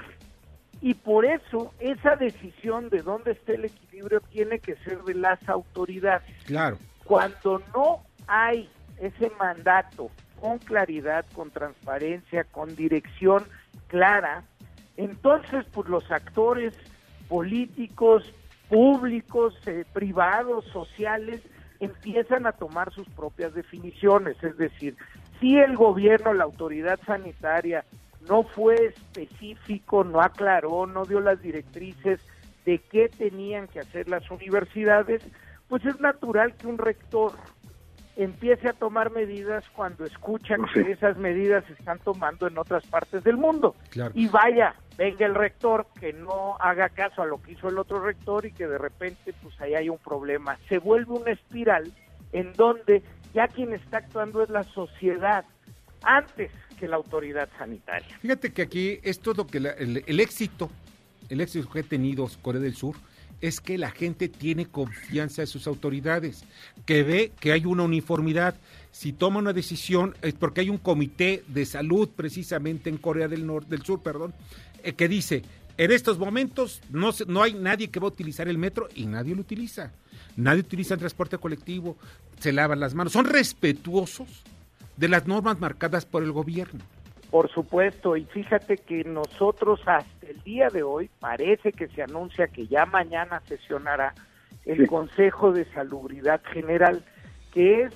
Y 0.82 0.94
por 0.94 1.24
eso 1.24 1.72
esa 1.80 2.16
decisión 2.16 2.90
de 2.90 3.02
dónde 3.02 3.32
está 3.32 3.54
el 3.54 3.64
equilibrio 3.64 4.20
tiene 4.20 4.58
que 4.58 4.76
ser 4.76 5.02
de 5.04 5.14
las 5.14 5.48
autoridades. 5.48 6.34
Claro. 6.44 6.78
Cuando 7.04 7.62
no 7.74 8.04
hay 8.26 8.68
ese 8.98 9.30
mandato 9.38 10.10
con 10.40 10.58
claridad, 10.58 11.24
con 11.34 11.50
transparencia, 11.50 12.44
con 12.44 12.76
dirección 12.76 13.44
clara, 13.88 14.44
entonces 14.96 15.64
pues 15.72 15.88
los 15.88 16.10
actores 16.10 16.74
políticos, 17.28 18.24
públicos, 18.68 19.54
eh, 19.66 19.84
privados, 19.92 20.64
sociales, 20.66 21.42
empiezan 21.80 22.46
a 22.46 22.52
tomar 22.52 22.92
sus 22.92 23.08
propias 23.10 23.54
definiciones. 23.54 24.42
Es 24.42 24.56
decir, 24.56 24.96
si 25.40 25.58
el 25.58 25.76
gobierno, 25.76 26.32
la 26.32 26.44
autoridad 26.44 26.98
sanitaria, 27.06 27.84
no 28.28 28.42
fue 28.42 28.74
específico, 28.86 30.04
no 30.04 30.20
aclaró, 30.20 30.86
no 30.86 31.04
dio 31.04 31.20
las 31.20 31.40
directrices 31.40 32.20
de 32.64 32.78
qué 32.78 33.08
tenían 33.08 33.68
que 33.68 33.80
hacer 33.80 34.08
las 34.08 34.28
universidades, 34.30 35.22
pues 35.68 35.84
es 35.84 36.00
natural 36.00 36.54
que 36.54 36.66
un 36.66 36.78
rector 36.78 37.32
empiece 38.16 38.68
a 38.68 38.72
tomar 38.72 39.10
medidas 39.10 39.64
cuando 39.70 40.04
escucha 40.04 40.56
No 40.56 40.66
que 40.72 40.90
esas 40.90 41.16
medidas 41.18 41.64
se 41.66 41.74
están 41.74 41.98
tomando 41.98 42.46
en 42.46 42.56
otras 42.58 42.86
partes 42.86 43.22
del 43.24 43.36
mundo. 43.36 43.76
Claro. 43.90 44.12
Y 44.14 44.26
vaya, 44.28 44.74
venga 44.96 45.26
el 45.26 45.34
rector 45.34 45.86
que 46.00 46.12
no 46.14 46.56
haga 46.58 46.88
caso 46.88 47.22
a 47.22 47.26
lo 47.26 47.42
que 47.42 47.52
hizo 47.52 47.68
el 47.68 47.78
otro 47.78 48.00
rector 48.00 48.46
y 48.46 48.52
que 48.52 48.66
de 48.66 48.78
repente 48.78 49.34
pues 49.42 49.60
ahí 49.60 49.74
hay 49.74 49.88
un 49.90 49.98
problema. 49.98 50.58
Se 50.68 50.78
vuelve 50.78 51.12
una 51.12 51.30
espiral 51.32 51.92
en 52.32 52.52
donde 52.54 53.02
ya 53.34 53.48
quien 53.48 53.72
está 53.74 53.98
actuando 53.98 54.42
es 54.42 54.48
la 54.50 54.62
sociedad 54.62 55.44
antes 56.02 56.50
que 56.78 56.88
la 56.88 56.96
autoridad 56.96 57.48
sanitaria. 57.58 58.18
Fíjate 58.20 58.52
que 58.52 58.62
aquí 58.62 58.98
es 59.02 59.20
todo 59.20 59.46
que 59.46 59.60
la- 59.60 59.70
el, 59.72 60.02
el 60.06 60.20
éxito, 60.20 60.70
el 61.28 61.40
éxito 61.40 61.68
que 61.70 61.80
ha 61.80 61.82
tenido 61.82 62.26
Corea 62.42 62.60
del 62.60 62.74
Sur 62.74 62.94
es 63.40 63.60
que 63.60 63.78
la 63.78 63.90
gente 63.90 64.28
tiene 64.28 64.66
confianza 64.66 65.42
en 65.42 65.46
sus 65.46 65.66
autoridades, 65.66 66.44
que 66.84 67.02
ve 67.02 67.32
que 67.38 67.52
hay 67.52 67.66
una 67.66 67.82
uniformidad. 67.82 68.56
Si 68.92 69.12
toma 69.12 69.38
una 69.38 69.52
decisión 69.52 70.14
es 70.22 70.34
porque 70.34 70.62
hay 70.62 70.70
un 70.70 70.78
comité 70.78 71.44
de 71.48 71.66
salud 71.66 72.08
precisamente 72.14 72.88
en 72.88 72.96
Corea 72.96 73.28
del 73.28 73.46
Norte, 73.46 73.70
del 73.70 73.82
Sur, 73.82 74.02
perdón, 74.02 74.34
eh, 74.82 74.94
que 74.94 75.08
dice 75.08 75.42
en 75.78 75.92
estos 75.92 76.18
momentos 76.18 76.80
no 76.88 77.10
no 77.26 77.42
hay 77.42 77.52
nadie 77.52 77.88
que 77.88 78.00
va 78.00 78.06
a 78.06 78.10
utilizar 78.10 78.48
el 78.48 78.56
metro 78.56 78.88
y 78.94 79.06
nadie 79.06 79.34
lo 79.34 79.42
utiliza. 79.42 79.92
Nadie 80.36 80.60
utiliza 80.60 80.94
el 80.94 81.00
transporte 81.00 81.38
colectivo, 81.38 81.96
se 82.40 82.52
lavan 82.52 82.80
las 82.80 82.94
manos, 82.94 83.12
son 83.12 83.26
respetuosos 83.26 84.28
de 84.96 85.08
las 85.08 85.26
normas 85.26 85.60
marcadas 85.60 86.06
por 86.06 86.22
el 86.22 86.32
gobierno. 86.32 86.82
Por 87.30 87.50
supuesto, 87.50 88.16
y 88.16 88.24
fíjate 88.24 88.78
que 88.78 89.04
nosotros 89.04 89.80
hasta 89.86 90.26
el 90.26 90.40
día 90.42 90.68
de 90.70 90.82
hoy 90.82 91.10
parece 91.20 91.72
que 91.72 91.88
se 91.88 92.02
anuncia 92.02 92.46
que 92.48 92.66
ya 92.66 92.86
mañana 92.86 93.40
sesionará 93.46 94.14
el 94.64 94.78
Sí. 94.82 94.86
Consejo 94.86 95.52
de 95.52 95.64
Salubridad 95.72 96.40
General, 96.52 97.04
que 97.52 97.82
es 97.82 97.92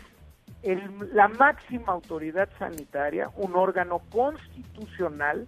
el- 0.62 1.14
la 1.14 1.28
máxima 1.28 1.92
autoridad 1.92 2.48
sanitaria, 2.58 3.30
un 3.36 3.54
órgano 3.56 4.00
constitucional 4.10 5.46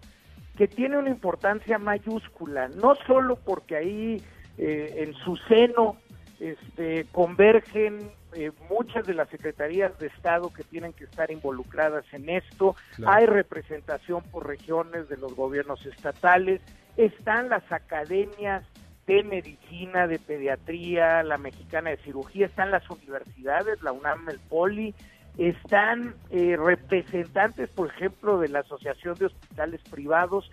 que 0.56 0.68
tiene 0.68 0.98
una 0.98 1.10
importancia 1.10 1.78
mayúscula, 1.78 2.68
no 2.68 2.94
solo 3.06 3.36
porque 3.36 3.76
ahí 3.76 4.22
eh, 4.58 5.04
en 5.06 5.14
su 5.14 5.36
seno 5.48 5.96
este, 6.38 7.06
convergen 7.12 8.10
eh, 8.34 8.52
muchas 8.70 9.06
de 9.06 9.14
las 9.14 9.28
secretarías 9.28 9.96
de 9.98 10.06
Estado 10.08 10.52
que 10.52 10.62
tienen 10.64 10.92
que 10.92 11.04
estar 11.04 11.30
involucradas 11.30 12.04
en 12.12 12.28
esto, 12.28 12.76
Claro. 12.96 13.12
hay 13.12 13.26
representación 13.26 14.22
por 14.24 14.46
regiones 14.46 15.08
de 15.08 15.16
los 15.16 15.34
gobiernos 15.34 15.84
estatales, 15.86 16.60
están 16.96 17.48
las 17.48 17.70
academias 17.72 18.64
de 19.06 19.24
medicina, 19.24 20.06
de 20.06 20.18
pediatría, 20.18 21.22
la 21.22 21.38
mexicana 21.38 21.90
de 21.90 21.96
cirugía, 21.98 22.46
están 22.46 22.70
las 22.70 22.88
universidades, 22.88 23.82
la 23.82 23.92
UNAM, 23.92 24.28
el 24.28 24.38
POLI, 24.38 24.94
están 25.38 26.14
eh, 26.30 26.56
representantes, 26.56 27.68
por 27.70 27.88
ejemplo, 27.88 28.38
de 28.38 28.48
la 28.48 28.60
Asociación 28.60 29.14
de 29.16 29.26
Hospitales 29.26 29.80
Privados. 29.90 30.50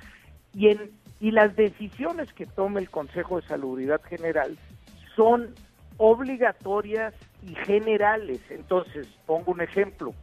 Y, 0.54 0.70
en, 0.70 0.92
y 1.20 1.32
las 1.32 1.56
decisiones 1.56 2.32
que 2.34 2.46
tome 2.46 2.80
el 2.80 2.90
Consejo 2.90 3.40
de 3.40 3.48
Salubridad 3.48 4.02
General 4.04 4.58
son 5.16 5.54
obligatorias 6.00 7.14
y 7.44 7.54
generales. 7.54 8.42
Entonces, 8.50 9.08
pongo 9.28 9.52
un 9.52 9.62
ejemplo. 9.62 10.14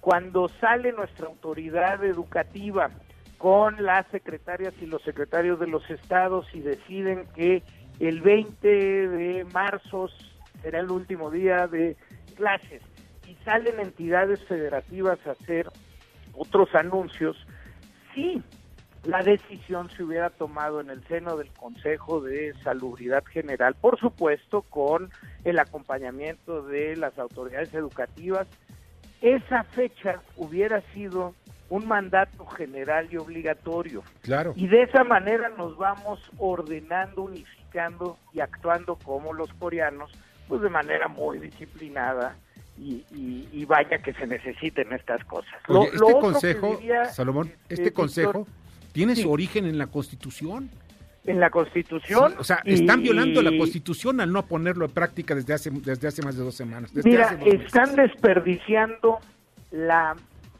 Cuando 0.00 0.48
sale 0.48 0.92
nuestra 0.92 1.26
autoridad 1.26 2.02
educativa 2.04 2.90
con 3.38 3.84
las 3.84 4.06
secretarias 4.08 4.74
y 4.80 4.86
los 4.86 5.02
secretarios 5.02 5.60
de 5.60 5.66
los 5.68 5.88
estados 5.90 6.46
y 6.54 6.60
deciden 6.60 7.26
que 7.34 7.62
el 8.00 8.22
20 8.22 8.66
de 8.66 9.44
marzo 9.52 10.08
será 10.62 10.80
el 10.80 10.90
último 10.90 11.30
día 11.30 11.66
de 11.66 11.96
clases 12.34 12.82
y 13.28 13.34
salen 13.44 13.78
entidades 13.78 14.42
federativas 14.44 15.18
a 15.26 15.32
hacer 15.32 15.68
otros 16.34 16.74
anuncios, 16.74 17.36
sí, 18.14 18.42
la 19.06 19.22
decisión 19.22 19.88
se 19.90 20.02
hubiera 20.02 20.30
tomado 20.30 20.80
en 20.80 20.90
el 20.90 21.02
seno 21.06 21.36
del 21.36 21.48
Consejo 21.52 22.20
de 22.20 22.54
Salubridad 22.62 23.24
General, 23.24 23.74
por 23.74 23.98
supuesto, 23.98 24.62
con 24.62 25.10
el 25.44 25.58
acompañamiento 25.58 26.62
de 26.62 26.96
las 26.96 27.18
autoridades 27.18 27.72
educativas. 27.74 28.46
Esa 29.22 29.64
fecha 29.64 30.20
hubiera 30.36 30.80
sido 30.92 31.34
un 31.68 31.86
mandato 31.88 32.46
general 32.46 33.08
y 33.10 33.16
obligatorio. 33.16 34.02
Claro. 34.22 34.52
Y 34.56 34.68
de 34.68 34.82
esa 34.82 35.04
manera 35.04 35.48
nos 35.50 35.76
vamos 35.76 36.20
ordenando, 36.38 37.22
unificando 37.22 38.18
y 38.32 38.40
actuando 38.40 38.96
como 38.96 39.32
los 39.32 39.52
coreanos, 39.54 40.12
pues 40.48 40.60
de 40.62 40.68
manera 40.68 41.08
muy 41.08 41.38
disciplinada 41.38 42.36
y, 42.78 43.04
y- 43.10 43.48
y 43.52 43.64
vaya 43.64 43.98
que 43.98 44.12
se 44.12 44.26
necesiten 44.26 44.92
estas 44.92 45.24
cosas. 45.24 45.54
Lo- 45.66 45.80
Oye, 45.80 45.90
lo 45.94 46.08
este 46.08 46.20
consejo, 46.20 46.76
diría, 46.76 47.04
Salomón, 47.06 47.48
eh, 47.48 47.56
este 47.70 47.84
Víctor, 47.84 48.02
consejo 48.02 48.46
tiene 48.96 49.14
sí. 49.14 49.22
su 49.22 49.30
origen 49.30 49.66
en 49.66 49.76
la 49.76 49.86
Constitución. 49.88 50.70
en 51.24 51.38
la 51.40 51.50
Constitución. 51.50 52.30
Sí, 52.32 52.36
o 52.38 52.44
sea, 52.44 52.60
y- 52.64 52.74
están 52.74 53.02
violando 53.02 53.42
la 53.42 53.50
Constitución 53.58 54.20
al 54.20 54.32
no 54.32 54.46
ponerlo 54.46 54.84
en 54.86 54.90
práctica 54.92 55.34
desde 55.34 55.52
hace 55.54 55.70
desde 55.70 56.08
hace 56.08 56.22
más 56.22 56.34
de 56.36 56.42
dos 56.44 56.54
semanas. 56.54 56.94
desde 56.94 57.10
Mira, 57.10 57.26
hace 57.26 57.36
dos 57.36 57.44
meses. 57.44 57.66
están 57.66 57.94
desperdiciando 57.96 59.18
la 59.70 60.16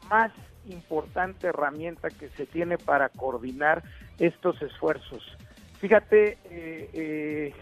más 0.09 0.31
importante 0.69 1.47
herramienta 1.47 2.09
que 2.09 2.29
se 2.29 2.45
tiene 2.45 2.77
para 2.77 3.09
coordinar 3.09 3.81
estos 4.19 4.61
esfuerzos. 4.61 5.23
Fíjate, 5.79 6.37
eh, 6.51 6.89
eh, 6.93 7.53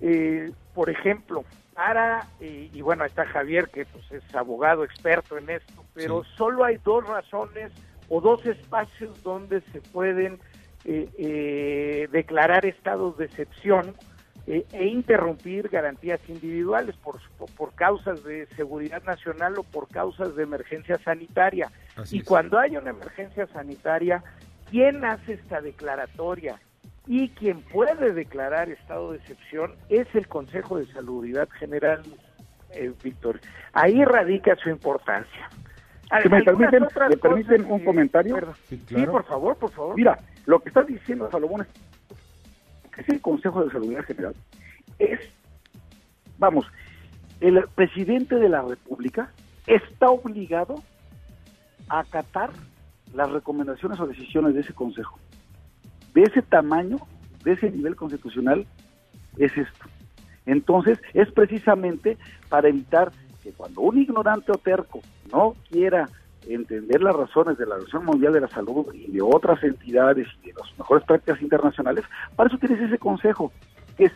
eh, 0.00 0.52
por 0.74 0.88
ejemplo, 0.88 1.44
para, 1.74 2.26
eh, 2.40 2.70
y 2.72 2.80
bueno, 2.80 3.04
está 3.04 3.26
Javier, 3.26 3.68
que 3.68 3.84
pues, 3.86 4.10
es 4.12 4.34
abogado 4.34 4.82
experto 4.84 5.36
en 5.36 5.50
esto, 5.50 5.84
pero 5.94 6.22
Sí. 6.24 6.30
solo 6.36 6.64
hay 6.64 6.78
dos 6.84 7.06
razones 7.06 7.72
o 8.08 8.20
dos 8.20 8.44
espacios 8.46 9.22
donde 9.22 9.60
se 9.72 9.80
pueden 9.80 10.38
eh, 10.88 11.08
eh, 11.18 12.08
declarar 12.12 12.64
estados 12.64 13.18
de 13.18 13.24
excepción 13.24 13.96
eh, 14.46 14.64
e 14.72 14.86
interrumpir 14.86 15.68
garantías 15.68 16.20
individuales 16.28 16.94
por, 16.96 17.18
por, 17.56 17.74
causas 17.74 18.22
de 18.22 18.46
seguridad 18.54 19.02
nacional 19.02 19.58
o 19.58 19.64
por 19.64 19.88
causas 19.88 20.36
de 20.36 20.44
emergencia 20.44 20.96
sanitaria. 21.02 21.72
Así 21.96 22.18
y 22.18 22.20
es. 22.20 22.24
cuando 22.24 22.56
hay 22.56 22.76
una 22.76 22.90
emergencia 22.90 23.48
sanitaria, 23.48 24.22
¿quién 24.70 25.04
hace 25.04 25.32
esta 25.32 25.60
declaratoria? 25.60 26.60
Y 27.08 27.30
quien 27.30 27.62
puede 27.62 28.12
declarar 28.12 28.68
estado 28.68 29.10
de 29.10 29.18
excepción 29.18 29.74
es 29.88 30.06
el 30.14 30.28
Consejo 30.28 30.78
de 30.78 30.86
Salubridad 30.86 31.48
General, 31.50 32.02
Víctor. 33.02 33.40
Ahí 33.72 34.04
radica 34.04 34.54
su 34.56 34.70
importancia. 34.70 35.48
Si 36.22 36.28
me 36.28 36.42
permiten- 36.44 36.88
me 37.08 37.16
permiten 37.16 37.62
cosas 37.64 37.70
un 37.70 37.84
comentario. 37.84 38.36
Sí, 38.68 38.76
Sí, 38.76 38.84
claro. 38.86 39.12
por 39.12 39.24
favor, 39.24 39.56
por 39.56 39.72
favor. 39.72 39.96
Mira, 39.96 40.18
lo 40.46 40.60
que 40.60 40.68
está 40.68 40.82
diciendo 40.82 41.28
Salomón 41.30 41.62
es 41.62 42.90
que 42.92 43.00
es 43.02 43.08
el 43.08 43.20
Consejo 43.20 43.64
de 43.64 43.70
Salud 43.72 43.94
General. 44.06 44.34
Es, 44.98 45.20
vamos, 46.38 46.66
el 47.40 47.62
presidente 47.74 48.36
de 48.36 48.48
la 48.48 48.62
República 48.62 49.30
está 49.66 50.08
obligado 50.10 50.76
a 51.88 52.00
acatar 52.00 52.50
las 53.12 53.30
recomendaciones 53.30 53.98
o 54.00 54.06
decisiones 54.06 54.54
de 54.54 54.60
ese 54.60 54.72
Consejo. 54.74 55.18
De 56.14 56.22
ese 56.22 56.40
tamaño, 56.42 56.98
de 57.44 57.52
ese 57.52 57.70
nivel 57.70 57.96
constitucional, 57.96 58.64
es 59.38 59.56
esto. 59.56 59.86
Entonces, 60.46 60.98
es 61.14 61.30
precisamente 61.32 62.16
para 62.48 62.68
evitar 62.68 63.10
que 63.46 63.52
cuando 63.52 63.82
un 63.82 63.96
ignorante 63.96 64.50
o 64.50 64.58
terco 64.58 65.00
no 65.32 65.54
quiera 65.70 66.08
entender 66.48 67.00
las 67.00 67.14
razones 67.14 67.56
de 67.56 67.64
la 67.64 67.74
Organización 67.74 68.04
Mundial 68.04 68.32
de 68.32 68.40
la 68.40 68.48
Salud 68.48 68.92
y 68.92 69.12
de 69.12 69.22
otras 69.22 69.62
entidades 69.62 70.26
y 70.42 70.48
de 70.48 70.54
las 70.54 70.76
mejores 70.76 71.04
prácticas 71.04 71.40
internacionales, 71.40 72.04
para 72.34 72.48
eso 72.48 72.58
tienes 72.58 72.80
ese 72.80 72.98
consejo, 72.98 73.52
que 73.96 74.06
es 74.06 74.12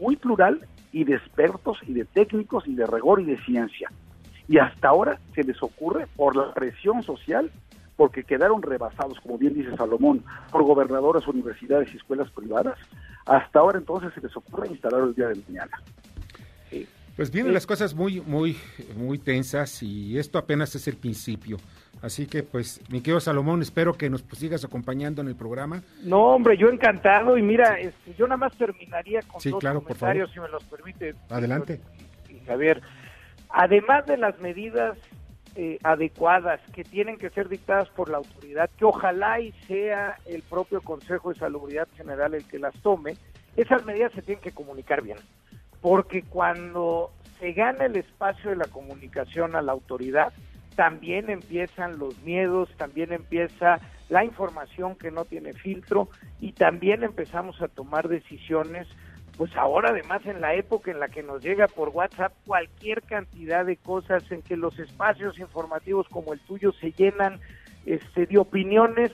muy 0.00 0.16
plural 0.16 0.66
y 0.92 1.04
de 1.04 1.16
expertos 1.16 1.78
y 1.86 1.92
de 1.92 2.06
técnicos 2.06 2.66
y 2.66 2.74
de 2.74 2.86
rigor 2.86 3.20
y 3.20 3.26
de 3.26 3.36
ciencia. 3.44 3.90
Y 4.48 4.56
hasta 4.56 4.88
ahora 4.88 5.18
se 5.34 5.44
les 5.44 5.62
ocurre 5.62 6.06
por 6.16 6.34
la 6.34 6.54
presión 6.54 7.02
social, 7.02 7.50
porque 7.96 8.24
quedaron 8.24 8.62
rebasados, 8.62 9.20
como 9.20 9.36
bien 9.36 9.52
dice 9.52 9.76
Salomón, 9.76 10.24
por 10.50 10.62
gobernadores, 10.62 11.28
universidades 11.28 11.92
y 11.92 11.98
escuelas 11.98 12.30
privadas, 12.30 12.78
hasta 13.26 13.58
ahora 13.58 13.78
entonces 13.78 14.10
se 14.14 14.22
les 14.22 14.34
ocurre 14.34 14.68
instalar 14.68 15.02
el 15.02 15.14
día 15.14 15.28
de 15.28 15.42
mañana. 15.46 15.82
Pues 17.16 17.30
vienen 17.30 17.52
las 17.52 17.66
cosas 17.66 17.94
muy, 17.94 18.20
muy, 18.20 18.56
muy 18.96 19.18
tensas 19.18 19.82
y 19.82 20.18
esto 20.18 20.38
apenas 20.38 20.74
es 20.74 20.88
el 20.88 20.96
principio. 20.96 21.58
Así 22.02 22.26
que, 22.26 22.42
pues, 22.42 22.80
mi 22.88 23.00
querido 23.00 23.20
Salomón, 23.20 23.60
espero 23.60 23.92
que 23.92 24.08
nos 24.08 24.22
pues, 24.22 24.38
sigas 24.38 24.64
acompañando 24.64 25.20
en 25.20 25.28
el 25.28 25.36
programa. 25.36 25.82
No, 26.02 26.28
hombre, 26.34 26.56
yo 26.56 26.68
encantado. 26.70 27.36
Y 27.36 27.42
mira, 27.42 27.78
este, 27.78 28.14
yo 28.14 28.26
nada 28.26 28.38
más 28.38 28.56
terminaría 28.56 29.20
con 29.22 29.40
Sí, 29.40 29.50
dos 29.50 29.60
claro, 29.60 29.80
por 29.80 29.96
comentarios, 29.98 30.30
si 30.32 30.40
me 30.40 30.48
los 30.48 30.64
permite. 30.64 31.14
Adelante. 31.28 31.80
y 32.28 32.38
Javier. 32.46 32.80
Además 33.50 34.06
de 34.06 34.16
las 34.16 34.38
medidas 34.40 34.96
eh, 35.56 35.78
adecuadas 35.82 36.60
que 36.72 36.84
tienen 36.84 37.18
que 37.18 37.28
ser 37.30 37.48
dictadas 37.48 37.88
por 37.90 38.08
la 38.08 38.18
autoridad, 38.18 38.70
que 38.78 38.84
ojalá 38.84 39.40
y 39.40 39.52
sea 39.66 40.16
el 40.24 40.42
propio 40.42 40.80
Consejo 40.80 41.32
de 41.32 41.38
Salubridad 41.38 41.88
General 41.96 42.32
el 42.34 42.44
que 42.44 42.58
las 42.60 42.74
tome, 42.82 43.16
esas 43.56 43.84
medidas 43.84 44.12
se 44.12 44.22
tienen 44.22 44.42
que 44.42 44.52
comunicar 44.52 45.02
bien. 45.02 45.18
Porque 45.80 46.22
cuando 46.22 47.10
se 47.38 47.52
gana 47.52 47.86
el 47.86 47.96
espacio 47.96 48.50
de 48.50 48.56
la 48.56 48.66
comunicación 48.66 49.56
a 49.56 49.62
la 49.62 49.72
autoridad, 49.72 50.32
también 50.76 51.30
empiezan 51.30 51.98
los 51.98 52.18
miedos, 52.22 52.70
también 52.76 53.12
empieza 53.12 53.80
la 54.08 54.24
información 54.24 54.96
que 54.96 55.10
no 55.10 55.24
tiene 55.24 55.52
filtro 55.52 56.08
y 56.40 56.52
también 56.52 57.02
empezamos 57.02 57.60
a 57.62 57.68
tomar 57.68 58.08
decisiones, 58.08 58.88
pues 59.36 59.56
ahora 59.56 59.90
además 59.90 60.24
en 60.26 60.40
la 60.40 60.54
época 60.54 60.90
en 60.90 61.00
la 61.00 61.08
que 61.08 61.22
nos 61.22 61.42
llega 61.42 61.66
por 61.68 61.90
WhatsApp 61.90 62.32
cualquier 62.46 63.02
cantidad 63.02 63.64
de 63.64 63.76
cosas 63.76 64.30
en 64.30 64.42
que 64.42 64.56
los 64.56 64.78
espacios 64.78 65.38
informativos 65.38 66.08
como 66.08 66.32
el 66.32 66.40
tuyo 66.40 66.72
se 66.72 66.92
llenan 66.92 67.40
este, 67.86 68.26
de 68.26 68.38
opiniones 68.38 69.12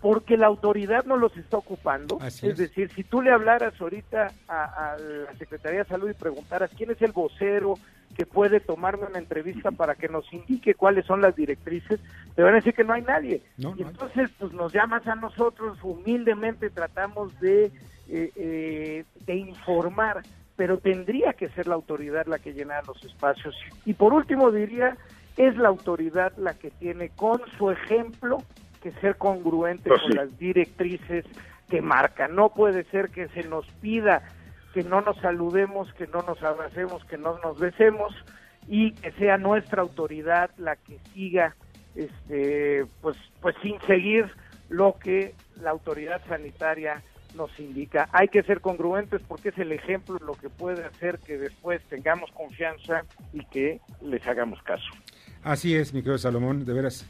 porque 0.00 0.36
la 0.36 0.46
autoridad 0.46 1.04
no 1.04 1.16
los 1.16 1.36
está 1.36 1.56
ocupando. 1.56 2.18
Es. 2.24 2.42
es. 2.42 2.56
decir, 2.56 2.90
si 2.94 3.04
tú 3.04 3.20
le 3.20 3.32
hablaras 3.32 3.80
ahorita 3.80 4.32
a, 4.46 4.92
a 4.92 4.98
la 4.98 5.34
Secretaría 5.38 5.80
de 5.80 5.88
Salud 5.88 6.10
y 6.10 6.14
preguntaras 6.14 6.70
quién 6.76 6.90
es 6.90 7.02
el 7.02 7.12
vocero 7.12 7.74
que 8.16 8.26
puede 8.26 8.60
tomarme 8.60 9.06
una 9.06 9.18
entrevista 9.18 9.70
para 9.70 9.94
que 9.94 10.08
nos 10.08 10.32
indique 10.32 10.74
cuáles 10.74 11.06
son 11.06 11.20
las 11.20 11.36
directrices, 11.36 12.00
te 12.34 12.42
van 12.42 12.54
a 12.54 12.56
decir 12.56 12.74
que 12.74 12.84
no 12.84 12.92
hay 12.92 13.02
nadie. 13.02 13.42
No, 13.56 13.74
y 13.76 13.82
no 13.82 13.90
entonces, 13.90 14.30
pues 14.38 14.52
nos 14.52 14.72
llamas 14.72 15.06
a 15.06 15.14
nosotros, 15.14 15.78
humildemente 15.82 16.70
tratamos 16.70 17.38
de, 17.40 17.66
eh, 18.08 18.32
eh, 18.34 19.04
de 19.24 19.34
informar, 19.36 20.22
pero 20.56 20.78
tendría 20.78 21.34
que 21.34 21.48
ser 21.50 21.68
la 21.68 21.74
autoridad 21.74 22.26
la 22.26 22.38
que 22.38 22.54
llenara 22.54 22.82
los 22.86 23.04
espacios. 23.04 23.54
Y 23.84 23.94
por 23.94 24.12
último 24.12 24.50
diría, 24.50 24.96
es 25.36 25.56
la 25.56 25.68
autoridad 25.68 26.32
la 26.36 26.54
que 26.54 26.70
tiene 26.70 27.10
con 27.10 27.40
su 27.56 27.70
ejemplo 27.70 28.42
que 28.78 28.92
ser 28.92 29.16
congruente 29.16 29.88
Pues 29.88 30.02
con 30.02 30.12
sí. 30.12 30.16
las 30.16 30.38
directrices 30.38 31.24
que 31.68 31.82
marca. 31.82 32.28
No 32.28 32.50
puede 32.50 32.84
ser 32.84 33.10
que 33.10 33.28
se 33.28 33.44
nos 33.44 33.66
pida 33.80 34.22
que 34.74 34.82
no 34.82 35.00
nos 35.00 35.16
saludemos, 35.18 35.92
que 35.94 36.06
no 36.06 36.22
nos 36.22 36.42
abracemos, 36.42 37.04
que 37.06 37.16
no 37.18 37.38
nos 37.42 37.58
besemos 37.58 38.14
y 38.68 38.92
que 38.92 39.12
sea 39.12 39.38
nuestra 39.38 39.82
autoridad 39.82 40.50
la 40.58 40.76
que 40.76 40.98
siga 41.14 41.56
este 41.94 42.86
pues 43.00 43.16
pues 43.40 43.56
sin 43.62 43.80
seguir 43.86 44.30
lo 44.68 44.96
que 44.98 45.34
la 45.60 45.70
autoridad 45.70 46.20
sanitaria 46.28 47.02
nos 47.34 47.58
indica. 47.58 48.08
Hay 48.12 48.28
que 48.28 48.42
ser 48.42 48.60
congruentes 48.60 49.20
porque 49.26 49.50
es 49.50 49.58
el 49.58 49.72
ejemplo 49.72 50.18
lo 50.24 50.34
que 50.34 50.48
puede 50.50 50.84
hacer 50.84 51.18
que 51.18 51.38
después 51.38 51.82
tengamos 51.88 52.30
confianza 52.32 53.04
y 53.32 53.44
que 53.46 53.80
les 54.02 54.26
hagamos 54.26 54.62
caso. 54.62 54.86
Así 55.42 55.74
es, 55.74 55.92
mi 55.94 56.00
querido 56.00 56.18
Salomón, 56.18 56.64
de 56.64 56.72
veras. 56.72 57.06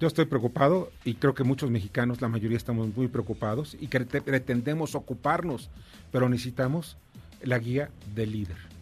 Yo 0.00 0.08
estoy 0.08 0.24
preocupado 0.26 0.90
y 1.04 1.14
creo 1.14 1.34
que 1.34 1.44
muchos 1.44 1.70
mexicanos, 1.70 2.20
la 2.20 2.28
mayoría 2.28 2.56
estamos 2.56 2.94
muy 2.96 3.08
preocupados 3.08 3.76
y 3.80 3.86
que 3.86 4.00
te- 4.00 4.20
pretendemos 4.20 4.94
ocuparnos, 4.94 5.70
pero 6.10 6.28
necesitamos 6.28 6.96
la 7.42 7.58
guía 7.58 7.90
del 8.14 8.32
líder. 8.32 8.73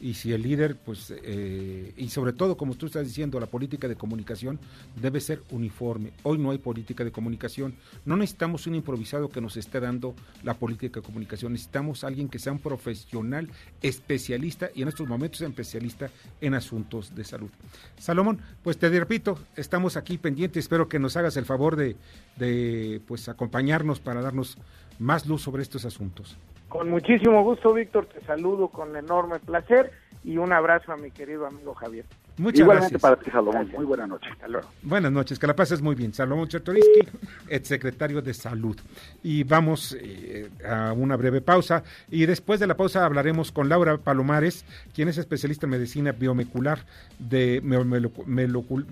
Y 0.00 0.14
si 0.14 0.32
el 0.32 0.42
líder, 0.42 0.76
pues, 0.76 1.12
eh, 1.24 1.92
y 1.96 2.08
sobre 2.08 2.32
todo, 2.32 2.56
como 2.56 2.74
tú 2.74 2.86
estás 2.86 3.06
diciendo, 3.06 3.40
la 3.40 3.46
política 3.46 3.88
de 3.88 3.96
comunicación 3.96 4.60
debe 5.00 5.20
ser 5.20 5.42
uniforme. 5.50 6.12
Hoy 6.22 6.38
no 6.38 6.52
hay 6.52 6.58
política 6.58 7.02
de 7.02 7.10
comunicación. 7.10 7.74
No 8.04 8.16
necesitamos 8.16 8.66
un 8.66 8.76
improvisado 8.76 9.28
que 9.28 9.40
nos 9.40 9.56
esté 9.56 9.80
dando 9.80 10.14
la 10.44 10.54
política 10.54 11.00
de 11.00 11.06
comunicación. 11.06 11.52
Necesitamos 11.52 12.04
alguien 12.04 12.28
que 12.28 12.38
sea 12.38 12.52
un 12.52 12.60
profesional, 12.60 13.48
especialista 13.82 14.70
y 14.74 14.82
en 14.82 14.88
estos 14.88 15.08
momentos 15.08 15.40
especialista 15.40 16.10
en 16.40 16.54
asuntos 16.54 17.14
de 17.14 17.24
salud. 17.24 17.50
Salomón, 17.98 18.40
pues 18.62 18.78
te 18.78 18.88
repito, 18.90 19.38
estamos 19.56 19.96
aquí 19.96 20.16
pendientes. 20.18 20.64
Espero 20.64 20.88
que 20.88 20.98
nos 20.98 21.16
hagas 21.16 21.36
el 21.36 21.44
favor 21.44 21.74
de, 21.74 21.96
de 22.36 23.00
pues, 23.06 23.28
acompañarnos 23.28 23.98
para 23.98 24.20
darnos 24.20 24.58
más 24.98 25.26
luz 25.26 25.42
sobre 25.42 25.62
estos 25.62 25.84
asuntos. 25.84 26.36
Con 26.68 26.90
muchísimo 26.90 27.42
gusto, 27.42 27.72
Víctor, 27.72 28.06
te 28.06 28.20
saludo 28.26 28.68
con 28.68 28.94
enorme 28.96 29.38
placer 29.38 29.90
y 30.24 30.36
un 30.36 30.52
abrazo 30.52 30.92
a 30.92 30.96
mi 30.96 31.10
querido 31.10 31.46
amigo 31.46 31.74
Javier. 31.74 32.04
Muchas 32.36 32.60
Igualmente 32.60 32.92
gracias. 32.92 33.02
para 33.02 33.16
ti, 33.16 33.30
Salomón. 33.30 33.52
Gracias. 33.54 33.76
Muy 33.76 33.84
buena 33.86 34.06
noche. 34.06 34.28
Hasta 34.30 34.46
luego. 34.48 34.68
Buenas 34.82 35.10
noches, 35.10 35.38
que 35.38 35.46
la 35.48 35.56
pases 35.56 35.80
muy 35.82 35.94
bien. 35.96 36.12
Salomón 36.14 36.46
Chertoriski, 36.46 37.00
exsecretario 37.48 38.22
de 38.22 38.32
Salud. 38.34 38.76
Y 39.24 39.42
vamos 39.44 39.96
eh, 39.98 40.48
a 40.64 40.92
una 40.92 41.16
breve 41.16 41.40
pausa. 41.40 41.82
Y 42.10 42.26
después 42.26 42.60
de 42.60 42.66
la 42.68 42.76
pausa 42.76 43.04
hablaremos 43.04 43.50
con 43.50 43.68
Laura 43.68 43.96
Palomares, 43.96 44.64
quien 44.94 45.08
es 45.08 45.18
especialista 45.18 45.66
en 45.66 45.70
medicina 45.70 46.12
biomolecular 46.12 46.84
de 47.18 47.60
me- 47.64 47.78
melecu- 47.78 48.24
melocu- 48.26 48.86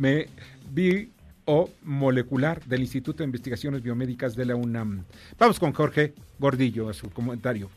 me- 1.47 1.65
biomolecular 1.83 2.61
del 2.65 2.81
Instituto 2.81 3.19
de 3.19 3.25
Investigaciones 3.25 3.83
Biomédicas 3.83 4.35
de 4.37 4.47
la 4.47 4.57
UNAM. 4.57 5.05
Vamos 5.39 5.59
con 5.59 5.73
Jorge 5.73 6.15
Gordillo 6.39 6.89
a 6.89 6.93
su 6.93 7.11
comentario. 7.11 7.69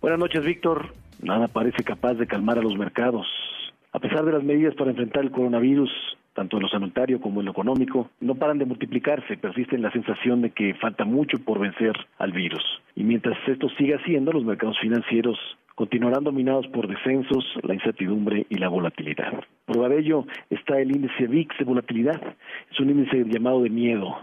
Buenas 0.00 0.18
noches, 0.18 0.44
Víctor. 0.44 0.92
Nada 1.22 1.48
parece 1.48 1.82
capaz 1.84 2.14
de 2.14 2.26
calmar 2.26 2.58
a 2.58 2.62
los 2.62 2.76
mercados. 2.78 3.26
A 3.92 3.98
pesar 3.98 4.24
de 4.24 4.32
las 4.32 4.42
medidas 4.42 4.74
para 4.74 4.90
enfrentar 4.90 5.24
el 5.24 5.30
coronavirus, 5.30 5.90
tanto 6.34 6.56
en 6.56 6.62
lo 6.62 6.68
sanitario 6.68 7.20
como 7.20 7.40
en 7.40 7.46
lo 7.46 7.52
económico, 7.52 8.08
no 8.20 8.34
paran 8.36 8.58
de 8.58 8.64
multiplicarse. 8.64 9.36
Persiste 9.36 9.76
la 9.78 9.90
sensación 9.90 10.42
de 10.42 10.50
que 10.50 10.74
falta 10.74 11.04
mucho 11.04 11.38
por 11.38 11.58
vencer 11.58 11.94
al 12.18 12.32
virus. 12.32 12.62
Y 12.94 13.02
mientras 13.02 13.36
esto 13.48 13.68
siga 13.76 13.98
siendo, 14.04 14.32
los 14.32 14.44
mercados 14.44 14.78
financieros 14.80 15.38
continuarán 15.74 16.24
dominados 16.24 16.66
por 16.68 16.88
descensos, 16.88 17.44
la 17.62 17.74
incertidumbre 17.74 18.46
y 18.48 18.56
la 18.56 18.68
volatilidad. 18.68 19.44
Prueba 19.70 19.88
de 19.88 20.00
ello 20.00 20.26
está 20.50 20.80
el 20.80 20.90
índice 20.90 21.28
VIX 21.28 21.56
de 21.56 21.64
volatilidad. 21.64 22.20
Es 22.72 22.80
un 22.80 22.90
índice 22.90 23.24
llamado 23.24 23.62
de 23.62 23.70
miedo, 23.70 24.16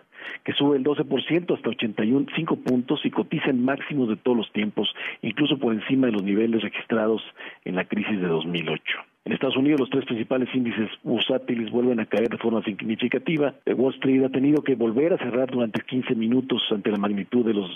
que 0.44 0.52
sube 0.52 0.76
el 0.76 0.84
12% 0.84 1.56
hasta 1.56 1.70
85 1.70 2.58
puntos 2.58 3.00
y 3.06 3.12
cotiza 3.12 3.50
en 3.50 3.64
máximos 3.64 4.10
de 4.10 4.18
todos 4.18 4.36
los 4.36 4.52
tiempos, 4.52 4.94
incluso 5.22 5.58
por 5.58 5.74
encima 5.74 6.08
de 6.08 6.12
los 6.12 6.24
niveles 6.24 6.62
registrados 6.62 7.22
en 7.64 7.76
la 7.76 7.86
crisis 7.86 8.20
de 8.20 8.28
2008. 8.28 8.84
En 9.24 9.32
Estados 9.32 9.56
Unidos 9.56 9.80
los 9.80 9.90
tres 9.90 10.04
principales 10.04 10.54
índices 10.54 10.90
bursátiles 11.04 11.72
vuelven 11.72 12.02
a 12.02 12.06
caer 12.08 12.28
de 12.28 12.38
forma 12.38 12.62
significativa. 12.64 13.54
Eh, 13.66 13.74
Wall 13.74 13.94
Street 13.94 14.26
ha 14.26 14.30
tenido 14.30 14.62
que 14.64 14.76
volver 14.76 15.14
a 15.14 15.18
cerrar 15.18 15.50
durante 15.50 15.82
15 15.82 16.14
minutos 16.16 16.62
ante 16.72 16.92
la 16.92 16.98
magnitud 16.98 17.46
de 17.46 17.54
los 17.54 17.72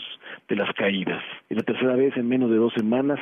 de 0.49 0.57
las 0.57 0.73
caídas. 0.73 1.23
Es 1.49 1.55
la 1.55 1.63
tercera 1.63 1.95
vez 1.95 2.17
en 2.17 2.27
menos 2.27 2.49
de 2.49 2.57
dos 2.57 2.73
semanas 2.73 3.19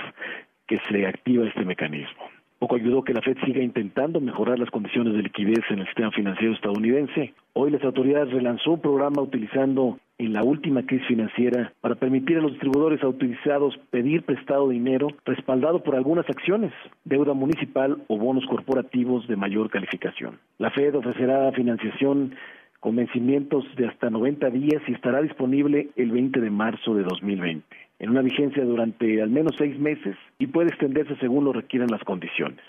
que 0.65 0.79
se 0.89 1.05
activa 1.05 1.47
este 1.47 1.65
mecanismo. 1.65 2.38
Poco 2.59 2.75
ayudó 2.75 3.03
que 3.03 3.13
la 3.13 3.21
Fed 3.21 3.37
siga 3.45 3.63
intentando 3.63 4.19
mejorar 4.19 4.59
las 4.59 4.69
condiciones 4.69 5.13
de 5.13 5.23
liquidez 5.23 5.63
en 5.69 5.79
el 5.79 5.85
sistema 5.85 6.11
financiero 6.11 6.53
estadounidense. 6.53 7.33
Hoy 7.53 7.71
las 7.71 7.81
autoridades 7.85 8.33
relanzó 8.33 8.71
un 8.71 8.81
programa 8.81 9.21
utilizando 9.21 9.97
en 10.17 10.33
la 10.33 10.43
última 10.43 10.85
crisis 10.85 11.07
financiera 11.07 11.71
para 11.79 11.95
permitir 11.95 12.37
a 12.37 12.41
los 12.41 12.51
distribuidores 12.51 13.01
autorizados 13.01 13.79
pedir 13.91 14.23
prestado 14.23 14.67
dinero 14.67 15.07
respaldado 15.23 15.81
por 15.81 15.95
algunas 15.95 16.29
acciones, 16.29 16.73
deuda 17.05 17.33
municipal 17.33 18.03
o 18.07 18.17
bonos 18.17 18.45
corporativos 18.45 19.25
de 19.29 19.37
mayor 19.37 19.69
calificación. 19.69 20.37
La 20.57 20.69
Fed 20.71 20.95
ofrecerá 20.95 21.49
financiación 21.53 22.35
con 22.81 22.97
vencimientos 22.97 23.63
de 23.77 23.87
hasta 23.87 24.09
90 24.09 24.49
días 24.49 24.81
y 24.87 24.93
estará 24.93 25.21
disponible 25.21 25.89
el 25.95 26.11
20 26.11 26.41
de 26.41 26.49
marzo 26.49 26.93
de 26.93 27.03
2020, 27.03 27.63
en 27.99 28.09
una 28.09 28.21
vigencia 28.21 28.63
durante 28.63 29.21
al 29.21 29.29
menos 29.29 29.53
seis 29.57 29.77
meses 29.77 30.15
y 30.39 30.47
puede 30.47 30.69
extenderse 30.69 31.15
según 31.17 31.45
lo 31.45 31.53
requieran 31.53 31.91
las 31.91 32.03
condiciones. 32.03 32.59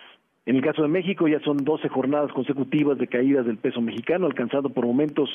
En 0.46 0.56
el 0.56 0.62
caso 0.62 0.82
de 0.82 0.88
México 0.88 1.28
ya 1.28 1.38
son 1.40 1.58
12 1.58 1.88
jornadas 1.88 2.32
consecutivas 2.32 2.98
de 2.98 3.06
caídas 3.06 3.46
del 3.46 3.58
peso 3.58 3.80
mexicano, 3.80 4.26
alcanzando 4.26 4.70
por 4.70 4.86
momentos 4.86 5.30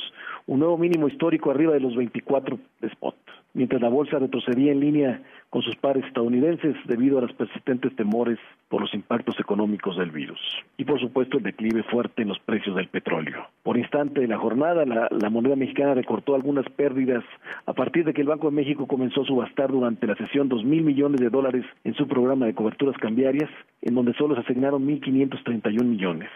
un 0.45 0.59
nuevo 0.59 0.77
mínimo 0.77 1.07
histórico 1.07 1.51
arriba 1.51 1.73
de 1.73 1.79
los 1.79 1.95
24 1.95 2.59
de 2.81 2.87
spot, 2.87 3.15
mientras 3.55 3.81
la 3.81 3.89
bolsa 3.89 4.19
retrocedía 4.19 4.71
en 4.71 4.79
línea 4.79 5.21
con 5.49 5.63
sus 5.63 5.75
pares 5.77 6.05
estadounidenses 6.05 6.75
debido 6.85 7.17
a 7.17 7.21
los 7.21 7.33
persistentes 7.33 7.95
temores 7.95 8.37
por 8.69 8.81
los 8.81 8.93
impactos 8.93 9.39
económicos 9.39 9.97
del 9.97 10.11
virus. 10.11 10.39
Y 10.77 10.83
por 10.83 10.99
supuesto 10.99 11.37
el 11.37 11.43
declive 11.43 11.81
fuerte 11.83 12.21
en 12.21 12.27
los 12.27 12.39
precios 12.39 12.75
del 12.75 12.89
petróleo. 12.89 13.47
Por 13.63 13.77
instante 13.77 14.21
de 14.21 14.27
la 14.27 14.37
jornada, 14.37 14.85
la, 14.85 15.07
la 15.09 15.29
moneda 15.29 15.55
mexicana 15.55 15.93
recortó 15.93 16.35
algunas 16.35 16.69
pérdidas 16.71 17.23
a 17.65 17.73
partir 17.73 18.03
de 18.05 18.13
que 18.13 18.21
el 18.21 18.27
Banco 18.27 18.49
de 18.49 18.55
México 18.55 18.85
comenzó 18.85 19.21
a 19.21 19.25
subastar 19.25 19.71
durante 19.71 20.07
la 20.07 20.15
sesión 20.15 20.49
dos 20.49 20.63
mil 20.63 20.83
millones 20.83 21.21
de 21.21 21.29
dólares 21.29 21.65
en 21.83 21.93
su 21.93 22.07
programa 22.07 22.45
de 22.45 22.53
coberturas 22.53 22.97
cambiarias, 22.97 23.49
en 23.81 23.95
donde 23.95 24.13
solo 24.13 24.35
se 24.35 24.41
asignaron 24.41 24.85
1.531 24.85 25.83
millones. 25.83 26.29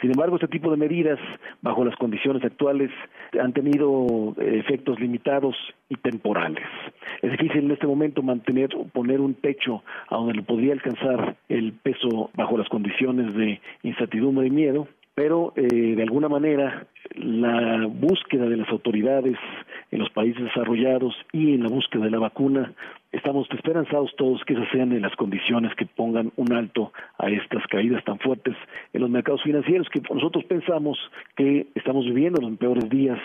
Sin 0.00 0.10
embargo, 0.10 0.36
este 0.36 0.48
tipo 0.48 0.70
de 0.70 0.76
medidas, 0.76 1.18
bajo 1.62 1.84
las 1.84 1.96
condiciones 1.96 2.44
actuales, 2.44 2.90
han 3.40 3.52
tenido 3.52 4.34
efectos 4.38 4.98
limitados 5.00 5.56
y 5.88 5.96
temporales. 5.96 6.64
Es 7.22 7.30
difícil 7.32 7.64
en 7.64 7.72
este 7.72 7.86
momento 7.86 8.22
mantener 8.22 8.70
poner 8.92 9.20
un 9.20 9.34
techo 9.34 9.82
a 10.08 10.16
donde 10.16 10.34
lo 10.34 10.42
podría 10.42 10.72
alcanzar 10.72 11.36
el 11.48 11.72
peso 11.72 12.30
bajo 12.34 12.56
las 12.56 12.68
condiciones 12.68 13.34
de 13.34 13.60
incertidumbre 13.82 14.46
y 14.46 14.50
miedo, 14.50 14.88
pero 15.14 15.52
eh, 15.56 15.94
de 15.96 16.02
alguna 16.02 16.28
manera 16.28 16.86
la 17.14 17.86
búsqueda 17.86 18.46
de 18.46 18.56
las 18.56 18.68
autoridades 18.68 19.36
en 19.90 19.98
los 19.98 20.10
países 20.10 20.42
desarrollados 20.42 21.14
y 21.32 21.54
en 21.54 21.62
la 21.62 21.68
búsqueda 21.68 22.04
de 22.04 22.10
la 22.10 22.18
vacuna. 22.18 22.72
Estamos 23.12 23.48
esperanzados 23.50 24.14
todos 24.16 24.44
que 24.44 24.52
esas 24.52 24.68
sean 24.70 25.00
las 25.00 25.16
condiciones 25.16 25.74
que 25.74 25.84
pongan 25.84 26.30
un 26.36 26.52
alto 26.52 26.92
a 27.18 27.28
estas 27.28 27.66
caídas 27.66 28.04
tan 28.04 28.20
fuertes 28.20 28.54
en 28.92 29.00
los 29.00 29.10
mercados 29.10 29.42
financieros, 29.42 29.88
que 29.88 30.00
nosotros 30.14 30.44
pensamos 30.44 30.96
que 31.36 31.66
estamos 31.74 32.04
viviendo 32.04 32.40
los 32.40 32.56
peores 32.56 32.88
días 32.88 33.18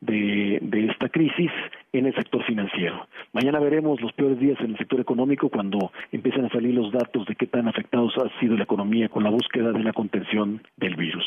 de, 0.00 0.58
de 0.62 0.86
esta 0.86 1.10
crisis 1.10 1.50
en 1.92 2.06
el 2.06 2.14
sector 2.14 2.42
financiero. 2.44 3.06
Mañana 3.34 3.60
veremos 3.60 4.00
los 4.00 4.12
peores 4.14 4.38
días 4.38 4.58
en 4.60 4.70
el 4.70 4.78
sector 4.78 5.00
económico 5.00 5.50
cuando 5.50 5.92
empiecen 6.12 6.46
a 6.46 6.50
salir 6.50 6.74
los 6.74 6.90
datos 6.90 7.26
de 7.26 7.34
qué 7.34 7.46
tan 7.46 7.68
afectados 7.68 8.14
ha 8.16 8.40
sido 8.40 8.56
la 8.56 8.64
economía 8.64 9.10
con 9.10 9.22
la 9.22 9.30
búsqueda 9.30 9.72
de 9.72 9.84
la 9.84 9.92
contención 9.92 10.62
del 10.78 10.96
virus. 10.96 11.26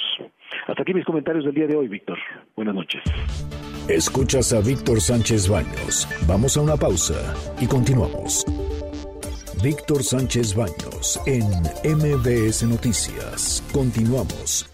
Hasta 0.68 0.82
aquí 0.82 0.94
mis 0.94 1.06
comentarios 1.06 1.46
del 1.46 1.54
día 1.54 1.68
de 1.68 1.76
hoy, 1.76 1.88
Víctor. 1.88 2.18
Buenas 2.56 2.76
noches. 2.76 3.02
Escuchas 3.88 4.54
a 4.54 4.62
Víctor 4.62 5.02
Sánchez 5.02 5.50
Baños. 5.50 6.08
Vamos 6.28 6.56
a 6.58 6.62
una 6.62 6.76
pausa 6.76 7.34
y 7.60 7.68
continuamos. 7.68 8.46
Víctor 9.64 10.04
Sánchez 10.04 10.56
Baños 10.56 11.20
en 11.26 11.44
MBS 11.98 12.64
Noticias. 12.64 13.64
Continuamos. 13.74 14.70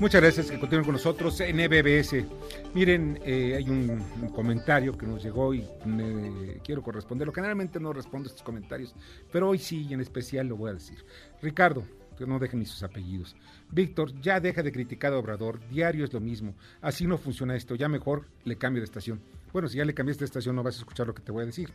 Muchas 0.00 0.20
gracias 0.20 0.50
que 0.50 0.58
continúen 0.58 0.84
con 0.84 0.92
nosotros 0.92 1.40
en 1.40 1.60
EBBS. 1.60 2.26
Miren, 2.74 3.18
eh, 3.24 3.54
hay 3.56 3.70
un, 3.70 4.02
un 4.20 4.28
comentario 4.28 4.98
que 4.98 5.06
nos 5.06 5.22
llegó 5.22 5.54
y 5.54 5.64
me 5.86 6.58
quiero 6.62 6.82
corresponderlo. 6.82 7.32
Generalmente 7.32 7.80
no 7.80 7.92
respondo 7.92 8.28
a 8.28 8.30
estos 8.30 8.42
comentarios, 8.42 8.94
pero 9.32 9.48
hoy 9.48 9.58
sí 9.58 9.86
y 9.88 9.94
en 9.94 10.00
especial 10.00 10.48
lo 10.48 10.56
voy 10.56 10.70
a 10.70 10.74
decir. 10.74 10.98
Ricardo, 11.40 11.84
que 12.14 12.26
no 12.26 12.38
dejen 12.38 12.60
ni 12.60 12.66
sus 12.66 12.82
apellidos. 12.82 13.36
Víctor, 13.70 14.12
ya 14.20 14.40
deja 14.40 14.62
de 14.62 14.72
criticar 14.72 15.12
a 15.12 15.18
Obrador. 15.18 15.60
Diario 15.68 16.04
es 16.04 16.12
lo 16.12 16.20
mismo. 16.20 16.54
Así 16.80 17.06
no 17.06 17.18
funciona 17.18 17.56
esto. 17.56 17.74
Ya 17.74 17.88
mejor 17.88 18.26
le 18.44 18.56
cambio 18.56 18.80
de 18.80 18.86
estación. 18.86 19.20
Bueno, 19.52 19.68
si 19.68 19.78
ya 19.78 19.84
le 19.84 19.94
cambiaste 19.94 20.20
de 20.20 20.26
estación 20.26 20.56
no 20.56 20.62
vas 20.62 20.76
a 20.76 20.78
escuchar 20.78 21.06
lo 21.06 21.14
que 21.14 21.22
te 21.22 21.32
voy 21.32 21.42
a 21.42 21.46
decir. 21.46 21.70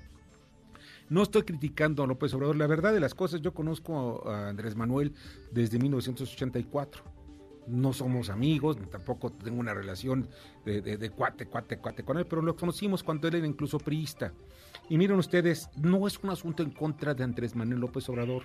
No 1.10 1.24
estoy 1.24 1.44
criticando 1.44 2.04
a 2.04 2.08
López 2.08 2.34
Obrador. 2.34 2.56
La 2.56 2.68
verdad 2.68 2.94
de 2.94 3.00
las 3.00 3.16
cosas, 3.16 3.42
yo 3.42 3.54
conozco 3.54 4.30
a 4.30 4.50
Andrés 4.50 4.76
Manuel 4.76 5.14
desde 5.52 5.80
1984 5.80 7.20
no 7.70 7.94
somos 7.94 8.30
amigos, 8.30 8.78
tampoco 8.90 9.32
tengo 9.32 9.60
una 9.60 9.74
relación 9.74 10.28
de, 10.66 10.82
de, 10.82 10.98
de, 10.98 11.10
cuate, 11.12 11.46
cuate, 11.46 11.78
cuate 11.78 12.04
con 12.04 12.18
él, 12.18 12.26
pero 12.26 12.42
lo 12.42 12.56
conocimos 12.56 13.04
cuando 13.04 13.28
él 13.28 13.36
era 13.36 13.48
incluso 13.48 13.78
priista. 13.78 14.34
Y 14.90 14.98
miren 14.98 15.20
ustedes, 15.20 15.70
no 15.76 16.08
es 16.08 16.18
un 16.22 16.32
asunto 16.32 16.64
en 16.64 16.72
contra 16.72 17.14
de 17.14 17.24
Andrés 17.24 17.56
Manuel 17.56 17.80
López 17.80 18.10
Obrador. 18.10 18.44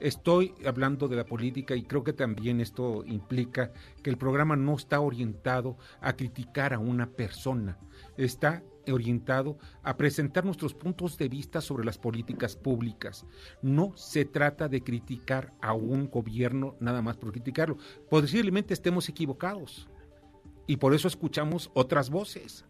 Estoy 0.00 0.54
hablando 0.66 1.08
de 1.08 1.16
la 1.16 1.26
política 1.26 1.76
y 1.76 1.82
creo 1.82 2.02
que 2.04 2.12
también 2.12 2.60
esto 2.60 3.04
implica 3.06 3.72
que 4.02 4.10
el 4.10 4.16
programa 4.16 4.56
no 4.56 4.74
está 4.74 5.00
orientado 5.00 5.76
a 6.00 6.14
criticar 6.14 6.72
a 6.72 6.78
una 6.78 7.10
persona, 7.10 7.78
está 8.16 8.62
orientado 8.90 9.58
a 9.82 9.96
presentar 9.96 10.44
nuestros 10.44 10.74
puntos 10.74 11.18
de 11.18 11.28
vista 11.28 11.60
sobre 11.60 11.84
las 11.84 11.98
políticas 11.98 12.56
públicas. 12.56 13.26
No 13.62 13.92
se 13.96 14.24
trata 14.24 14.68
de 14.68 14.82
criticar 14.82 15.52
a 15.60 15.74
un 15.74 16.08
gobierno 16.08 16.76
nada 16.80 17.02
más 17.02 17.16
por 17.16 17.32
criticarlo. 17.32 17.76
Posiblemente 18.08 18.74
estemos 18.74 19.08
equivocados 19.08 19.88
y 20.66 20.76
por 20.76 20.94
eso 20.94 21.08
escuchamos 21.08 21.70
otras 21.74 22.10
voces, 22.10 22.64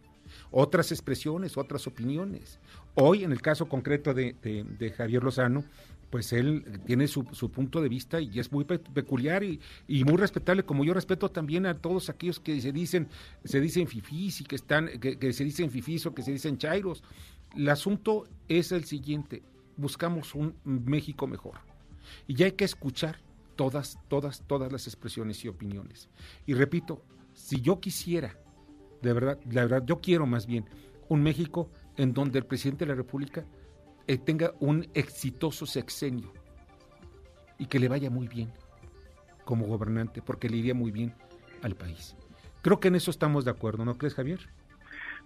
otras 0.49 0.91
expresiones, 0.91 1.57
otras 1.57 1.87
opiniones. 1.87 2.59
Hoy, 2.95 3.23
en 3.23 3.31
el 3.31 3.41
caso 3.41 3.69
concreto 3.69 4.13
de, 4.13 4.35
de, 4.41 4.63
de 4.63 4.91
Javier 4.91 5.23
Lozano, 5.23 5.63
pues 6.11 6.33
él 6.33 6.81
tiene 6.85 7.07
su, 7.07 7.25
su, 7.31 7.49
punto 7.49 7.81
de 7.81 7.89
vista 7.89 8.19
y 8.19 8.37
es 8.37 8.51
muy 8.51 8.65
pe 8.65 8.77
peculiar 8.77 9.43
y, 9.43 9.59
y, 9.87 10.03
muy 10.03 10.17
respetable, 10.17 10.63
como 10.63 10.83
yo 10.83 10.93
respeto 10.93 11.31
también 11.31 11.65
a 11.65 11.77
todos 11.77 12.09
aquellos 12.09 12.39
que 12.39 12.59
se 12.59 12.71
dicen, 12.71 13.07
se 13.45 13.61
dicen 13.61 13.87
fifís 13.87 14.41
y 14.41 14.43
que 14.43 14.55
están, 14.55 14.99
que, 14.99 15.17
que 15.17 15.33
se 15.33 15.45
dicen 15.45 15.71
fifís 15.71 16.05
o 16.05 16.13
que 16.13 16.21
se 16.21 16.33
dicen 16.33 16.57
chairos. 16.57 17.01
El 17.55 17.69
asunto 17.69 18.27
es 18.49 18.71
el 18.73 18.83
siguiente, 18.83 19.41
buscamos 19.77 20.35
un 20.35 20.55
México 20.63 21.27
mejor. 21.27 21.59
Y 22.27 22.43
hay 22.43 22.51
que 22.51 22.65
escuchar 22.65 23.19
todas, 23.55 23.97
todas, 24.09 24.43
todas 24.47 24.71
las 24.71 24.87
expresiones 24.87 25.43
y 25.45 25.47
opiniones. 25.47 26.09
Y 26.45 26.53
repito, 26.53 27.03
si 27.33 27.61
yo 27.61 27.79
quisiera, 27.79 28.37
de 29.01 29.13
verdad, 29.13 29.39
la 29.49 29.61
verdad, 29.61 29.83
yo 29.85 30.01
quiero 30.01 30.25
más 30.25 30.45
bien 30.45 30.65
un 31.09 31.23
México 31.23 31.69
en 31.97 32.13
donde 32.13 32.39
el 32.39 32.45
presidente 32.45 32.85
de 32.85 32.89
la 32.89 32.95
República 32.95 33.45
tenga 34.25 34.53
un 34.59 34.87
exitoso 34.93 35.65
sexenio 35.65 36.31
y 37.57 37.67
que 37.67 37.79
le 37.79 37.87
vaya 37.87 38.09
muy 38.09 38.27
bien 38.27 38.51
como 39.45 39.67
gobernante, 39.67 40.21
porque 40.21 40.49
le 40.49 40.57
iría 40.57 40.73
muy 40.73 40.91
bien 40.91 41.13
al 41.61 41.75
país. 41.75 42.15
Creo 42.61 42.79
que 42.79 42.89
en 42.89 42.95
eso 42.95 43.11
estamos 43.11 43.45
de 43.45 43.51
acuerdo, 43.51 43.85
¿no 43.85 43.97
crees, 43.97 44.15
Javier? 44.15 44.39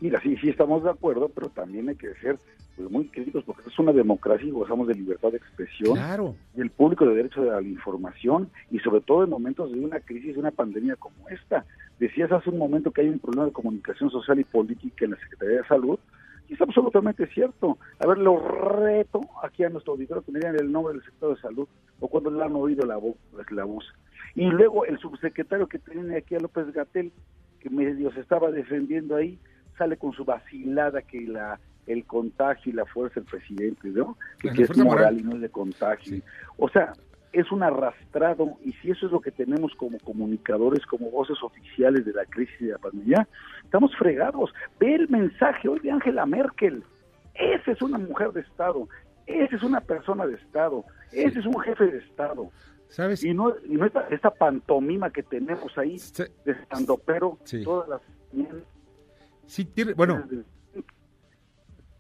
Mira, 0.02 0.22
sí, 0.22 0.36
sí 0.38 0.50
estamos 0.50 0.84
de 0.84 0.90
acuerdo, 0.90 1.30
pero 1.30 1.50
también 1.50 1.88
hay 1.90 1.96
que 1.96 2.14
ser 2.16 2.38
pues, 2.76 2.92
muy 2.92 3.08
críticos 3.08 3.44
porque 3.46 3.70
es 3.70 3.80
una 3.80 3.94
democracia 3.94 4.46
y 4.46 4.52
gozamos 4.52 4.88
de 4.88 4.96
libertad 4.96 5.32
de 5.32 5.38
expresión. 5.38 5.94
Claro. 5.94 6.36
Y 6.56 6.62
el 6.62 6.70
público 6.70 7.06
de 7.06 7.16
derecho 7.16 7.42
a 7.42 7.62
la 7.62 7.68
información 7.68 8.50
y 8.72 8.80
sobre 8.80 9.02
todo 9.02 9.24
en 9.24 9.30
momentos 9.30 9.72
de 9.72 9.80
una 9.80 10.00
crisis, 10.00 10.34
de 10.34 10.40
una 10.40 10.52
pandemia 10.52 10.96
como 10.98 11.30
esta. 11.30 11.66
Decías 12.00 12.32
hace 12.32 12.50
un 12.50 12.58
momento 12.58 12.92
que 12.92 13.02
hay 13.02 13.10
un 13.10 13.20
problema 13.20 13.46
de 13.46 13.54
comunicación 13.54 14.10
social 14.10 14.40
y 14.40 14.44
política 14.44 15.06
en 15.06 15.12
la 15.12 15.18
Secretaría 15.18 15.62
de 15.62 15.68
Salud. 15.68 16.00
Y 16.48 16.54
es 16.54 16.62
absolutamente 16.62 17.28
cierto. 17.28 17.78
A 18.00 18.08
ver, 18.08 18.18
lo 18.18 18.40
reto 18.40 19.22
aquí 19.44 19.64
a 19.64 19.70
nuestro 19.70 19.94
auditorio 19.94 20.24
que 20.24 20.32
me 20.32 20.40
digan 20.40 20.56
el 20.56 20.72
nombre 20.72 20.94
del 20.94 21.04
sector 21.04 21.36
de 21.36 21.42
salud 21.42 21.68
o 22.00 22.08
cuando 22.08 22.30
le 22.30 22.44
han 22.44 22.56
oído 22.56 22.86
la 22.86 22.98
voz, 22.98 23.16
la 23.50 23.64
voz. 23.64 23.86
Y 24.36 24.46
luego 24.46 24.86
el 24.86 25.00
subsecretario 25.00 25.68
que 25.68 25.80
tiene 25.80 26.18
aquí 26.18 26.36
a 26.36 26.40
López 26.40 26.72
Gatel, 26.74 27.12
que 27.60 27.70
medio 27.70 28.12
se 28.12 28.20
estaba 28.20 28.52
defendiendo 28.52 29.16
ahí, 29.16 29.40
sale 29.78 29.98
con 29.98 30.12
su 30.14 30.26
vacilada 30.26 31.02
que 31.02 31.22
la 31.22 31.60
el 31.88 32.04
contagio 32.06 32.72
y 32.72 32.76
la 32.76 32.86
fuerza 32.86 33.20
del 33.20 33.30
presidente, 33.30 33.90
¿no? 33.90 34.18
Que, 34.40 34.50
que 34.50 34.64
es 34.64 34.78
moral, 34.78 34.86
moral, 34.86 35.20
y 35.20 35.24
no 35.24 35.36
es 35.36 35.42
de 35.42 35.50
contagio. 35.50 36.16
Sí. 36.16 36.24
O 36.58 36.68
sea, 36.70 36.94
es 37.36 37.52
un 37.52 37.64
arrastrado 37.64 38.58
y 38.64 38.72
si 38.74 38.92
eso 38.92 39.08
es 39.08 39.12
lo 39.12 39.20
que 39.20 39.32
tenemos 39.32 39.74
como 39.76 40.00
comunicadores, 40.00 40.86
como 40.86 41.12
voces 41.12 41.38
oficiales 41.44 42.06
de 42.06 42.14
la 42.14 42.26
crisis 42.26 42.60
de 42.60 42.72
la 42.72 42.78
pandemia, 42.78 43.28
estamos 43.62 43.94
fregados. 43.98 44.54
Ve 44.80 44.96
el 44.96 45.10
mensaje 45.10 45.68
hoy 45.68 45.80
de 45.80 45.92
Angela 45.92 46.26
Merkel. 46.26 46.82
Esa 47.34 47.72
es 47.72 47.82
una 47.82 47.98
mujer 47.98 48.32
de 48.32 48.40
Estado, 48.40 48.88
esa 49.28 49.54
es 49.54 49.64
una 49.64 49.82
persona 49.82 50.26
de 50.26 50.36
Estado, 50.36 50.86
ese 51.12 51.40
es 51.40 51.46
un 51.46 51.60
jefe 51.60 51.88
de 51.88 51.98
Estado. 51.98 52.50
¿Sabes? 52.88 53.22
Y 53.26 53.34
no, 53.34 53.54
y 53.66 53.74
no 53.74 53.86
esta, 53.86 54.08
esta, 54.10 54.32
pantomima 54.32 55.10
que 55.10 55.24
tenemos 55.24 55.78
ahí 55.78 55.98
de 56.46 56.52
estando 56.52 56.98
pero 56.98 57.38
sí. 57.44 57.64
todas 57.64 57.90
las 57.90 58.02
Sí, 59.48 59.66
tiene, 59.66 59.94
bueno, 59.94 60.24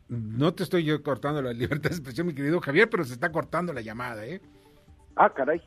no 0.07 0.53
te 0.53 0.63
estoy 0.63 0.85
yo 0.85 1.03
cortando 1.03 1.41
la 1.41 1.51
libertad 1.53 1.89
de 1.89 1.95
expresión, 1.97 2.27
mi 2.27 2.33
querido 2.33 2.61
Javier, 2.61 2.89
pero 2.89 3.03
se 3.03 3.13
está 3.13 3.31
cortando 3.31 3.73
la 3.73 3.81
llamada, 3.81 4.25
¿eh? 4.25 4.39
Ah, 5.15 5.33
caray. 5.33 5.61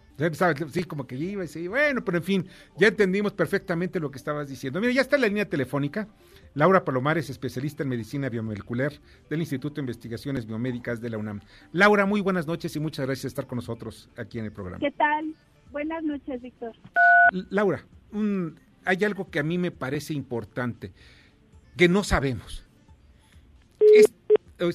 Sí, 0.70 0.84
como 0.84 1.06
que 1.06 1.14
iba 1.14 1.44
y 1.44 1.48
sí, 1.48 1.68
bueno, 1.68 2.04
pero 2.04 2.18
en 2.18 2.24
fin, 2.24 2.48
ya 2.76 2.88
entendimos 2.88 3.32
perfectamente 3.32 4.00
lo 4.00 4.10
que 4.10 4.18
estabas 4.18 4.48
diciendo. 4.48 4.80
Mira, 4.80 4.92
ya 4.92 5.00
está 5.00 5.16
la 5.16 5.26
línea 5.28 5.48
telefónica. 5.48 6.08
Laura 6.54 6.84
Palomares, 6.84 7.30
especialista 7.30 7.82
en 7.82 7.88
medicina 7.88 8.28
biomolecular 8.28 8.92
del 9.30 9.40
Instituto 9.40 9.76
de 9.76 9.82
Investigaciones 9.82 10.46
Biomédicas 10.46 11.00
de 11.00 11.10
la 11.10 11.18
UNAM. 11.18 11.40
Laura, 11.72 12.04
muy 12.04 12.20
buenas 12.20 12.46
noches 12.46 12.74
y 12.76 12.80
muchas 12.80 13.06
gracias 13.06 13.22
por 13.22 13.28
estar 13.28 13.46
con 13.46 13.56
nosotros 13.56 14.10
aquí 14.16 14.38
en 14.38 14.46
el 14.46 14.52
programa. 14.52 14.80
¿Qué 14.80 14.90
tal? 14.90 15.34
Buenas 15.70 16.02
noches, 16.02 16.42
Víctor. 16.42 16.74
Laura, 17.50 17.84
un, 18.12 18.58
hay 18.84 19.04
algo 19.04 19.30
que 19.30 19.38
a 19.38 19.42
mí 19.42 19.56
me 19.56 19.70
parece 19.70 20.14
importante, 20.14 20.92
que 21.76 21.88
no 21.88 22.02
sabemos. 22.02 22.66
Es, 23.94 24.12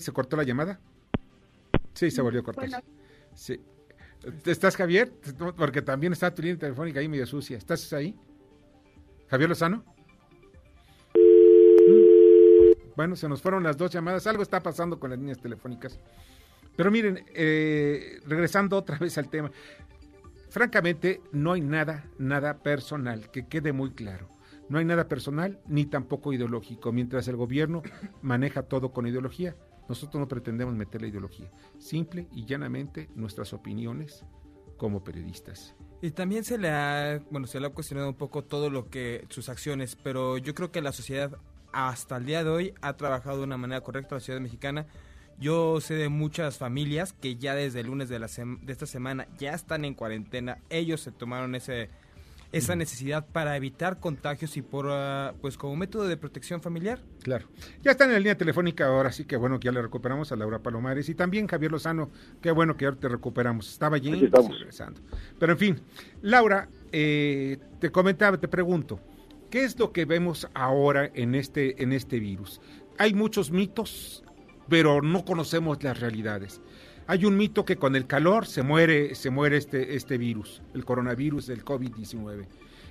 ¿Se 0.01 0.11
cortó 0.11 0.37
la 0.37 0.43
llamada? 0.43 0.79
Sí, 1.93 2.09
se 2.09 2.21
volvió 2.21 2.41
a 2.41 2.43
cortar. 2.43 2.69
Bueno. 2.69 2.83
Sí. 3.33 3.59
¿Estás, 4.45 4.75
Javier? 4.77 5.11
Porque 5.57 5.81
también 5.81 6.13
está 6.13 6.33
tu 6.33 6.41
línea 6.41 6.57
telefónica 6.57 6.99
ahí 6.99 7.07
medio 7.07 7.25
sucia. 7.25 7.57
¿Estás 7.57 7.91
ahí? 7.93 8.15
¿Javier 9.27 9.49
Lozano? 9.49 9.83
Bueno, 12.95 13.15
se 13.15 13.27
nos 13.27 13.41
fueron 13.41 13.63
las 13.63 13.77
dos 13.77 13.91
llamadas. 13.91 14.25
Algo 14.27 14.43
está 14.43 14.61
pasando 14.61 14.99
con 14.99 15.09
las 15.09 15.19
líneas 15.19 15.39
telefónicas. 15.39 15.99
Pero 16.75 16.91
miren, 16.91 17.25
eh, 17.33 18.19
regresando 18.25 18.77
otra 18.77 18.97
vez 18.99 19.17
al 19.17 19.29
tema. 19.29 19.51
Francamente, 20.49 21.21
no 21.31 21.53
hay 21.53 21.61
nada, 21.61 22.05
nada 22.19 22.59
personal, 22.59 23.31
que 23.31 23.47
quede 23.47 23.73
muy 23.73 23.91
claro. 23.91 24.29
No 24.69 24.77
hay 24.77 24.85
nada 24.85 25.07
personal 25.07 25.59
ni 25.67 25.85
tampoco 25.85 26.31
ideológico. 26.31 26.91
Mientras 26.91 27.27
el 27.27 27.35
gobierno 27.35 27.81
maneja 28.21 28.63
todo 28.63 28.91
con 28.93 29.07
ideología, 29.07 29.55
nosotros 29.87 30.19
no 30.19 30.27
pretendemos 30.27 30.73
meter 30.75 31.01
la 31.01 31.07
ideología, 31.07 31.51
simple 31.77 32.27
y 32.31 32.45
llanamente 32.45 33.09
nuestras 33.15 33.53
opiniones 33.53 34.25
como 34.77 35.03
periodistas. 35.03 35.75
Y 36.01 36.11
también 36.11 36.43
se 36.43 36.57
le 36.57 36.69
ha, 36.69 37.21
bueno, 37.31 37.47
se 37.47 37.59
le 37.59 37.67
ha 37.67 37.69
cuestionado 37.69 38.09
un 38.09 38.15
poco 38.15 38.43
todo 38.43 38.69
lo 38.69 38.89
que 38.89 39.25
sus 39.29 39.47
acciones, 39.49 39.95
pero 39.95 40.37
yo 40.37 40.53
creo 40.53 40.71
que 40.71 40.81
la 40.81 40.91
sociedad 40.91 41.37
hasta 41.71 42.17
el 42.17 42.25
día 42.25 42.43
de 42.43 42.49
hoy 42.49 42.73
ha 42.81 42.97
trabajado 42.97 43.37
de 43.37 43.43
una 43.43 43.57
manera 43.57 43.81
correcta 43.81 44.15
la 44.15 44.21
ciudad 44.21 44.39
mexicana. 44.39 44.85
Yo 45.39 45.81
sé 45.81 45.95
de 45.95 46.09
muchas 46.09 46.57
familias 46.57 47.13
que 47.13 47.37
ya 47.37 47.55
desde 47.55 47.79
el 47.79 47.87
lunes 47.87 48.09
de, 48.09 48.19
la 48.19 48.27
de 48.27 48.71
esta 48.71 48.85
semana 48.85 49.27
ya 49.37 49.53
están 49.53 49.85
en 49.85 49.95
cuarentena. 49.95 50.59
Ellos 50.69 51.01
se 51.01 51.11
tomaron 51.11 51.55
ese 51.55 51.89
esa 52.53 52.75
necesidad 52.75 53.25
para 53.25 53.57
evitar 53.57 53.99
contagios 53.99 54.55
y 54.57 54.61
por, 54.61 54.85
ah, 54.89 55.33
pues 55.41 55.57
como 55.57 55.75
método 55.75 56.07
de 56.07 56.15
protección 56.17 56.61
familiar. 56.61 56.99
Claro. 57.23 57.47
Ya 57.81 57.91
está 57.91 58.05
en 58.05 58.11
la 58.13 58.19
línea 58.19 58.37
telefónica 58.37 58.85
ahora, 58.85 59.11
sí 59.11 59.25
que 59.25 59.35
bueno 59.35 59.59
que 59.59 59.65
ya 59.65 59.71
le 59.71 59.81
recuperamos 59.81 60.31
a 60.31 60.35
Laura 60.35 60.59
Palomares 60.59 61.09
y 61.09 61.15
también 61.15 61.47
Javier 61.47 61.71
Lozano, 61.71 62.11
qué 62.41 62.51
bueno 62.51 62.77
que 62.77 62.85
ahora 62.85 62.97
te 62.99 63.09
recuperamos. 63.09 63.69
Estaba 63.69 63.95
allí 63.95 64.11
regresando. 64.13 65.01
Pero 65.39 65.53
en 65.53 65.57
fin, 65.57 65.81
Laura, 66.21 66.69
eh, 66.91 67.57
te 67.79 67.91
comentaba, 67.91 68.39
te 68.39 68.47
pregunto, 68.47 68.99
¿qué 69.49 69.63
es 69.63 69.77
lo 69.79 69.91
que 69.91 70.05
vemos 70.05 70.47
ahora 70.53 71.09
en 71.11 71.33
este, 71.33 71.81
en 71.81 71.91
este 71.91 72.19
virus? 72.19 72.61
Hay 72.99 73.15
muchos 73.15 73.49
mitos, 73.49 74.23
pero 74.69 75.01
no 75.01 75.25
conocemos 75.25 75.81
las 75.81 75.99
realidades. 75.99 76.61
Hay 77.07 77.25
un 77.25 77.35
mito 77.35 77.65
que 77.65 77.75
con 77.75 77.95
el 77.95 78.07
calor 78.07 78.45
se 78.45 78.63
muere, 78.63 79.15
se 79.15 79.29
muere 79.29 79.57
este, 79.57 79.95
este 79.95 80.17
virus, 80.17 80.61
el 80.73 80.85
coronavirus 80.85 81.47
del 81.47 81.65
COVID-19. 81.65 82.45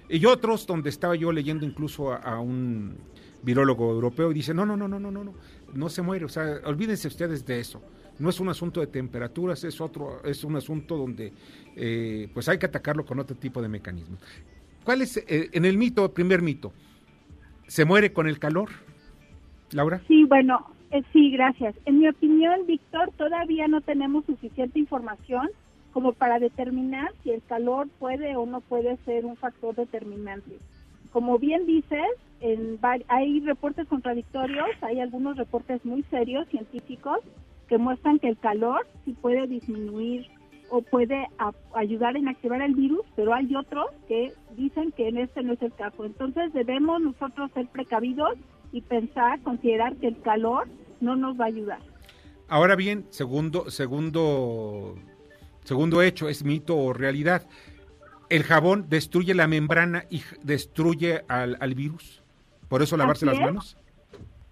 Y 0.09 0.27
otros 0.27 0.67
donde 0.67 0.91
estaba 0.91 1.17
yo 1.17 1.33
leyendo 1.33 1.65
incluso 1.65 2.13
a, 2.13 2.39
un 2.41 2.97
virólogo 3.43 3.91
europeo 3.91 4.31
y 4.31 4.35
dice, 4.35 4.53
no, 4.53 4.67
no, 4.67 4.77
no, 4.77 4.87
no, 4.87 5.01
no, 5.01 5.11
no, 5.11 5.25
no, 5.25 5.35
no 5.73 5.89
se 5.89 6.03
muere, 6.03 6.27
o 6.27 6.29
sea, 6.29 6.61
olvídense 6.65 7.09
ustedes 7.09 7.47
de 7.47 7.61
eso. 7.61 7.83
No 8.19 8.29
es 8.29 8.39
un 8.39 8.51
asunto 8.51 8.81
de 8.81 8.87
temperaturas, 8.89 9.65
es 9.65 9.81
otro, 9.81 10.23
es 10.25 10.45
un 10.45 10.57
asunto 10.57 10.99
donde 10.99 11.33
eh, 11.75 12.29
pues 12.35 12.49
hay 12.49 12.59
que 12.59 12.67
atacarlo 12.67 13.07
con 13.07 13.19
otro 13.19 13.37
tipo 13.37 13.63
de 13.63 13.69
mecanismos. 13.69 14.21
¿Cuál 14.85 15.01
es 15.03 15.17
eh, 15.17 15.49
en 15.53 15.65
el 15.65 15.79
mito, 15.79 16.13
primer 16.13 16.43
mito? 16.43 16.73
¿Se 17.67 17.87
muere 17.87 18.13
con 18.13 18.29
el 18.29 18.39
calor? 18.39 18.69
Laura? 19.71 20.03
Sí, 20.07 20.25
bueno, 20.25 20.67
eh, 20.93 21.03
sí, 21.13 21.31
gracias. 21.31 21.75
En 21.87 21.99
mi 21.99 22.09
opinión, 22.09 22.67
Víctor, 22.67 23.11
todavía 23.17 23.67
no 23.67 23.81
tenemos 23.81 24.25
suficiente 24.27 24.79
información 24.79 25.49
como 25.93 26.13
para 26.13 26.39
determinar 26.39 27.13
si 27.23 27.31
el 27.31 27.43
calor 27.43 27.89
puede 27.99 28.37
o 28.37 28.47
no 28.47 28.61
puede 28.61 28.97
ser 28.99 29.25
un 29.27 29.37
factor 29.37 29.75
determinante. 29.75 30.59
Como 31.13 31.39
bien 31.39 31.67
dices, 31.67 32.07
en 32.41 32.79
hay 33.09 33.41
reportes 33.41 33.87
contradictorios, 33.89 34.69
hay 34.81 35.01
algunos 35.01 35.37
reportes 35.37 35.85
muy 35.85 36.03
serios, 36.05 36.49
científicos, 36.49 37.19
que 37.69 37.79
muestran 37.79 38.19
que 38.19 38.29
el 38.29 38.39
calor 38.39 38.87
sí 39.05 39.13
puede 39.13 39.47
disminuir 39.47 40.27
o 40.71 40.81
puede 40.81 41.27
ayudar 41.75 42.17
en 42.17 42.29
activar 42.29 42.63
el 42.63 42.75
virus, 42.75 43.03
pero 43.15 43.35
hay 43.35 43.55
otros 43.55 43.87
que 44.09 44.33
dicen 44.57 44.93
que 44.93 45.09
en 45.09 45.19
este 45.19 45.43
no 45.43 45.53
es 45.53 45.63
el 45.63 45.73
caso. 45.75 46.05
Entonces 46.05 46.53
debemos 46.55 47.01
nosotros 47.01 47.51
ser 47.53 47.67
precavidos 47.69 48.39
y 48.73 48.81
pensar, 48.81 49.41
considerar 49.43 49.97
que 49.97 50.09
el 50.09 50.21
calor 50.23 50.69
no 51.01 51.15
nos 51.17 51.39
va 51.39 51.45
a 51.45 51.49
ayudar. 51.49 51.79
Ahora 52.49 52.75
bien, 52.77 53.07
segundo, 53.11 53.71
segundo, 53.71 54.97
segundo 55.65 56.03
hecho, 56.03 56.29
es 56.29 56.45
mito 56.45 56.77
o 56.77 56.93
realidad. 56.93 57.47
El 58.29 58.43
jabón 58.45 58.87
destruye 58.89 59.35
la 59.35 59.47
membrana 59.47 60.05
y 60.11 60.23
destruye 60.43 61.23
al, 61.29 61.57
al 61.61 61.75
virus. 61.75 62.23
Por 62.69 62.83
eso 62.83 62.97
lavarse 62.97 63.27
Así 63.27 63.37
las 63.37 63.41
es. 63.41 63.45
manos. 63.47 63.77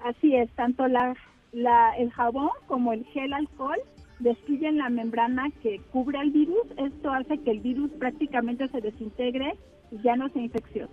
Así 0.05 0.35
es, 0.35 0.51
tanto 0.53 0.87
la, 0.89 1.15
la- 1.53 1.97
el 1.99 2.11
jabón 2.11 2.51
como 2.67 2.93
el 2.93 3.05
gel 3.07 3.33
alcohol 3.33 3.79
destruyen 4.19 4.77
la 4.79 4.89
membrana 4.91 5.51
que 5.63 5.81
cubre 5.93 6.19
al 6.19 6.31
virus. 6.31 6.67
Esto 6.77 7.11
hace 7.11 7.39
que 7.39 7.51
el 7.51 7.61
virus 7.61 7.91
prácticamente 7.99 8.69
se 8.69 8.81
desintegre 8.81 9.55
y 9.91 10.01
ya 10.03 10.17
no 10.17 10.29
sea 10.31 10.43
infeccioso. 10.43 10.93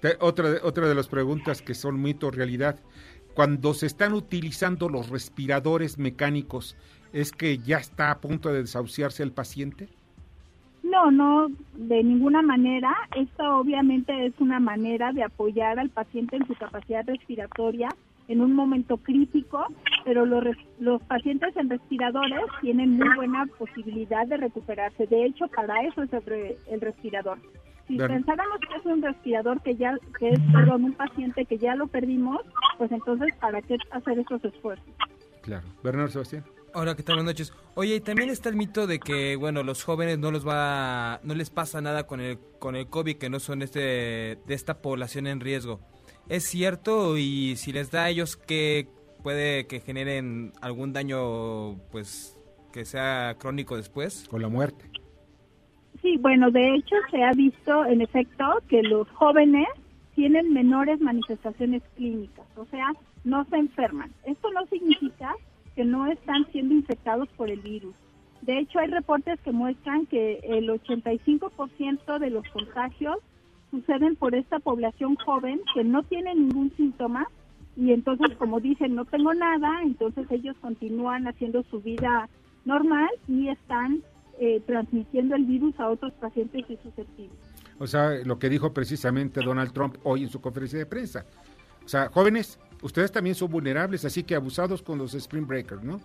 Te- 0.00 0.16
Otra 0.20 0.50
de, 0.50 0.60
otra 0.62 0.88
de 0.88 0.94
las 0.94 1.08
preguntas 1.08 1.62
que 1.62 1.74
son 1.74 2.00
mito 2.00 2.30
realidad. 2.30 2.78
Cuando 3.34 3.74
se 3.74 3.86
están 3.86 4.12
utilizando 4.14 4.88
los 4.88 5.10
respiradores 5.10 5.98
mecánicos, 5.98 6.76
¿es 7.12 7.32
que 7.32 7.58
ya 7.58 7.78
está 7.78 8.10
a 8.10 8.20
punto 8.20 8.48
de 8.50 8.62
desahuciarse 8.62 9.22
el 9.22 9.32
paciente? 9.32 9.88
No, 10.82 11.10
no, 11.10 11.48
de 11.74 12.02
ninguna 12.02 12.40
manera. 12.42 12.94
Esto 13.14 13.58
obviamente 13.58 14.26
es 14.26 14.32
una 14.38 14.60
manera 14.60 15.12
de 15.12 15.22
apoyar 15.24 15.78
al 15.78 15.90
paciente 15.90 16.36
en 16.36 16.46
su 16.46 16.54
capacidad 16.54 17.04
respiratoria 17.06 17.88
en 18.28 18.40
un 18.40 18.54
momento 18.54 18.96
crítico, 18.96 19.66
pero 20.06 20.24
los, 20.24 20.44
los 20.78 21.02
pacientes 21.02 21.54
en 21.56 21.68
respiradores 21.68 22.40
tienen 22.60 22.90
muy 22.92 23.08
buena 23.16 23.44
posibilidad 23.58 24.24
de 24.28 24.36
recuperarse. 24.36 25.08
De 25.08 25.26
hecho, 25.26 25.48
para 25.48 25.82
eso 25.82 26.04
es 26.04 26.12
el, 26.12 26.24
re- 26.24 26.56
el 26.70 26.80
respirador. 26.80 27.38
Si 27.88 27.96
pensáramos 27.98 28.58
que 28.60 28.76
es 28.78 28.86
un 28.86 29.02
respirador 29.02 29.60
que 29.62 29.74
ya, 29.74 29.96
que 30.18 30.30
es, 30.30 30.40
perdón, 30.52 30.84
un 30.84 30.92
paciente 30.94 31.44
que 31.44 31.58
ya 31.58 31.74
lo 31.74 31.88
perdimos, 31.88 32.40
pues 32.78 32.92
entonces, 32.92 33.34
¿para 33.40 33.60
qué 33.62 33.76
hacer 33.90 34.20
estos 34.20 34.44
esfuerzos? 34.44 34.86
Claro. 35.42 35.66
Bernardo 35.82 36.12
Sebastián. 36.12 36.44
Hola, 36.72 36.94
¿qué 36.94 37.02
tal? 37.02 37.16
Buenas 37.16 37.32
noches. 37.32 37.52
Oye, 37.74 37.96
y 37.96 38.00
también 38.00 38.28
está 38.30 38.48
el 38.48 38.56
mito 38.56 38.86
de 38.86 39.00
que, 39.00 39.34
bueno, 39.34 39.64
los 39.64 39.82
jóvenes 39.82 40.18
no 40.20 40.30
los 40.30 40.46
va, 40.46 41.20
no 41.24 41.34
les 41.34 41.50
pasa 41.50 41.80
nada 41.80 42.06
con 42.06 42.20
el 42.20 42.38
con 42.60 42.76
el 42.76 42.86
COVID, 42.86 43.16
que 43.16 43.30
no 43.30 43.40
son 43.40 43.62
este 43.62 43.80
de 43.80 44.54
esta 44.54 44.82
población 44.82 45.26
en 45.26 45.40
riesgo. 45.40 45.80
¿Es 46.28 46.44
cierto? 46.44 47.16
Y 47.18 47.56
si 47.56 47.72
les 47.72 47.90
da 47.90 48.04
a 48.04 48.10
ellos 48.10 48.36
que 48.36 48.88
puede 49.26 49.66
que 49.66 49.80
generen 49.80 50.52
algún 50.60 50.92
daño, 50.92 51.78
pues, 51.90 52.38
que 52.72 52.84
sea 52.84 53.34
crónico 53.36 53.76
después. 53.76 54.28
Con 54.30 54.40
la 54.40 54.48
muerte. 54.48 54.88
Sí, 56.00 56.16
bueno, 56.18 56.52
de 56.52 56.76
hecho 56.76 56.94
se 57.10 57.24
ha 57.24 57.32
visto 57.32 57.84
en 57.86 58.02
efecto 58.02 58.44
que 58.68 58.84
los 58.84 59.08
jóvenes 59.08 59.66
tienen 60.14 60.52
menores 60.52 61.00
manifestaciones 61.00 61.82
clínicas, 61.96 62.46
o 62.54 62.66
sea, 62.66 62.92
no 63.24 63.44
se 63.46 63.56
enferman. 63.56 64.12
Esto 64.26 64.48
no 64.52 64.64
significa 64.66 65.34
que 65.74 65.84
no 65.84 66.06
están 66.06 66.46
siendo 66.52 66.74
infectados 66.74 67.28
por 67.30 67.50
el 67.50 67.58
virus. 67.58 67.96
De 68.42 68.60
hecho, 68.60 68.78
hay 68.78 68.86
reportes 68.86 69.40
que 69.40 69.50
muestran 69.50 70.06
que 70.06 70.38
el 70.44 70.68
85% 70.68 72.20
de 72.20 72.30
los 72.30 72.48
contagios 72.50 73.16
suceden 73.72 74.14
por 74.14 74.36
esta 74.36 74.60
población 74.60 75.16
joven 75.16 75.60
que 75.74 75.82
no 75.82 76.04
tiene 76.04 76.32
ningún 76.32 76.70
síntoma 76.76 77.26
y 77.76 77.92
entonces, 77.92 78.34
como 78.38 78.60
dicen, 78.60 78.94
no 78.94 79.04
tengo 79.04 79.34
nada, 79.34 79.82
entonces 79.82 80.26
ellos 80.30 80.56
continúan 80.60 81.26
haciendo 81.28 81.62
su 81.64 81.80
vida 81.80 82.28
normal 82.64 83.10
y 83.28 83.48
están 83.48 84.02
eh, 84.40 84.62
transmitiendo 84.66 85.36
el 85.36 85.44
virus 85.44 85.78
a 85.78 85.88
otros 85.88 86.12
pacientes 86.14 86.64
y 86.68 86.76
susceptibles. 86.76 87.36
O 87.78 87.86
sea, 87.86 88.12
lo 88.24 88.38
que 88.38 88.48
dijo 88.48 88.72
precisamente 88.72 89.42
Donald 89.42 89.72
Trump 89.72 89.96
hoy 90.04 90.22
en 90.22 90.30
su 90.30 90.40
conferencia 90.40 90.78
de 90.78 90.86
prensa. 90.86 91.26
O 91.84 91.88
sea, 91.88 92.08
jóvenes, 92.08 92.58
ustedes 92.82 93.12
también 93.12 93.34
son 93.34 93.50
vulnerables, 93.50 94.04
así 94.06 94.22
que 94.22 94.34
abusados 94.34 94.80
con 94.80 94.96
los 94.96 95.12
Spring 95.14 95.46
Breakers, 95.46 95.84
¿no? 95.84 96.00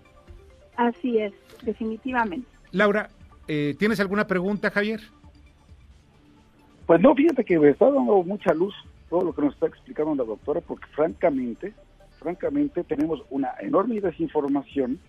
Así 0.75 1.19
es, 1.19 1.33
definitivamente. 1.63 2.47
Laura, 2.71 3.09
eh, 3.47 3.75
¿tienes 3.79 3.99
alguna 4.01 4.27
pregunta, 4.27 4.69
Javier? 4.69 5.01
Pues 6.85 6.99
no, 6.99 7.15
fíjate 7.15 7.45
que 7.45 7.57
me 7.57 7.69
está 7.69 7.85
dando 7.85 8.23
mucha 8.23 8.53
luz 8.53 8.75
todo 9.11 9.25
lo 9.25 9.35
que 9.35 9.41
nos 9.41 9.53
está 9.53 9.67
explicando 9.67 10.15
la 10.15 10.23
doctora, 10.23 10.61
porque 10.61 10.85
francamente, 10.95 11.73
francamente 12.17 12.81
tenemos 12.85 13.21
una 13.29 13.49
enorme 13.59 13.99
desinformación, 13.99 14.99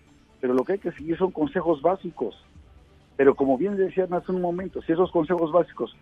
pero 0.41 0.55
lo 0.55 0.65
que 0.65 0.73
hay 0.73 0.79
que 0.81 0.91
seguir 0.91 1.17
son 1.17 1.31
consejos 1.31 1.81
básicos. 1.81 2.35
Pero 3.17 3.37
como 3.37 3.57
bien 3.57 3.77
decían 3.77 4.13
hace 4.13 4.33
un 4.33 4.41
momento, 4.41 4.83
si 4.83 4.91
esos 4.91 5.13
consejos 5.13 5.53
básicos 5.53 5.97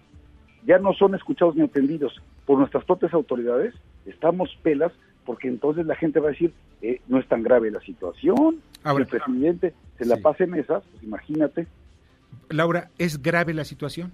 ya 0.64 0.78
no 0.78 0.94
son 0.94 1.14
escuchados 1.14 1.56
ni 1.56 1.62
atendidos 1.62 2.22
por 2.46 2.58
nuestras 2.58 2.84
propias 2.86 3.12
autoridades, 3.12 3.74
estamos 4.06 4.48
pelas, 4.62 4.92
porque 5.26 5.48
entonces 5.48 5.84
la 5.84 5.94
gente 5.94 6.20
va 6.20 6.28
a 6.28 6.32
decir, 6.32 6.54
eh, 6.80 7.02
no 7.06 7.18
es 7.18 7.28
tan 7.28 7.42
grave 7.42 7.70
la 7.70 7.80
situación, 7.80 8.62
Ahora, 8.82 9.04
el 9.04 9.10
presidente 9.10 9.74
se 9.98 10.06
la 10.06 10.16
sí. 10.16 10.22
pasa 10.22 10.44
en 10.44 10.54
esas, 10.54 10.82
pues 10.90 11.02
imagínate. 11.02 11.66
Laura, 12.48 12.88
¿es 12.96 13.20
grave 13.20 13.52
la 13.52 13.66
situación? 13.66 14.10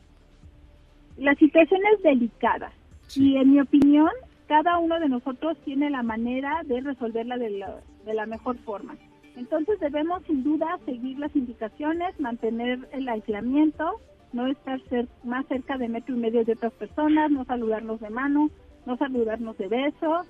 La 1.18 1.36
situación 1.36 1.80
es 1.94 2.02
delicada 2.02 2.72
Y 3.14 3.36
en 3.36 3.52
mi 3.52 3.60
opinión, 3.60 4.10
cada 4.46 4.78
uno 4.78 4.98
de 5.00 5.08
nosotros 5.08 5.56
tiene 5.64 5.90
la 5.90 6.02
manera 6.02 6.62
de 6.64 6.80
resolverla 6.80 7.36
de 7.38 7.50
la, 7.50 7.80
de 8.04 8.14
la 8.14 8.26
mejor 8.26 8.56
forma. 8.58 8.96
Entonces 9.36 9.78
debemos 9.80 10.22
sin 10.26 10.42
duda 10.44 10.78
seguir 10.86 11.18
las 11.18 11.34
indicaciones, 11.36 12.18
mantener 12.20 12.88
el 12.92 13.08
aislamiento, 13.08 14.00
no 14.32 14.46
estar 14.46 14.80
cer- 14.84 15.08
más 15.24 15.46
cerca 15.46 15.76
de 15.78 15.88
metro 15.88 16.14
y 16.14 16.18
medio 16.18 16.44
de 16.44 16.52
otras 16.52 16.72
personas, 16.74 17.30
no 17.30 17.44
saludarnos 17.44 18.00
de 18.00 18.10
mano, 18.10 18.50
no 18.86 18.96
saludarnos 18.96 19.56
de 19.58 19.68
beso, 19.68 20.22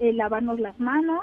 eh, 0.00 0.12
lavarnos 0.12 0.60
las 0.60 0.78
manos 0.80 1.20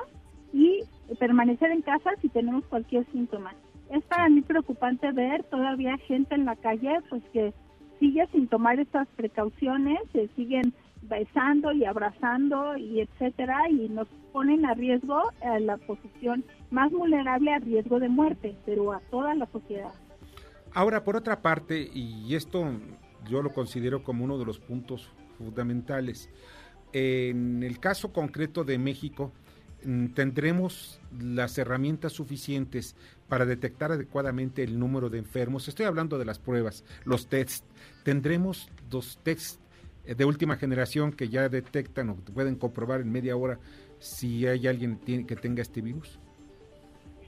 y 0.54 0.80
permanecer 1.20 1.72
en 1.72 1.82
casa 1.82 2.12
si 2.22 2.30
tenemos 2.30 2.64
cualquier 2.66 3.06
síntoma. 3.12 3.54
Es 3.90 4.04
para 4.04 4.30
mí 4.30 4.42
preocupante 4.42 5.12
ver 5.12 5.44
todavía 5.44 5.98
gente 5.98 6.36
en 6.36 6.46
la 6.46 6.56
calle 6.56 7.00
pues 7.10 7.24
que 7.34 7.54
sigue 8.00 8.26
sin 8.32 8.48
tomar 8.48 8.80
estas 8.80 9.08
precauciones, 9.16 10.00
se 10.14 10.28
siguen 10.30 10.74
besando 11.04 11.72
y 11.72 11.86
abrazando 11.86 12.78
y 12.78 13.02
etcétera 13.02 13.70
y 13.70 13.90
nos 13.90 14.08
ponen 14.32 14.66
a 14.66 14.74
riesgo 14.74 15.32
a 15.42 15.60
la 15.60 15.78
posición 15.78 16.46
más 16.70 16.92
vulnerable 16.92 17.54
a 17.54 17.60
riesgo 17.60 18.00
de 18.00 18.10
muerte, 18.10 18.56
pero 18.66 18.94
a 18.94 19.00
toda 19.12 19.34
la 19.36 19.46
sociedad. 19.52 19.92
Ahora, 20.74 21.04
por 21.04 21.18
otra 21.18 21.42
parte, 21.42 21.90
y 21.94 22.34
esto 22.34 22.66
yo 23.28 23.42
lo 23.42 23.52
considero 23.52 24.04
como 24.04 24.24
uno 24.24 24.38
de 24.38 24.46
los 24.46 24.60
puntos 24.60 25.12
fundamentales, 25.38 26.30
en 26.94 27.64
el 27.64 27.80
caso 27.80 28.12
concreto 28.14 28.64
de 28.64 28.78
México, 28.78 29.32
mm, 29.84 30.08
tendremos 30.08 31.02
las 31.20 31.58
herramientas 31.58 32.14
suficientes 32.14 32.96
para 33.28 33.46
detectar 33.46 33.92
adecuadamente 33.92 34.64
el 34.64 34.78
número 34.78 35.10
de 35.10 35.18
enfermos. 35.18 35.68
Estoy 35.68 35.86
hablando 35.86 36.18
de 36.18 36.26
las 36.26 36.40
pruebas, 36.40 36.84
los 37.06 37.28
tests. 37.28 37.66
Tendremos 38.04 38.70
los 38.92 39.18
tests 39.24 39.61
de 40.06 40.26
última 40.26 40.58
generación 40.58 41.12
que 41.12 41.30
ya 41.30 41.50
detectan 41.50 42.10
o 42.10 42.16
pueden 42.16 42.56
comprobar 42.56 43.02
en 43.02 43.12
media 43.12 43.36
hora 43.36 43.60
si 44.00 44.48
hay 44.48 44.68
alguien 44.68 44.98
que 44.98 45.36
tenga 45.36 45.62
este 45.62 45.82
virus? 45.82 46.20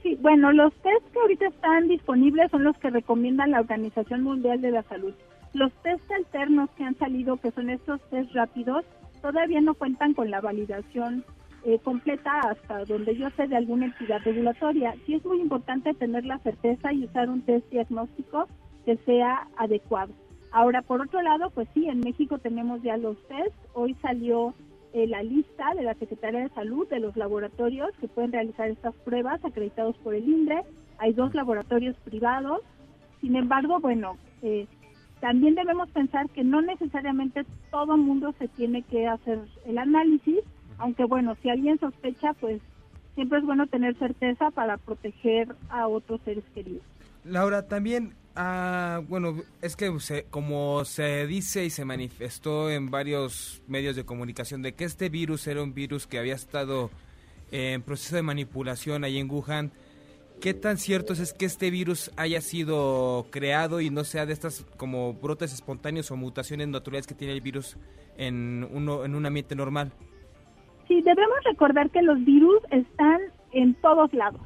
Sí, 0.02 0.18
bueno, 0.20 0.52
los 0.52 0.72
test 0.74 1.12
que 1.12 1.18
ahorita 1.18 1.46
están 1.46 1.88
disponibles 1.88 2.50
son 2.50 2.64
los 2.64 2.76
que 2.76 2.90
recomienda 2.90 3.46
la 3.46 3.60
Organización 3.60 4.22
Mundial 4.22 4.60
de 4.60 4.70
la 4.70 4.82
Salud. 4.82 5.14
Los 5.54 5.72
test 5.82 6.10
alternos 6.10 6.68
que 6.76 6.84
han 6.84 6.98
salido, 6.98 7.38
que 7.38 7.50
son 7.52 7.70
estos 7.70 8.02
test 8.10 8.30
rápidos, 8.32 8.84
todavía 9.22 9.62
no 9.62 9.72
cuentan 9.72 10.12
con 10.12 10.30
la 10.30 10.42
validación 10.42 11.24
eh, 11.64 11.78
completa 11.82 12.30
hasta 12.40 12.84
donde 12.84 13.16
yo 13.16 13.30
sé 13.30 13.46
de 13.46 13.56
alguna 13.56 13.86
entidad 13.86 14.20
regulatoria. 14.22 14.94
Sí 15.06 15.14
es 15.14 15.24
muy 15.24 15.40
importante 15.40 15.94
tener 15.94 16.26
la 16.26 16.38
certeza 16.40 16.92
y 16.92 17.04
usar 17.04 17.30
un 17.30 17.40
test 17.40 17.66
diagnóstico 17.70 18.46
que 18.84 18.98
sea 19.06 19.48
adecuado. 19.56 20.12
Ahora, 20.54 20.82
por 20.82 21.02
otro 21.02 21.20
lado, 21.20 21.50
pues 21.50 21.66
sí, 21.74 21.88
en 21.88 21.98
México 21.98 22.38
tenemos 22.38 22.80
ya 22.80 22.96
los 22.96 23.16
test. 23.26 23.56
Hoy 23.72 23.96
salió 24.00 24.54
eh, 24.92 25.04
la 25.08 25.20
lista 25.24 25.74
de 25.74 25.82
la 25.82 25.94
Secretaría 25.94 26.42
de 26.42 26.48
Salud 26.50 26.86
de 26.88 27.00
los 27.00 27.16
laboratorios 27.16 27.90
que 28.00 28.06
pueden 28.06 28.30
realizar 28.30 28.70
estas 28.70 28.94
pruebas 29.04 29.44
acreditados 29.44 29.96
por 29.96 30.14
el 30.14 30.28
INDRE. 30.28 30.62
Hay 30.98 31.12
dos 31.12 31.34
laboratorios 31.34 31.96
privados. 32.04 32.60
Sin 33.20 33.34
embargo, 33.34 33.80
bueno, 33.80 34.16
eh, 34.42 34.68
también 35.18 35.56
debemos 35.56 35.90
pensar 35.90 36.30
que 36.30 36.44
no 36.44 36.62
necesariamente 36.62 37.44
todo 37.72 37.96
mundo 37.96 38.32
se 38.38 38.46
tiene 38.46 38.82
que 38.82 39.08
hacer 39.08 39.40
el 39.66 39.76
análisis, 39.76 40.38
aunque 40.78 41.04
bueno, 41.04 41.34
si 41.42 41.50
alguien 41.50 41.80
sospecha, 41.80 42.32
pues 42.34 42.62
siempre 43.16 43.40
es 43.40 43.44
bueno 43.44 43.66
tener 43.66 43.98
certeza 43.98 44.52
para 44.52 44.76
proteger 44.76 45.56
a 45.68 45.88
otros 45.88 46.20
seres 46.24 46.44
queridos. 46.54 46.84
Laura, 47.24 47.66
también, 47.66 48.14
ah, 48.36 49.00
bueno, 49.08 49.36
es 49.62 49.76
que 49.76 49.98
se- 50.00 50.24
como 50.30 50.84
se 50.84 51.26
dice 51.26 51.64
y 51.64 51.70
se 51.70 51.84
manifestó 51.84 52.70
en 52.70 52.90
varios 52.90 53.62
medios 53.66 53.96
de 53.96 54.04
comunicación 54.04 54.62
de 54.62 54.74
que 54.74 54.84
este 54.84 55.08
virus 55.08 55.46
era 55.46 55.62
un 55.62 55.74
virus 55.74 56.06
que 56.06 56.18
había 56.18 56.34
estado 56.34 56.90
en 57.52 57.82
proceso 57.82 58.16
de 58.16 58.22
manipulación 58.22 59.04
ahí 59.04 59.18
en 59.18 59.30
Wuhan, 59.30 59.70
¿qué 60.40 60.54
tan 60.54 60.76
cierto 60.78 61.12
es 61.12 61.32
que 61.32 61.44
este 61.44 61.70
virus 61.70 62.10
haya 62.16 62.40
sido 62.40 63.26
creado 63.30 63.80
y 63.80 63.90
no 63.90 64.02
sea 64.04 64.26
de 64.26 64.32
estas 64.32 64.66
como 64.76 65.14
brotes 65.14 65.52
espontáneos 65.52 66.10
o 66.10 66.16
mutaciones 66.16 66.68
naturales 66.68 67.06
que 67.06 67.14
tiene 67.14 67.32
el 67.34 67.40
virus 67.40 67.76
en, 68.16 68.66
uno, 68.72 69.04
en 69.04 69.14
un 69.14 69.26
ambiente 69.26 69.54
normal? 69.54 69.92
Sí, 70.88 71.00
debemos 71.02 71.36
recordar 71.44 71.90
que 71.90 72.02
los 72.02 72.22
virus 72.24 72.58
están 72.70 73.20
en 73.52 73.74
todos 73.74 74.12
lados. 74.12 74.42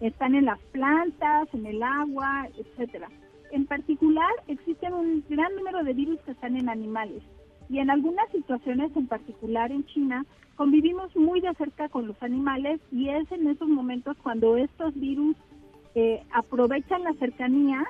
Están 0.00 0.34
en 0.34 0.44
las 0.46 0.58
plantas, 0.72 1.48
en 1.54 1.64
el 1.64 1.82
agua, 1.82 2.48
etcétera. 2.58 3.08
En 3.52 3.66
particular, 3.66 4.32
existen 4.48 4.94
un 4.94 5.22
gran 5.28 5.54
número 5.54 5.84
de 5.84 5.92
virus 5.92 6.18
que 6.20 6.30
están 6.30 6.56
en 6.56 6.70
animales. 6.70 7.22
Y 7.68 7.80
en 7.80 7.90
algunas 7.90 8.26
situaciones, 8.30 8.90
en 8.96 9.06
particular 9.06 9.70
en 9.70 9.84
China, 9.84 10.24
convivimos 10.56 11.14
muy 11.14 11.42
de 11.42 11.52
cerca 11.54 11.90
con 11.90 12.06
los 12.06 12.20
animales 12.22 12.80
y 12.90 13.10
es 13.10 13.30
en 13.30 13.46
esos 13.48 13.68
momentos 13.68 14.16
cuando 14.22 14.56
estos 14.56 14.94
virus 14.94 15.36
eh, 15.94 16.22
aprovechan 16.32 17.04
la 17.04 17.12
cercanía. 17.14 17.84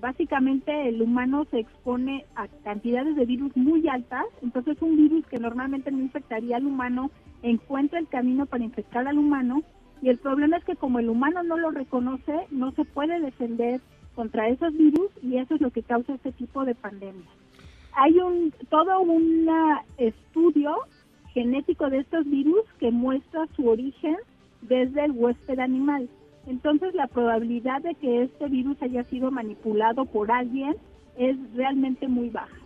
Básicamente 0.00 0.88
el 0.88 1.02
humano 1.02 1.44
se 1.50 1.60
expone 1.60 2.24
a 2.34 2.48
cantidades 2.64 3.14
de 3.14 3.26
virus 3.26 3.54
muy 3.54 3.86
altas, 3.88 4.24
entonces 4.40 4.80
un 4.80 4.96
virus 4.96 5.26
que 5.26 5.38
normalmente 5.38 5.92
no 5.92 6.00
infectaría 6.00 6.56
al 6.56 6.66
humano 6.66 7.10
encuentra 7.42 7.98
el 7.98 8.08
camino 8.08 8.46
para 8.46 8.64
infectar 8.64 9.06
al 9.06 9.18
humano 9.18 9.62
y 10.00 10.08
el 10.08 10.18
problema 10.18 10.56
es 10.56 10.64
que 10.64 10.74
como 10.74 10.98
el 10.98 11.10
humano 11.10 11.42
no 11.42 11.58
lo 11.58 11.70
reconoce, 11.70 12.46
no 12.50 12.72
se 12.72 12.84
puede 12.84 13.20
defender 13.20 13.80
contra 14.14 14.48
esos 14.48 14.72
virus 14.76 15.10
y 15.22 15.38
eso 15.38 15.54
es 15.54 15.60
lo 15.60 15.70
que 15.70 15.82
causa 15.82 16.14
este 16.14 16.32
tipo 16.32 16.64
de 16.64 16.74
pandemia. 16.74 17.28
Hay 17.94 18.18
un 18.18 18.52
todo 18.68 19.00
un 19.00 19.48
estudio 19.98 20.76
genético 21.32 21.88
de 21.90 21.98
estos 21.98 22.24
virus 22.28 22.62
que 22.78 22.90
muestra 22.90 23.46
su 23.56 23.68
origen 23.68 24.16
desde 24.62 25.04
el 25.04 25.12
huésped 25.12 25.58
animal. 25.58 26.08
Entonces 26.46 26.94
la 26.94 27.06
probabilidad 27.06 27.82
de 27.82 27.94
que 27.94 28.22
este 28.22 28.48
virus 28.48 28.80
haya 28.82 29.04
sido 29.04 29.30
manipulado 29.30 30.04
por 30.06 30.30
alguien 30.30 30.76
es 31.16 31.36
realmente 31.54 32.08
muy 32.08 32.30
baja. 32.30 32.61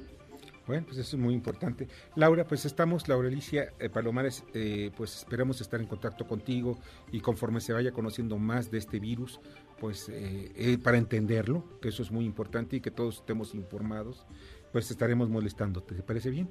Bueno, 0.67 0.85
pues 0.87 0.99
eso 0.99 1.17
es 1.17 1.23
muy 1.23 1.33
importante. 1.33 1.87
Laura, 2.17 2.45
pues 2.45 2.65
estamos, 2.65 3.09
Laura 3.09 3.29
Alicia 3.29 3.73
eh, 3.79 3.89
Palomares, 3.89 4.45
eh, 4.53 4.91
pues 4.97 5.17
esperamos 5.17 5.61
estar 5.61 5.81
en 5.81 5.87
contacto 5.87 6.27
contigo 6.27 6.79
y 7.13 7.21
conforme 7.21 7.61
se 7.61 7.73
vaya 7.73 7.93
conociendo 7.93 8.37
más 8.37 8.71
de 8.71 8.79
este 8.79 8.99
virus, 8.99 9.41
pues 9.79 10.09
eh, 10.09 10.53
eh, 10.57 10.79
para 10.83 10.99
entenderlo, 10.99 11.65
que 11.81 11.89
eso 11.91 12.03
es 12.03 12.11
muy 12.11 12.25
importante 12.25 12.77
y 12.77 12.81
que 12.81 12.91
todos 12.91 13.17
estemos 13.19 13.55
informados, 13.55 14.27
pues 14.73 14.91
estaremos 14.91 15.29
molestándote. 15.29 15.95
¿Te 15.95 16.03
parece 16.03 16.31
bien? 16.31 16.51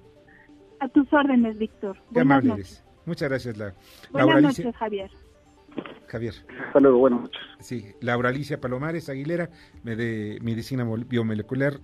A 0.80 0.88
tus 0.88 1.12
órdenes, 1.12 1.58
Víctor. 1.58 1.96
Qué 1.98 2.02
Buenas 2.14 2.32
amable 2.32 2.50
noches. 2.50 2.72
eres. 2.80 2.86
Muchas 3.06 3.30
gracias, 3.30 3.58
la, 3.58 3.66
Buenas 4.12 4.28
Laura 4.28 4.42
noches, 4.42 4.60
Alicia. 4.66 4.80
Javier. 4.80 5.12
Javier. 6.08 6.34
Hasta 6.68 6.80
luego, 6.80 7.00
buenas 7.00 7.22
noches. 7.22 7.42
Sí, 7.60 7.86
Laura 8.00 8.30
Alicia 8.30 8.62
Palomares 8.62 9.10
Aguilera, 9.10 9.50
me 9.84 9.96
de 9.98 10.40
Medicina 10.42 10.86
Mol- 10.86 11.06
Biomolecular 11.06 11.80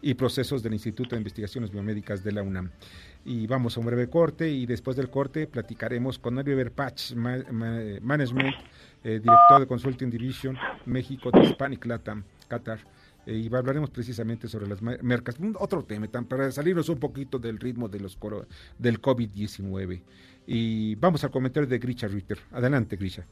y 0.00 0.14
Procesos 0.14 0.62
del 0.62 0.74
Instituto 0.74 1.10
de 1.16 1.20
Investigaciones 1.20 1.70
Biomédicas 1.70 2.22
de 2.22 2.32
la 2.32 2.42
UNAM. 2.42 2.70
Y 3.24 3.46
vamos 3.46 3.76
a 3.76 3.80
un 3.80 3.86
breve 3.86 4.08
corte 4.08 4.48
y 4.50 4.64
después 4.66 4.96
del 4.96 5.10
corte 5.10 5.46
platicaremos 5.46 6.18
con 6.18 6.38
Oliver 6.38 6.70
Patch, 6.72 7.14
ma- 7.14 7.42
ma- 7.50 7.80
Management, 8.00 8.54
eh, 9.04 9.20
director 9.20 9.60
de 9.60 9.66
Consulting 9.66 10.08
Division 10.10 10.56
México 10.86 11.30
de 11.30 11.42
Hispanic 11.44 11.84
Latam, 11.86 12.22
Qatar. 12.48 12.78
eh, 13.26 13.34
y 13.36 13.54
hablaremos 13.54 13.90
precisamente 13.90 14.48
sobre 14.48 14.66
las 14.68 14.80
mercas, 14.80 15.36
otro 15.58 15.84
tema, 15.84 16.06
para 16.26 16.50
salirnos 16.50 16.88
un 16.88 16.98
poquito 16.98 17.38
del 17.38 17.58
ritmo 17.58 17.86
de 17.88 18.00
los 18.00 18.16
coro- 18.16 18.46
del 18.78 19.02
COVID-19. 19.02 20.00
Y 20.46 20.94
vamos 20.94 21.22
al 21.24 21.30
comentario 21.30 21.68
de 21.68 21.78
Grisha 21.78 22.08
Ritter. 22.08 22.38
Adelante, 22.52 22.96
Grisha. 22.96 23.26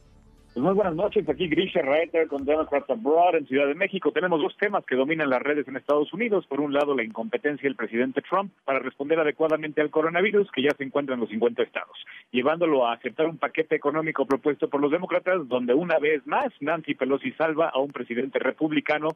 Pues 0.57 0.65
muy 0.65 0.73
buenas 0.73 0.95
noches, 0.95 1.29
aquí 1.29 1.47
Grisha 1.47 1.83
Reiter 1.83 2.27
con 2.27 2.43
Democrats 2.43 2.89
Abroad 2.89 3.35
en 3.35 3.45
Ciudad 3.45 3.67
de 3.67 3.75
México. 3.75 4.11
Tenemos 4.11 4.41
dos 4.41 4.57
temas 4.57 4.83
que 4.85 4.95
dominan 4.95 5.29
las 5.29 5.43
redes 5.43 5.67
en 5.67 5.75
Estados 5.75 6.11
Unidos. 6.11 6.47
Por 6.47 6.61
un 6.61 6.73
lado, 6.73 6.95
la 6.95 7.03
incompetencia 7.03 7.69
del 7.69 7.75
presidente 7.75 8.23
Trump 8.27 8.51
para 8.65 8.79
responder 8.79 9.19
adecuadamente 9.19 9.81
al 9.81 9.91
coronavirus, 9.91 10.49
que 10.49 10.63
ya 10.63 10.71
se 10.75 10.83
encuentra 10.83 11.13
en 11.13 11.21
los 11.21 11.29
50 11.29 11.61
estados, 11.61 11.95
llevándolo 12.31 12.87
a 12.87 12.93
aceptar 12.93 13.27
un 13.27 13.37
paquete 13.37 13.75
económico 13.75 14.25
propuesto 14.25 14.67
por 14.67 14.81
los 14.81 14.89
demócratas, 14.89 15.47
donde 15.47 15.75
una 15.75 15.99
vez 15.99 16.25
más 16.25 16.51
Nancy 16.59 16.95
Pelosi 16.95 17.33
salva 17.33 17.69
a 17.69 17.77
un 17.77 17.91
presidente 17.91 18.39
republicano 18.39 19.09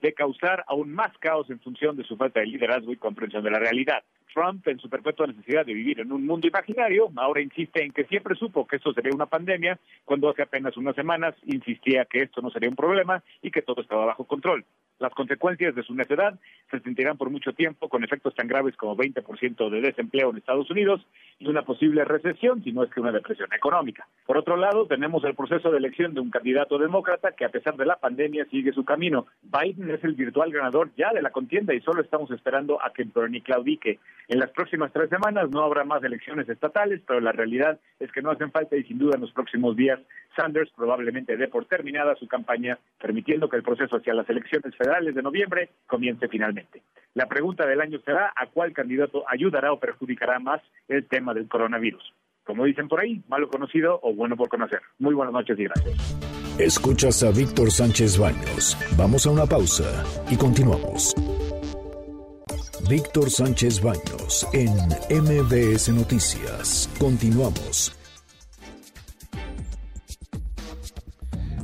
de 0.00 0.12
causar 0.12 0.64
aún 0.66 0.92
más 0.92 1.16
caos 1.18 1.50
en 1.50 1.60
función 1.60 1.96
de 1.96 2.04
su 2.04 2.16
falta 2.16 2.40
de 2.40 2.46
liderazgo 2.46 2.92
y 2.92 2.96
comprensión 2.96 3.42
de 3.42 3.50
la 3.50 3.58
realidad. 3.58 4.02
Trump, 4.32 4.66
en 4.68 4.78
su 4.78 4.88
perpetua 4.88 5.26
necesidad 5.26 5.66
de 5.66 5.74
vivir 5.74 6.00
en 6.00 6.12
un 6.12 6.24
mundo 6.24 6.46
imaginario, 6.46 7.10
ahora 7.16 7.40
insiste 7.40 7.82
en 7.82 7.92
que 7.92 8.04
siempre 8.04 8.36
supo 8.36 8.66
que 8.66 8.76
esto 8.76 8.92
sería 8.92 9.12
una 9.14 9.26
pandemia, 9.26 9.78
cuando 10.04 10.28
hace 10.28 10.42
apenas 10.42 10.76
unas 10.76 10.94
semanas 10.94 11.34
insistía 11.46 12.04
que 12.04 12.22
esto 12.22 12.40
no 12.40 12.50
sería 12.50 12.68
un 12.68 12.76
problema 12.76 13.22
y 13.42 13.50
que 13.50 13.62
todo 13.62 13.82
estaba 13.82 14.06
bajo 14.06 14.24
control. 14.24 14.64
Las 14.98 15.14
consecuencias 15.14 15.74
de 15.76 15.84
su 15.84 15.94
necedad 15.94 16.34
se 16.70 16.80
sentirán 16.80 17.16
por 17.16 17.30
mucho 17.30 17.52
tiempo 17.52 17.88
con 17.88 18.02
efectos 18.02 18.34
tan 18.34 18.48
graves 18.48 18.76
como 18.76 18.96
20% 18.96 19.70
de 19.70 19.80
desempleo 19.80 20.30
en 20.30 20.38
Estados 20.38 20.68
Unidos 20.70 21.06
y 21.38 21.46
una 21.46 21.62
posible 21.62 22.04
recesión, 22.04 22.64
si 22.64 22.72
no 22.72 22.82
es 22.82 22.90
que 22.90 23.00
una 23.00 23.12
depresión 23.12 23.48
económica. 23.52 24.08
Por 24.26 24.36
otro 24.36 24.56
lado, 24.56 24.86
tenemos 24.86 25.22
el 25.22 25.36
proceso 25.36 25.70
de 25.70 25.78
elección 25.78 26.14
de 26.14 26.20
un 26.20 26.30
candidato 26.30 26.78
demócrata 26.78 27.32
que 27.32 27.44
a 27.44 27.48
pesar 27.48 27.76
de 27.76 27.86
la 27.86 27.96
pandemia 27.96 28.44
sigue 28.46 28.72
su 28.72 28.84
camino. 28.84 29.26
Biden 29.42 29.90
es 29.90 30.02
el 30.02 30.14
virtual 30.14 30.50
ganador 30.50 30.90
ya 30.96 31.12
de 31.12 31.22
la 31.22 31.30
contienda 31.30 31.74
y 31.74 31.80
solo 31.80 32.02
estamos 32.02 32.30
esperando 32.32 32.84
a 32.84 32.92
que 32.92 33.04
Bernie 33.04 33.42
claudique. 33.42 34.00
En 34.26 34.40
las 34.40 34.50
próximas 34.50 34.92
tres 34.92 35.10
semanas 35.10 35.48
no 35.50 35.62
habrá 35.62 35.84
más 35.84 36.02
elecciones 36.02 36.48
estatales, 36.48 37.00
pero 37.06 37.20
la 37.20 37.32
realidad 37.32 37.78
es 38.00 38.10
que 38.10 38.20
no 38.20 38.32
hacen 38.32 38.50
falta 38.50 38.76
y 38.76 38.82
sin 38.82 38.98
duda 38.98 39.12
en 39.14 39.20
los 39.20 39.32
próximos 39.32 39.76
días 39.76 40.00
Sanders 40.36 40.70
probablemente 40.76 41.36
dé 41.36 41.48
por 41.48 41.64
terminada 41.64 42.14
su 42.16 42.28
campaña, 42.28 42.78
permitiendo 43.00 43.48
que 43.48 43.56
el 43.56 43.62
proceso 43.62 43.96
hacia 43.96 44.14
las 44.14 44.28
elecciones 44.28 44.74
federales 44.76 44.87
de 44.88 45.22
noviembre 45.22 45.70
comience 45.86 46.28
finalmente. 46.28 46.82
La 47.14 47.26
pregunta 47.26 47.66
del 47.66 47.80
año 47.80 47.98
será 48.04 48.32
a 48.34 48.46
cuál 48.46 48.72
candidato 48.72 49.24
ayudará 49.28 49.72
o 49.72 49.78
perjudicará 49.78 50.38
más 50.38 50.60
el 50.88 51.06
tema 51.06 51.34
del 51.34 51.48
coronavirus. 51.48 52.14
Como 52.44 52.64
dicen 52.64 52.88
por 52.88 53.00
ahí, 53.00 53.22
malo 53.28 53.48
conocido 53.48 54.00
o 54.02 54.14
bueno 54.14 54.36
por 54.36 54.48
conocer. 54.48 54.80
Muy 54.98 55.14
buenas 55.14 55.34
noches 55.34 55.58
y 55.58 55.64
gracias. 55.64 56.58
Escuchas 56.58 57.22
a 57.22 57.30
Víctor 57.30 57.70
Sánchez 57.70 58.18
Baños. 58.18 58.76
Vamos 58.96 59.26
a 59.26 59.30
una 59.30 59.46
pausa 59.46 60.04
y 60.30 60.36
continuamos. 60.36 61.14
Víctor 62.88 63.28
Sánchez 63.30 63.82
Baños 63.82 64.46
en 64.54 64.72
MBS 65.10 65.90
Noticias. 65.92 66.88
Continuamos. 66.98 67.97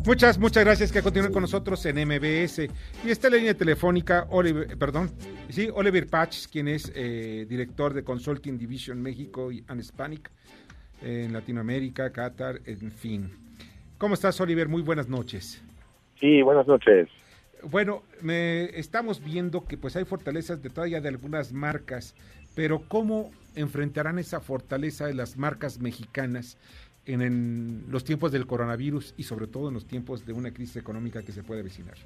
Muchas, 0.06 0.38
muchas 0.38 0.64
gracias 0.64 0.92
que 0.92 1.00
continúen 1.00 1.32
con 1.32 1.40
nosotros 1.40 1.84
en 1.86 1.96
MBS. 1.96 2.68
Y 3.04 3.10
esta 3.10 3.30
línea 3.30 3.54
telefónica, 3.54 4.26
Oliver, 4.28 4.76
perdón, 4.76 5.10
sí, 5.48 5.70
Oliver 5.72 6.06
Patch, 6.06 6.48
quien 6.48 6.68
es 6.68 6.92
eh, 6.94 7.46
director 7.48 7.94
de 7.94 8.04
Consulting 8.04 8.58
Division 8.58 9.00
México 9.00 9.50
y 9.50 9.64
and 9.66 9.80
Hispanic 9.80 10.30
en 11.00 11.32
Latinoamérica, 11.32 12.12
Qatar, 12.12 12.60
en 12.66 12.90
fin. 12.90 13.32
¿Cómo 13.96 14.12
estás, 14.12 14.38
Oliver? 14.42 14.68
Muy 14.68 14.82
buenas 14.82 15.08
noches. 15.08 15.64
Sí, 16.20 16.42
buenas 16.42 16.66
noches. 16.66 17.08
Bueno, 17.62 18.02
me, 18.20 18.64
estamos 18.78 19.24
viendo 19.24 19.64
que 19.64 19.78
pues 19.78 19.96
hay 19.96 20.04
fortalezas 20.04 20.62
de 20.62 20.68
todavía 20.68 21.00
de 21.00 21.08
algunas 21.08 21.54
marcas, 21.54 22.14
pero 22.54 22.82
¿cómo 22.88 23.30
enfrentarán 23.54 24.18
esa 24.18 24.40
fortaleza 24.40 25.06
de 25.06 25.14
las 25.14 25.38
marcas 25.38 25.78
mexicanas 25.80 26.58
en, 27.06 27.22
en 27.22 27.84
los 27.90 28.04
tiempos 28.04 28.32
del 28.32 28.46
coronavirus 28.46 29.14
y 29.16 29.24
sobre 29.24 29.46
todo 29.46 29.68
en 29.68 29.74
los 29.74 29.86
tiempos 29.86 30.24
de 30.26 30.32
una 30.32 30.52
crisis 30.52 30.76
económica 30.76 31.22
que 31.22 31.32
se 31.32 31.42
puede 31.42 31.60
avecinar? 31.60 31.96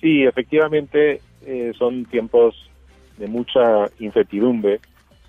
Sí, 0.00 0.24
efectivamente 0.24 1.20
eh, 1.44 1.72
son 1.78 2.04
tiempos 2.04 2.54
de 3.18 3.28
mucha 3.28 3.90
incertidumbre, 3.98 4.80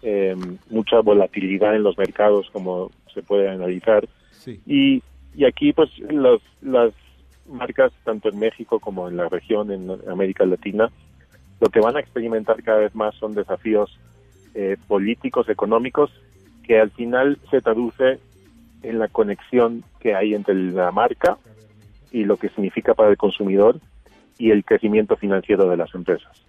eh, 0.01 0.35
mucha 0.69 0.99
volatilidad 0.99 1.75
en 1.75 1.83
los 1.83 1.97
mercados, 1.97 2.49
como 2.51 2.91
se 3.13 3.21
puede 3.21 3.49
analizar. 3.49 4.07
Sí. 4.31 4.59
Y, 4.65 5.03
y 5.35 5.45
aquí, 5.45 5.73
pues, 5.73 5.89
los, 5.99 6.41
las 6.61 6.93
marcas, 7.47 7.93
tanto 8.03 8.29
en 8.29 8.39
México 8.39 8.79
como 8.79 9.07
en 9.07 9.17
la 9.17 9.29
región, 9.29 9.71
en 9.71 9.89
América 10.09 10.45
Latina, 10.45 10.91
lo 11.59 11.69
que 11.69 11.79
van 11.79 11.95
a 11.95 11.99
experimentar 11.99 12.61
cada 12.61 12.79
vez 12.79 12.93
más 12.93 13.15
son 13.15 13.33
desafíos 13.33 13.97
eh, 14.53 14.77
políticos, 14.87 15.49
económicos, 15.49 16.11
que 16.67 16.79
al 16.79 16.91
final 16.91 17.39
se 17.49 17.61
traduce 17.61 18.19
en 18.83 18.99
la 18.99 19.07
conexión 19.07 19.83
que 19.99 20.13
hay 20.13 20.33
entre 20.33 20.53
la 20.53 20.91
marca 20.91 21.37
y 22.11 22.25
lo 22.25 22.37
que 22.37 22.49
significa 22.49 22.93
para 22.93 23.09
el 23.09 23.17
consumidor 23.17 23.79
y 24.37 24.51
el 24.51 24.63
crecimiento 24.63 25.15
financiero 25.15 25.69
de 25.69 25.77
las 25.77 25.93
empresas. 25.95 26.45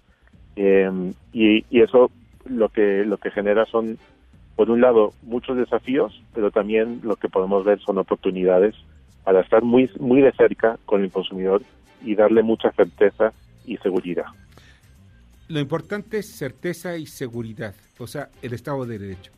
Eh, 0.56 0.90
y, 1.32 1.64
y 1.70 1.80
eso 1.80 2.10
lo 2.44 2.68
que 2.68 3.04
lo 3.04 3.18
que 3.18 3.30
genera 3.30 3.64
son 3.66 3.98
por 4.56 4.70
un 4.70 4.80
lado 4.80 5.12
muchos 5.22 5.56
desafíos, 5.56 6.20
pero 6.34 6.50
también 6.50 7.00
lo 7.04 7.14
que 7.16 7.28
podemos 7.28 7.64
ver 7.64 7.78
son 7.80 7.98
oportunidades 7.98 8.74
para 9.22 9.40
estar 9.40 9.62
muy 9.62 9.88
muy 10.00 10.20
de 10.20 10.32
cerca 10.32 10.78
con 10.84 11.04
el 11.04 11.12
consumidor 11.12 11.62
y 12.02 12.16
darle 12.16 12.42
mucha 12.42 12.72
certeza 12.72 13.32
y 13.66 13.76
seguridad. 13.78 14.26
Lo 15.48 15.60
importante 15.60 16.18
es 16.18 16.36
certeza 16.36 16.96
y 16.96 17.06
seguridad, 17.06 17.74
o 17.98 18.06
sea, 18.06 18.28
el 18.42 18.52
Estado 18.52 18.84
de 18.84 18.98
Derecho. 18.98 19.37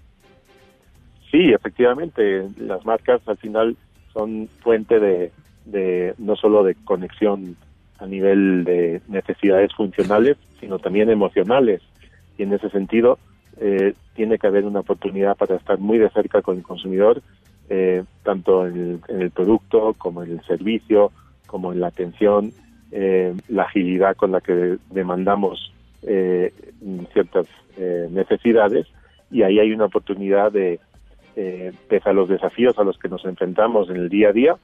Sí, 1.31 1.53
efectivamente, 1.53 2.49
las 2.59 2.85
marcas 2.85 3.21
al 3.27 3.37
final 3.37 3.77
son 4.13 4.49
fuente 4.61 4.99
de, 4.99 5.31
de 5.65 6.15
no 6.19 6.37
solo 6.37 6.65
de 6.65 6.75
conexión 6.75 7.57
a 7.99 8.07
nivel 8.07 8.65
de 8.65 9.01
necesidades 9.09 9.73
funcionales, 9.75 10.37
sino 10.59 10.79
también 10.79 11.11
emocionales. 11.11 11.83
Y 12.39 12.43
en 12.43 12.53
ese 12.53 12.71
sentido, 12.71 13.19
eh, 13.59 13.95
tiene 14.15 14.39
que 14.39 14.47
haber 14.47 14.65
una 14.65 14.81
oportunidad 14.81 15.37
para 15.37 15.57
estar 15.57 15.79
muy 15.79 15.99
de 15.99 16.11
cerca 16.11 16.43
con 16.43 16.57
el 16.57 16.63
consumidor, 16.63 17.23
eh, 17.69 18.03
tanto 18.25 18.67
en 18.67 19.01
el, 19.09 19.31
producto 19.31 19.95
como 19.99 20.23
en 20.23 20.33
el 20.33 20.43
servicio, 20.45 21.13
como 21.47 21.73
en 21.73 21.81
la 21.81 21.89
atención, 21.89 22.53
eh, 22.91 23.35
la 23.49 23.65
agilidad 23.65 24.17
con 24.17 24.33
la 24.33 24.41
que 24.41 24.79
demandamos 24.91 25.73
eh, 26.03 26.53
ciertas 27.13 27.47
eh, 27.77 28.09
necesidades. 28.11 28.87
Y 29.31 29.43
ahí 29.43 29.61
hay 29.61 29.73
una 29.73 29.85
oportunidad 29.85 30.51
de, 30.51 30.81
eh, 31.37 31.73
pese 31.89 32.09
a 32.09 32.13
los 32.13 32.29
desafíos 32.29 32.79
a 32.79 32.85
los 32.85 32.99
que 32.99 33.09
nos 33.09 33.25
enfrentamos 33.25 33.89
en 33.91 33.97
el 33.97 34.09
día 34.09 34.29
a 34.31 34.33
día, 34.33 34.57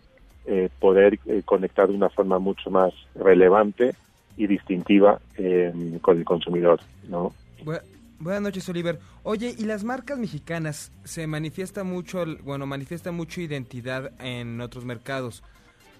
eh, 0.46 0.68
poder 0.78 1.18
eh, 1.26 1.42
conectar 1.44 1.88
de 1.88 1.94
una 1.94 2.08
forma 2.08 2.38
mucho 2.38 2.70
más 2.70 2.92
relevante 3.14 3.94
y 4.36 4.46
distintiva 4.46 5.20
eh, 5.36 5.72
con 6.02 6.18
el 6.18 6.24
consumidor, 6.24 6.80
¿no? 7.08 7.32
Bu- 7.64 7.80
Buenas 8.18 8.40
noches, 8.42 8.66
Oliver. 8.70 8.98
Oye, 9.24 9.54
¿y 9.58 9.64
las 9.66 9.84
marcas 9.84 10.18
mexicanas 10.18 10.90
se 11.04 11.26
manifiesta 11.26 11.84
mucho, 11.84 12.24
bueno, 12.44 12.64
manifiesta 12.64 13.12
mucho 13.12 13.42
identidad 13.42 14.10
en 14.20 14.60
otros 14.62 14.86
mercados? 14.86 15.42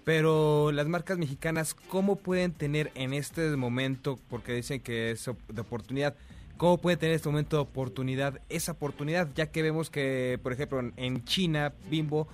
Pero 0.04 0.70
las 0.72 0.86
marcas 0.86 1.18
mexicanas, 1.18 1.74
¿cómo 1.74 2.16
pueden 2.16 2.52
tener 2.52 2.90
en 2.94 3.12
este 3.12 3.54
momento, 3.56 4.18
porque 4.30 4.54
dicen 4.54 4.80
que 4.80 5.10
es 5.10 5.28
de 5.48 5.60
oportunidad, 5.60 6.14
cómo 6.56 6.78
pueden 6.78 6.98
tener 6.98 7.12
en 7.12 7.16
este 7.16 7.28
momento 7.28 7.60
oportunidad, 7.60 8.40
esa 8.48 8.72
oportunidad, 8.72 9.28
ya 9.34 9.50
que 9.50 9.62
vemos 9.62 9.90
que, 9.90 10.38
por 10.42 10.52
ejemplo, 10.52 10.80
en- 10.96 11.24
China, 11.24 11.72
Bimbo 11.90 12.28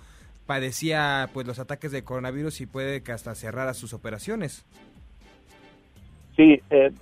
padecía 0.46 1.30
pues 1.32 1.46
los 1.46 1.58
ataques 1.58 1.92
de 1.92 2.04
coronavirus 2.04 2.60
y 2.60 2.66
puede 2.66 3.02
que 3.02 3.12
hasta 3.12 3.34
cerrara 3.34 3.74
sus 3.74 3.92
operaciones? 3.92 4.64
Sí, 6.36 6.60
eh, 6.70 6.92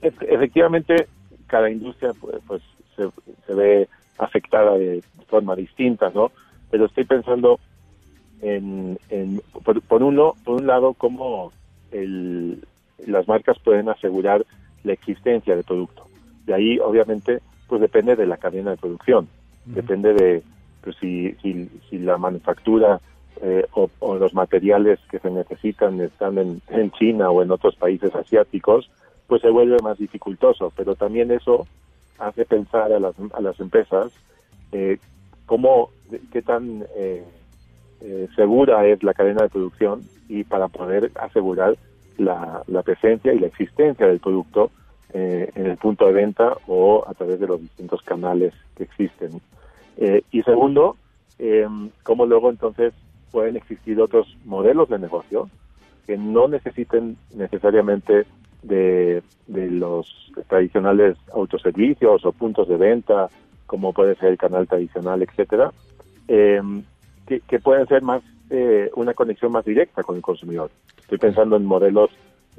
efectivamente, 0.00 1.06
cada 1.46 1.70
industria 1.70 2.12
pues, 2.20 2.36
pues, 2.46 2.62
se, 2.96 3.08
se 3.46 3.54
ve 3.54 3.88
afectada 4.18 4.76
de 4.76 5.02
forma 5.28 5.54
distinta, 5.54 6.10
¿no? 6.14 6.32
Pero 6.70 6.86
estoy 6.86 7.04
pensando 7.04 7.60
en, 8.40 8.98
en 9.10 9.40
por, 9.64 9.80
por, 9.82 10.02
uno, 10.02 10.34
por 10.44 10.60
un 10.60 10.66
lado, 10.66 10.94
cómo 10.94 11.52
el, 11.92 12.64
las 13.06 13.28
marcas 13.28 13.58
pueden 13.60 13.88
asegurar 13.88 14.44
la 14.84 14.92
existencia 14.92 15.54
del 15.54 15.64
producto. 15.64 16.07
De 16.48 16.54
ahí, 16.54 16.78
obviamente, 16.78 17.40
pues 17.66 17.82
depende 17.82 18.16
de 18.16 18.24
la 18.24 18.38
cadena 18.38 18.70
de 18.70 18.78
producción, 18.78 19.28
depende 19.66 20.14
de 20.14 20.42
pues, 20.82 20.96
si, 20.96 21.32
si, 21.42 21.68
si 21.90 21.98
la 21.98 22.16
manufactura 22.16 23.02
eh, 23.42 23.66
o, 23.74 23.90
o, 23.98 24.16
los 24.16 24.32
materiales 24.32 24.98
que 25.10 25.18
se 25.18 25.30
necesitan 25.30 26.00
están 26.00 26.38
en, 26.38 26.62
en, 26.68 26.90
China 26.92 27.28
o 27.28 27.42
en 27.42 27.50
otros 27.50 27.76
países 27.76 28.14
asiáticos, 28.14 28.90
pues 29.26 29.42
se 29.42 29.50
vuelve 29.50 29.76
más 29.82 29.98
dificultoso. 29.98 30.72
Pero 30.74 30.94
también 30.94 31.30
eso 31.30 31.66
hace 32.18 32.46
pensar 32.46 32.94
a 32.94 32.98
las, 32.98 33.14
a 33.34 33.42
las 33.42 33.60
empresas 33.60 34.10
eh, 34.72 34.96
cómo, 35.44 35.90
qué 36.32 36.40
tan 36.40 36.86
eh, 36.96 37.24
eh, 38.00 38.28
segura 38.34 38.86
es 38.86 39.02
la 39.02 39.12
cadena 39.12 39.42
de 39.42 39.50
producción 39.50 40.00
y 40.30 40.44
para 40.44 40.68
poder 40.68 41.12
asegurar 41.20 41.76
la, 42.16 42.62
la 42.66 42.82
presencia 42.82 43.34
y 43.34 43.38
la 43.38 43.48
existencia 43.48 44.06
del 44.06 44.20
producto 44.20 44.70
eh, 45.12 45.50
en 45.54 45.66
el 45.66 45.76
punto 45.76 46.06
de 46.06 46.12
venta 46.12 46.56
o 46.66 47.04
a 47.06 47.14
través 47.14 47.40
de 47.40 47.46
los 47.46 47.60
distintos 47.60 48.02
canales 48.02 48.54
que 48.76 48.84
existen. 48.84 49.40
Eh, 49.96 50.22
y 50.30 50.42
segundo, 50.42 50.96
eh, 51.38 51.66
cómo 52.02 52.26
luego 52.26 52.50
entonces 52.50 52.92
pueden 53.30 53.56
existir 53.56 54.00
otros 54.00 54.36
modelos 54.44 54.88
de 54.88 54.98
negocio 54.98 55.48
que 56.06 56.16
no 56.16 56.48
necesiten 56.48 57.16
necesariamente 57.34 58.26
de, 58.62 59.22
los 59.46 60.32
tradicionales 60.48 61.16
autoservicios 61.32 62.24
o 62.24 62.32
puntos 62.32 62.68
de 62.68 62.76
venta, 62.76 63.28
como 63.66 63.92
puede 63.92 64.14
ser 64.16 64.30
el 64.30 64.38
canal 64.38 64.66
tradicional, 64.66 65.22
etcétera, 65.22 65.72
eh, 66.28 66.60
que, 67.26 67.40
que, 67.40 67.58
pueden 67.58 67.86
ser 67.86 68.02
más 68.02 68.22
eh, 68.50 68.90
una 68.94 69.12
conexión 69.12 69.52
más 69.52 69.64
directa 69.64 70.02
con 70.02 70.16
el 70.16 70.22
consumidor. 70.22 70.70
Estoy 71.00 71.18
pensando 71.18 71.56
en 71.56 71.66
modelos 71.66 72.10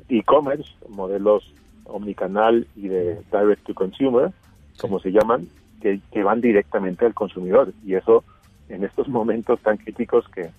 e-commerce, 0.07 0.71
modelos 0.87 1.51
omnicanal 1.89 2.67
y 2.75 2.87
de 2.87 3.21
direct 3.31 3.65
to 3.65 3.73
consumer, 3.73 4.31
como 4.79 4.99
se 4.99 5.11
llaman, 5.11 5.47
que, 5.81 5.99
que, 6.11 6.23
van 6.23 6.41
directamente 6.41 7.05
al 7.05 7.13
consumidor. 7.13 7.73
Y 7.85 7.95
eso, 7.95 8.23
en 8.69 8.83
estos 8.83 9.07
momentos 9.07 9.59
tan 9.61 9.77
críticos 9.77 10.27
que 10.29 10.49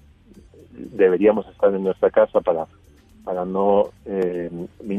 deberíamos 0.72 1.46
estar 1.48 1.74
en 1.74 1.84
nuestra 1.84 2.10
casa 2.10 2.40
para 2.40 2.66
para 3.24 3.44
no 3.44 3.90
eh, 4.06 4.50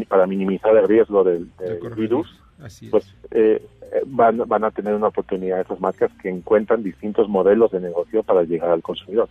para 0.08 0.28
minimizar 0.28 0.76
el 0.78 0.88
riesgo 0.88 1.24
del, 1.24 1.50
del 1.58 1.80
virus, 1.96 2.28
pues 2.92 3.14
eh, 3.32 3.66
van, 4.06 4.38
van 4.48 4.64
a 4.64 4.72
tener 4.72 4.94
una 4.94 5.08
oportunidad 5.08 5.62
esas 5.62 5.80
marcas 5.80 6.12
que 6.22 6.30
encuentran 6.30 6.84
distintos 6.84 7.28
modelos 7.28 7.72
de 7.72 7.80
negocio 7.80 8.24
para 8.24 8.44
llegar 8.44 8.70
al 8.70 8.82
consumidor. 8.82 9.28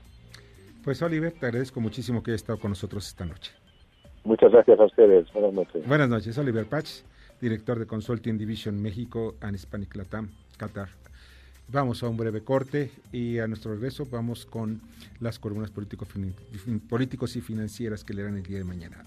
Pues 0.85 1.01
Oliver, 1.03 1.33
te 1.33 1.47
agradezco 1.47 1.81
muchísimo 1.81 2.23
que 2.23 2.33
hayas 2.33 2.43
estado 2.43 2.59
con 2.59 2.71
nosotros 2.71 3.07
esta 3.07 3.25
noche. 3.25 3.53
Muchas 4.25 4.53
gracias 4.53 4.79
a 4.79 4.85
ustedes. 4.85 5.33
Buenas 5.33 5.53
noches. 5.53 5.87
Buenas 5.87 6.09
noches, 6.09 6.37
Oliver 6.39 6.67
Patch, 6.67 7.03
director 7.41 7.79
de 7.79 7.87
Consulting 7.87 8.37
Division 8.37 8.81
México 8.81 9.37
and 9.41 9.55
Hispanic 9.55 9.95
Latam, 9.97 10.29
Qatar. 10.57 10.89
Vamos 11.69 12.03
a 12.03 12.09
un 12.09 12.17
breve 12.17 12.43
corte 12.43 12.91
y 13.13 13.39
a 13.39 13.47
nuestro 13.47 13.73
regreso 13.73 14.05
vamos 14.11 14.45
con 14.45 14.81
las 15.21 15.39
columnas 15.39 15.71
político 15.71 16.07
políticos 16.89 17.37
y 17.37 17.41
financieras 17.41 18.03
que 18.03 18.13
leerán 18.13 18.37
el 18.37 18.43
día 18.43 18.59
de 18.59 18.65
mañana. 18.65 19.05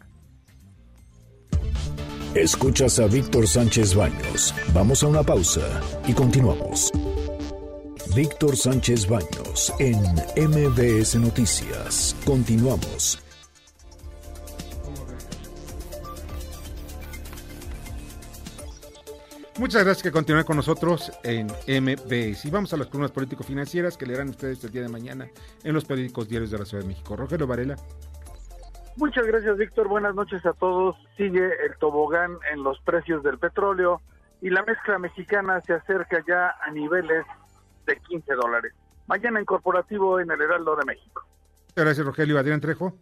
Escuchas 2.35 2.99
a 2.99 3.07
Víctor 3.07 3.47
Sánchez 3.47 3.93
Baños. 3.93 4.55
Vamos 4.73 5.03
a 5.03 5.07
una 5.07 5.21
pausa 5.23 5.81
y 6.07 6.13
continuamos. 6.13 6.91
Víctor 8.15 8.55
Sánchez 8.55 9.07
Baños 9.07 9.73
en 9.79 9.97
MBS 10.49 11.15
Noticias. 11.19 12.15
Continuamos. 12.25 13.19
Muchas 19.63 19.85
gracias 19.85 20.03
que 20.03 20.11
continúen 20.11 20.43
con 20.43 20.57
nosotros 20.57 21.09
en 21.23 21.47
MBS. 21.47 22.43
Y 22.43 22.51
vamos 22.51 22.73
a 22.73 22.77
las 22.77 22.87
columnas 22.87 23.11
político-financieras 23.11 23.95
que 23.95 24.05
leerán 24.05 24.27
ustedes 24.27 24.61
el 24.65 24.71
día 24.73 24.81
de 24.81 24.89
mañana 24.89 25.29
en 25.63 25.73
los 25.73 25.85
periódicos 25.85 26.27
diarios 26.27 26.51
de 26.51 26.57
la 26.59 26.65
Ciudad 26.65 26.83
de 26.83 26.89
México. 26.89 27.15
Rogelio 27.15 27.47
Varela. 27.47 27.77
Muchas 28.97 29.25
gracias, 29.25 29.57
Víctor. 29.57 29.87
Buenas 29.87 30.15
noches 30.15 30.45
a 30.45 30.51
todos. 30.51 30.97
Sigue 31.15 31.45
el 31.65 31.77
tobogán 31.79 32.39
en 32.51 32.61
los 32.61 32.77
precios 32.81 33.23
del 33.23 33.39
petróleo 33.39 34.01
y 34.41 34.49
la 34.49 34.63
mezcla 34.63 34.99
mexicana 34.99 35.61
se 35.61 35.75
acerca 35.75 36.21
ya 36.27 36.53
a 36.61 36.69
niveles 36.71 37.25
de 37.85 37.95
15 37.95 38.33
dólares. 38.33 38.73
Mañana 39.07 39.39
en 39.39 39.45
corporativo 39.45 40.19
en 40.19 40.29
el 40.29 40.41
Heraldo 40.41 40.75
de 40.75 40.83
México. 40.83 41.25
Gracias, 41.73 42.05
Rogelio. 42.05 42.37
Adrián 42.37 42.59
Trejo. 42.59 42.97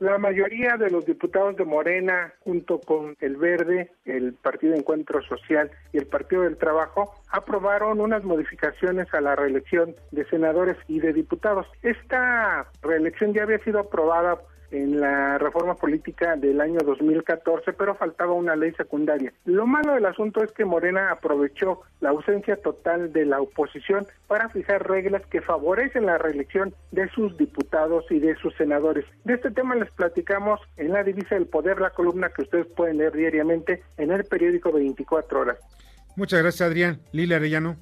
La 0.00 0.16
mayoría 0.16 0.78
de 0.78 0.88
los 0.88 1.04
diputados 1.04 1.56
de 1.56 1.66
Morena, 1.66 2.32
junto 2.40 2.80
con 2.80 3.18
el 3.20 3.36
Verde, 3.36 3.92
el 4.06 4.32
Partido 4.32 4.72
de 4.72 4.78
Encuentro 4.78 5.20
Social 5.20 5.70
y 5.92 5.98
el 5.98 6.06
Partido 6.06 6.44
del 6.44 6.56
Trabajo, 6.56 7.12
aprobaron 7.30 8.00
unas 8.00 8.24
modificaciones 8.24 9.12
a 9.12 9.20
la 9.20 9.36
reelección 9.36 9.94
de 10.10 10.24
senadores 10.24 10.78
y 10.88 11.00
de 11.00 11.12
diputados. 11.12 11.66
Esta 11.82 12.66
reelección 12.80 13.34
ya 13.34 13.42
había 13.42 13.58
sido 13.58 13.80
aprobada 13.80 14.40
en 14.70 15.00
la 15.00 15.38
reforma 15.38 15.74
política 15.74 16.36
del 16.36 16.60
año 16.60 16.78
2014, 16.84 17.72
pero 17.72 17.94
faltaba 17.94 18.32
una 18.32 18.56
ley 18.56 18.72
secundaria. 18.72 19.32
Lo 19.44 19.66
malo 19.66 19.94
del 19.94 20.06
asunto 20.06 20.42
es 20.42 20.52
que 20.52 20.64
Morena 20.64 21.10
aprovechó 21.10 21.80
la 22.00 22.10
ausencia 22.10 22.56
total 22.56 23.12
de 23.12 23.26
la 23.26 23.40
oposición 23.40 24.06
para 24.26 24.48
fijar 24.48 24.88
reglas 24.88 25.26
que 25.26 25.40
favorecen 25.40 26.06
la 26.06 26.18
reelección 26.18 26.74
de 26.92 27.08
sus 27.10 27.36
diputados 27.36 28.04
y 28.10 28.18
de 28.18 28.36
sus 28.36 28.54
senadores. 28.56 29.04
De 29.24 29.34
este 29.34 29.50
tema 29.50 29.74
les 29.74 29.90
platicamos 29.90 30.60
en 30.76 30.92
la 30.92 31.02
divisa 31.02 31.34
del 31.34 31.46
poder, 31.46 31.80
la 31.80 31.90
columna 31.90 32.30
que 32.30 32.42
ustedes 32.42 32.66
pueden 32.66 32.98
leer 32.98 33.12
diariamente 33.12 33.82
en 33.96 34.10
el 34.10 34.24
periódico 34.24 34.72
24 34.72 35.40
horas. 35.40 35.58
Muchas 36.16 36.42
gracias, 36.42 36.68
Adrián. 36.68 37.00
Lila 37.12 37.36
Arellano. 37.36 37.76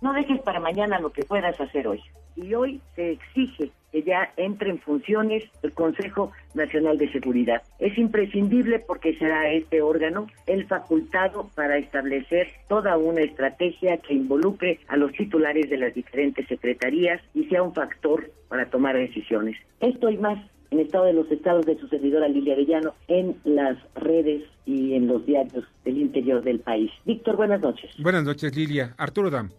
No 0.00 0.12
dejes 0.14 0.40
para 0.42 0.60
mañana 0.60 0.98
lo 0.98 1.12
que 1.12 1.24
puedas 1.24 1.60
hacer 1.60 1.86
hoy. 1.86 2.02
Y 2.36 2.54
hoy 2.54 2.80
se 2.94 3.12
exige 3.12 3.70
que 3.92 4.02
ya 4.02 4.32
entre 4.36 4.70
en 4.70 4.78
funciones 4.78 5.44
el 5.62 5.72
Consejo 5.72 6.32
Nacional 6.54 6.98
de 6.98 7.10
Seguridad. 7.12 7.62
Es 7.78 7.96
imprescindible 7.98 8.78
porque 8.78 9.16
será 9.16 9.50
este 9.50 9.82
órgano 9.82 10.26
el 10.46 10.66
facultado 10.66 11.50
para 11.54 11.78
establecer 11.78 12.48
toda 12.68 12.96
una 12.96 13.22
estrategia 13.22 13.98
que 13.98 14.14
involucre 14.14 14.80
a 14.88 14.96
los 14.96 15.12
titulares 15.12 15.68
de 15.70 15.78
las 15.78 15.94
diferentes 15.94 16.46
secretarías 16.46 17.20
y 17.34 17.44
sea 17.44 17.62
un 17.62 17.74
factor 17.74 18.30
para 18.48 18.66
tomar 18.66 18.96
decisiones. 18.96 19.56
Esto 19.80 20.10
y 20.10 20.18
más 20.18 20.38
en 20.70 20.80
Estado 20.80 21.06
de 21.06 21.12
los 21.12 21.30
Estados 21.30 21.66
de 21.66 21.76
su 21.78 21.88
servidora 21.88 22.28
Lilia 22.28 22.54
Arellano 22.54 22.94
en 23.08 23.36
las 23.44 23.76
redes 23.94 24.44
y 24.66 24.94
en 24.94 25.08
los 25.08 25.26
diarios 25.26 25.64
del 25.84 25.98
interior 25.98 26.42
del 26.42 26.60
país. 26.60 26.90
Víctor, 27.04 27.36
buenas 27.36 27.60
noches. 27.60 27.90
Buenas 27.98 28.22
noches, 28.22 28.54
Lilia. 28.54 28.94
Arturo 28.96 29.30
Dam. 29.30 29.50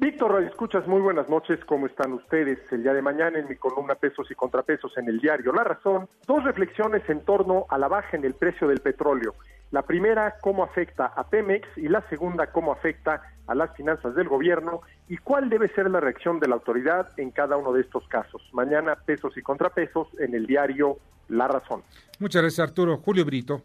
Víctor, 0.00 0.42
escuchas, 0.44 0.86
muy 0.86 1.02
buenas 1.02 1.28
noches, 1.28 1.62
¿cómo 1.66 1.84
están 1.84 2.14
ustedes? 2.14 2.58
El 2.72 2.84
día 2.84 2.94
de 2.94 3.02
mañana 3.02 3.38
en 3.38 3.46
mi 3.46 3.56
columna 3.56 3.96
Pesos 3.96 4.30
y 4.30 4.34
Contrapesos 4.34 4.96
en 4.96 5.06
el 5.08 5.20
diario 5.20 5.52
La 5.52 5.62
Razón, 5.62 6.08
dos 6.26 6.42
reflexiones 6.42 7.02
en 7.10 7.22
torno 7.22 7.66
a 7.68 7.76
la 7.76 7.86
baja 7.86 8.16
en 8.16 8.24
el 8.24 8.32
precio 8.32 8.66
del 8.66 8.80
petróleo. 8.80 9.34
La 9.72 9.82
primera, 9.82 10.36
cómo 10.40 10.64
afecta 10.64 11.04
a 11.04 11.28
Pemex 11.28 11.68
y 11.76 11.88
la 11.88 12.00
segunda, 12.08 12.46
cómo 12.46 12.72
afecta 12.72 13.20
a 13.46 13.54
las 13.54 13.76
finanzas 13.76 14.14
del 14.14 14.26
gobierno 14.26 14.80
y 15.06 15.18
cuál 15.18 15.50
debe 15.50 15.68
ser 15.74 15.90
la 15.90 16.00
reacción 16.00 16.40
de 16.40 16.48
la 16.48 16.54
autoridad 16.54 17.10
en 17.18 17.30
cada 17.30 17.58
uno 17.58 17.74
de 17.74 17.82
estos 17.82 18.08
casos. 18.08 18.40
Mañana, 18.54 18.96
Pesos 19.04 19.36
y 19.36 19.42
Contrapesos 19.42 20.08
en 20.18 20.34
el 20.34 20.46
diario 20.46 20.96
La 21.28 21.46
Razón. 21.46 21.82
Muchas 22.18 22.40
gracias, 22.40 22.66
Arturo. 22.66 22.96
Julio 22.96 23.26
Brito 23.26 23.60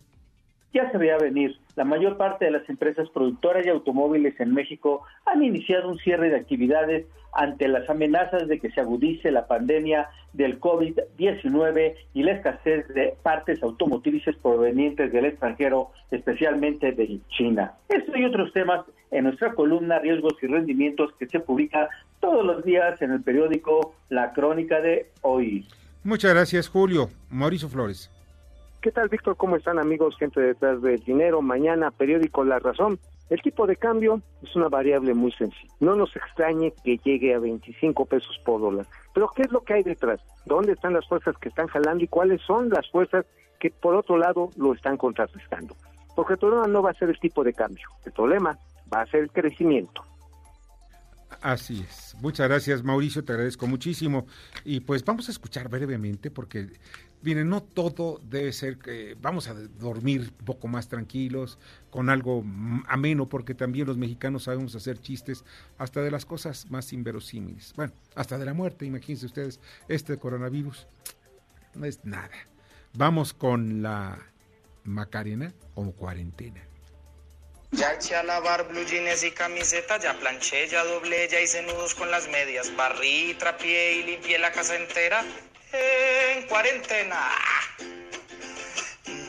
ya 0.75 0.91
se 0.91 0.97
veía 0.97 1.17
venir. 1.17 1.57
La 1.75 1.85
mayor 1.85 2.17
parte 2.17 2.45
de 2.45 2.51
las 2.51 2.67
empresas 2.69 3.09
productoras 3.09 3.65
y 3.65 3.69
automóviles 3.69 4.37
en 4.39 4.53
México 4.53 5.03
han 5.25 5.41
iniciado 5.41 5.89
un 5.89 5.97
cierre 5.97 6.29
de 6.29 6.35
actividades 6.35 7.05
ante 7.31 7.67
las 7.67 7.89
amenazas 7.89 8.47
de 8.47 8.59
que 8.59 8.71
se 8.71 8.81
agudice 8.81 9.31
la 9.31 9.47
pandemia 9.47 10.09
del 10.33 10.59
COVID-19 10.59 11.95
y 12.13 12.23
la 12.23 12.31
escasez 12.33 12.87
de 12.89 13.15
partes 13.23 13.63
automotrices 13.63 14.35
provenientes 14.37 15.11
del 15.11 15.25
extranjero, 15.25 15.91
especialmente 16.11 16.91
de 16.91 17.19
China. 17.29 17.73
Esto 17.89 18.17
y 18.17 18.25
otros 18.25 18.51
temas 18.53 18.85
en 19.11 19.25
nuestra 19.25 19.53
columna 19.53 19.99
Riesgos 19.99 20.35
y 20.41 20.47
Rendimientos 20.47 21.11
que 21.19 21.27
se 21.27 21.39
publica 21.39 21.89
todos 22.19 22.45
los 22.45 22.63
días 22.63 23.01
en 23.01 23.11
el 23.11 23.21
periódico 23.21 23.95
La 24.09 24.33
Crónica 24.33 24.81
de 24.81 25.11
Hoy. 25.21 25.65
Muchas 26.03 26.33
gracias, 26.33 26.69
Julio. 26.69 27.09
Mauricio 27.29 27.67
Flores. 27.67 28.14
¿Qué 28.85 28.91
tal, 28.91 29.09
Víctor? 29.09 29.35
¿Cómo 29.35 29.55
están, 29.55 29.79
amigos? 29.79 30.15
Gente 30.15 30.39
detrás 30.39 30.79
del 30.79 30.99
dinero. 31.03 31.41
Mañana, 31.41 31.89
periódico 31.89 32.43
La 32.43 32.59
Razón. 32.59 32.99
El 33.31 33.41
tipo 33.41 33.65
de 33.65 33.77
cambio 33.77 34.21
es 34.43 34.55
una 34.55 34.67
variable 34.67 35.15
muy 35.15 35.31
sencilla. 35.31 35.73
No 35.79 35.95
nos 35.95 36.15
extrañe 36.15 36.71
que 36.83 36.99
llegue 37.03 37.33
a 37.33 37.39
25 37.39 38.05
pesos 38.05 38.39
por 38.45 38.61
dólar. 38.61 38.85
Pero 39.11 39.31
¿qué 39.35 39.41
es 39.41 39.51
lo 39.51 39.61
que 39.61 39.73
hay 39.73 39.81
detrás? 39.81 40.19
¿Dónde 40.45 40.73
están 40.73 40.93
las 40.93 41.07
fuerzas 41.07 41.35
que 41.41 41.49
están 41.49 41.65
jalando 41.65 42.03
y 42.03 42.07
cuáles 42.07 42.39
son 42.43 42.69
las 42.69 42.87
fuerzas 42.91 43.25
que 43.59 43.71
por 43.71 43.95
otro 43.95 44.19
lado 44.19 44.51
lo 44.55 44.75
están 44.75 44.97
contrarrestando? 44.97 45.75
Porque 46.15 46.33
el 46.33 46.39
problema 46.39 46.67
no 46.67 46.83
va 46.83 46.91
a 46.91 46.93
ser 46.93 47.09
el 47.09 47.19
tipo 47.19 47.43
de 47.43 47.53
cambio. 47.53 47.87
El 48.05 48.11
problema 48.11 48.55
va 48.93 49.01
a 49.01 49.07
ser 49.07 49.21
el 49.21 49.31
crecimiento. 49.31 50.03
Así 51.41 51.81
es. 51.81 52.15
Muchas 52.21 52.47
gracias, 52.47 52.83
Mauricio, 52.83 53.23
te 53.23 53.33
agradezco 53.33 53.67
muchísimo. 53.67 54.25
Y 54.63 54.79
pues 54.81 55.03
vamos 55.03 55.27
a 55.27 55.31
escuchar 55.31 55.69
brevemente, 55.69 56.31
porque 56.31 56.67
Miren, 57.25 57.49
no 57.49 57.63
todo 57.63 58.21
debe 58.21 58.53
ser 58.53 58.77
que 58.77 59.17
vamos 59.19 59.47
a 59.47 59.55
dormir 59.55 60.31
un 60.39 60.45
poco 60.45 60.67
más 60.67 60.87
tranquilos, 60.87 61.57
con 61.89 62.11
algo 62.11 62.43
ameno, 62.87 63.27
porque 63.27 63.55
también 63.55 63.87
los 63.87 63.97
mexicanos 63.97 64.43
sabemos 64.43 64.75
hacer 64.75 64.99
chistes 64.99 65.43
hasta 65.79 66.01
de 66.01 66.11
las 66.11 66.23
cosas 66.23 66.69
más 66.69 66.93
inverosímiles. 66.93 67.73
Bueno, 67.75 67.93
hasta 68.13 68.37
de 68.37 68.45
la 68.45 68.53
muerte, 68.53 68.85
imagínense 68.85 69.25
ustedes, 69.25 69.59
este 69.87 70.19
coronavirus 70.19 70.85
no 71.73 71.87
es 71.87 72.05
nada. 72.05 72.37
Vamos 72.93 73.33
con 73.33 73.81
la 73.81 74.19
Macarena 74.83 75.51
o 75.73 75.93
cuarentena. 75.93 76.61
Ya 77.71 77.93
eché 77.93 78.15
a 78.15 78.21
lavar 78.21 78.67
blue 78.67 78.85
jeans 78.85 79.23
y 79.23 79.31
camiseta, 79.31 79.97
ya 79.97 80.13
planché, 80.19 80.67
ya 80.67 80.83
doblé, 80.83 81.27
ya 81.27 81.41
hice 81.41 81.63
nudos 81.63 81.95
con 81.95 82.11
las 82.11 82.29
medias, 82.29 82.71
barrí, 82.77 83.35
trapié 83.39 83.93
y 83.97 84.03
limpié 84.03 84.37
la 84.37 84.51
casa 84.51 84.75
entera 84.75 85.25
en 86.35 86.47
cuarentena. 86.47 87.31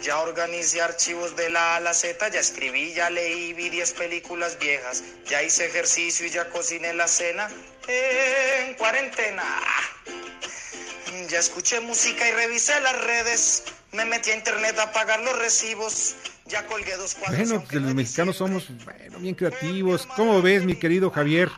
Ya 0.03 0.21
organicé 0.21 0.81
archivos 0.81 1.35
de 1.35 1.51
la 1.51 1.77
A 1.77 1.81
la 1.81 1.93
Z, 1.93 2.29
ya 2.31 2.39
escribí, 2.39 2.95
ya 2.95 3.11
leí, 3.11 3.53
vi 3.55 3.71
10 3.71 3.93
películas 3.95 4.57
viejas, 4.61 5.03
ya 5.27 5.43
hice 5.43 5.67
ejercicio 5.67 6.27
y 6.27 6.31
ya 6.31 6.49
cociné 6.49 6.95
la 6.95 7.09
cena 7.09 7.49
en 7.89 8.75
cuarentena. 8.75 9.43
Ya 11.29 11.41
escuché 11.41 11.81
música 11.81 12.29
y 12.29 12.33
revisé 12.33 12.81
las 12.83 13.05
redes, 13.05 13.65
me 13.93 14.05
metí 14.05 14.31
a 14.31 14.37
internet 14.37 14.79
a 14.79 14.93
pagar 14.93 15.21
los 15.25 15.37
recibos, 15.41 16.15
ya 16.47 16.65
colgué 16.67 16.97
dos 16.97 17.17
cuadros. 17.17 17.49
Bueno, 17.49 17.67
que 17.67 17.81
los 17.81 17.95
mexicanos 17.95 18.37
somos 18.37 18.69
bueno, 18.85 19.19
bien 19.19 19.35
creativos. 19.35 20.07
¿Cómo 20.15 20.41
ves, 20.41 20.65
mi 20.65 20.77
querido 20.77 21.11
Javier? 21.11 21.51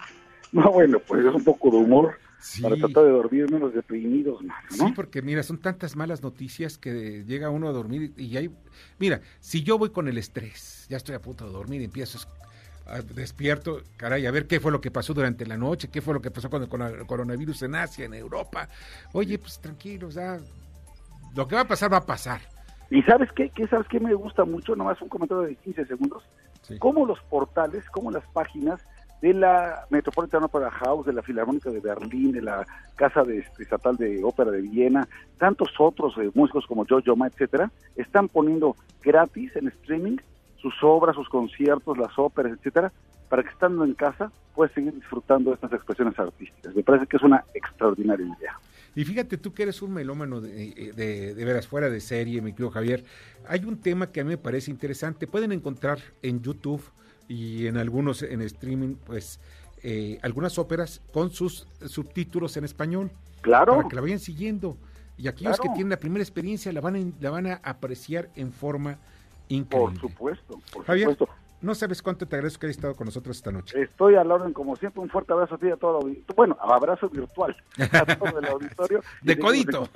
No, 0.53 0.71
bueno, 0.73 1.01
pues 1.01 1.21
es 1.27 1.35
un 1.35 1.45
poco 1.45 1.71
de 1.71 1.77
humor 1.77 2.19
para 2.63 2.77
tratar 2.77 3.05
de 3.05 3.11
dormir 3.11 3.51
menos 3.51 3.75
deprimidos, 3.75 4.43
¿no? 4.43 4.55
Sí, 4.71 4.93
porque 4.95 5.23
mira, 5.23 5.43
son 5.43 5.59
tantas 5.59 5.97
malas 5.97 6.23
noticias 6.23 6.79
que 6.79 7.25
llega 7.25 7.51
uno 7.51 7.69
a 7.69 7.73
dormir 7.73 8.13
y 8.17 8.37
hay... 8.37 8.51
Mira, 8.99 9.21
si 9.41 9.63
yo 9.63 9.79
voy 9.79 9.91
con 9.91 10.09
el 10.09 10.19
estrés, 10.19 10.87
ya 10.89 10.97
estoy 10.97 11.15
a 11.15 11.21
punto 11.21 11.47
de 11.47 11.53
dormir, 11.53 11.83
empiezo 11.83 12.19
a, 12.87 13.01
despierto, 13.03 13.83
caray, 13.97 14.27
a 14.27 14.31
ver 14.31 14.47
qué 14.47 14.61
fue 14.61 14.73
lo 14.73 14.81
que 14.81 14.91
pasó 14.91 15.15
durante 15.15 15.47
la 15.47 15.57
noche, 15.57 15.89
qué 15.89 16.01
fue 16.01 16.15
lo 16.15 16.23
que 16.23 16.31
pasó 16.31 16.49
con 16.49 16.63
el, 16.63 16.69
con 16.69 16.83
el 16.83 17.07
coronavirus 17.07 17.63
en 17.63 17.75
Asia, 17.75 18.05
en 18.05 18.15
Europa. 18.15 18.69
Oye, 19.13 19.39
pues 19.39 19.59
tranquilos, 19.61 20.15
ya, 20.15 20.39
lo 21.35 21.47
que 21.49 21.57
va 21.57 21.63
a 21.63 21.69
pasar 21.69 21.93
va 21.93 21.99
a 21.99 22.07
pasar. 22.07 22.41
¿Y 22.91 23.03
sabes 23.03 23.31
qué? 23.33 23.51
¿Qué 23.51 23.67
sabes 23.67 23.87
qué 23.89 24.01
me 24.01 24.15
gusta 24.15 24.45
mucho? 24.45 24.75
Nomás 24.75 25.01
un 25.03 25.09
comentario 25.09 25.43
de 25.43 25.57
15 25.57 25.87
segundos. 25.87 26.23
Cómo 26.79 27.07
los 27.07 27.21
portales, 27.25 27.85
cómo 27.91 28.11
las 28.11 28.25
páginas 28.33 28.81
de 29.21 29.35
la 29.35 29.87
Metropolitan 29.91 30.45
Opera 30.45 30.71
House, 30.71 31.07
de 31.07 31.13
la 31.13 31.23
Filarmónica 31.23 31.71
de 31.71 31.81
Berlín, 31.81 32.33
de 32.33 32.43
la 32.43 32.67
Casa 32.97 33.25
de, 33.25 33.39
este, 33.39 33.63
Estatal 33.63 33.97
de 33.97 34.23
Ópera 34.23 34.51
de 34.51 34.61
Viena, 34.61 35.09
tantos 35.39 35.71
otros 35.79 36.17
eh, 36.19 36.31
músicos 36.35 36.67
como 36.67 36.87
Jojo 36.89 37.17
Ma, 37.17 37.27
etcétera, 37.27 37.71
están 37.97 38.29
poniendo 38.29 38.77
gratis 39.03 39.55
en 39.57 39.69
streaming 39.69 40.17
sus 40.61 40.75
obras, 40.83 41.15
sus 41.15 41.29
conciertos, 41.29 41.99
las 41.99 42.19
óperas, 42.19 42.53
etcétera, 42.53 42.93
para 43.29 43.43
que 43.43 43.51
estando 43.51 43.85
en 43.85 43.95
casa 43.95 44.31
puedas 44.55 44.73
seguir 44.75 44.93
disfrutando 44.95 45.51
de 45.51 45.55
estas 45.55 45.73
expresiones 45.73 46.19
artísticas. 46.19 46.75
Me 46.75 46.83
parece 46.83 47.07
que 47.07 47.17
es 47.17 47.23
una 47.23 47.45
extraordinaria 47.55 48.27
idea. 48.27 48.59
Y 48.97 49.05
fíjate 49.05 49.39
tú 49.39 49.55
que 49.55 49.63
eres 49.63 49.81
un 49.83 49.93
melómano 49.93 50.41
de, 50.41 50.71
eh, 50.71 50.93
de, 50.93 51.35
de, 51.35 51.45
veras 51.45 51.69
fuera 51.69 51.89
de 51.89 52.01
serie, 52.01 52.41
mi 52.41 52.53
querido 52.53 52.71
Javier. 52.71 53.05
Hay 53.47 53.65
un 53.65 53.81
tema 53.81 54.11
que 54.11 54.21
a 54.21 54.25
mí 54.25 54.31
me 54.31 54.39
parece 54.39 54.73
interesante. 54.73 55.29
Pueden 55.29 55.53
encontrar 55.53 56.01
en 56.23 56.43
YouTube 56.43 56.83
y 57.29 57.67
en 57.67 57.77
algunos 57.77 58.23
en 58.23 58.41
streaming, 58.43 58.95
pues 58.95 59.39
eh, 59.83 60.19
algunas 60.23 60.59
óperas 60.59 61.03
con 61.13 61.31
sus 61.31 61.69
subtítulos 61.87 62.57
en 62.57 62.65
español. 62.65 63.11
Claro. 63.43 63.77
Para 63.77 63.89
que 63.89 63.95
la 63.95 64.03
vayan 64.03 64.19
siguiendo. 64.19 64.77
Y 65.17 65.29
aquellos 65.29 65.59
que 65.61 65.69
tienen 65.69 65.91
la 65.91 65.99
primera 65.99 66.23
experiencia 66.23 66.73
la 66.73 66.81
van 66.81 66.97
a, 66.97 67.01
la 67.21 67.31
van 67.31 67.47
a 67.47 67.55
apreciar 67.63 68.31
en 68.37 68.53
forma 68.53 68.99
increíble. 69.49 69.99
Por 70.01 70.11
supuesto, 70.11 70.61
por 70.73 70.87
supuesto. 70.87 71.29
No 71.61 71.75
sabes 71.75 72.03
cuánto 72.03 72.27
te 72.27 72.37
agradezco 72.37 72.61
que 72.61 72.67
hayas 72.67 72.77
estado 72.77 72.95
con 72.95 73.07
nosotros 73.07 73.37
esta 73.37 73.51
noche. 73.51 73.83
Estoy 73.83 74.15
a 74.15 74.23
la 74.23 74.35
orden, 74.35 74.53
como 74.53 74.77
siempre, 74.77 75.01
un 75.03 75.09
fuerte 75.09 75.33
abrazo 75.33 75.57
a 75.57 75.59
ti 75.59 75.67
y 75.67 75.71
a 75.71 75.77
todo 75.77 75.99
el 75.99 76.05
auditorio. 76.05 76.37
Bueno, 76.37 76.57
abrazo 76.61 77.09
virtual 77.09 77.57
a 77.79 78.17
todo 78.17 78.39
el 78.39 78.47
auditorio. 78.49 79.01
De 79.23 79.39
codito. 79.39 79.89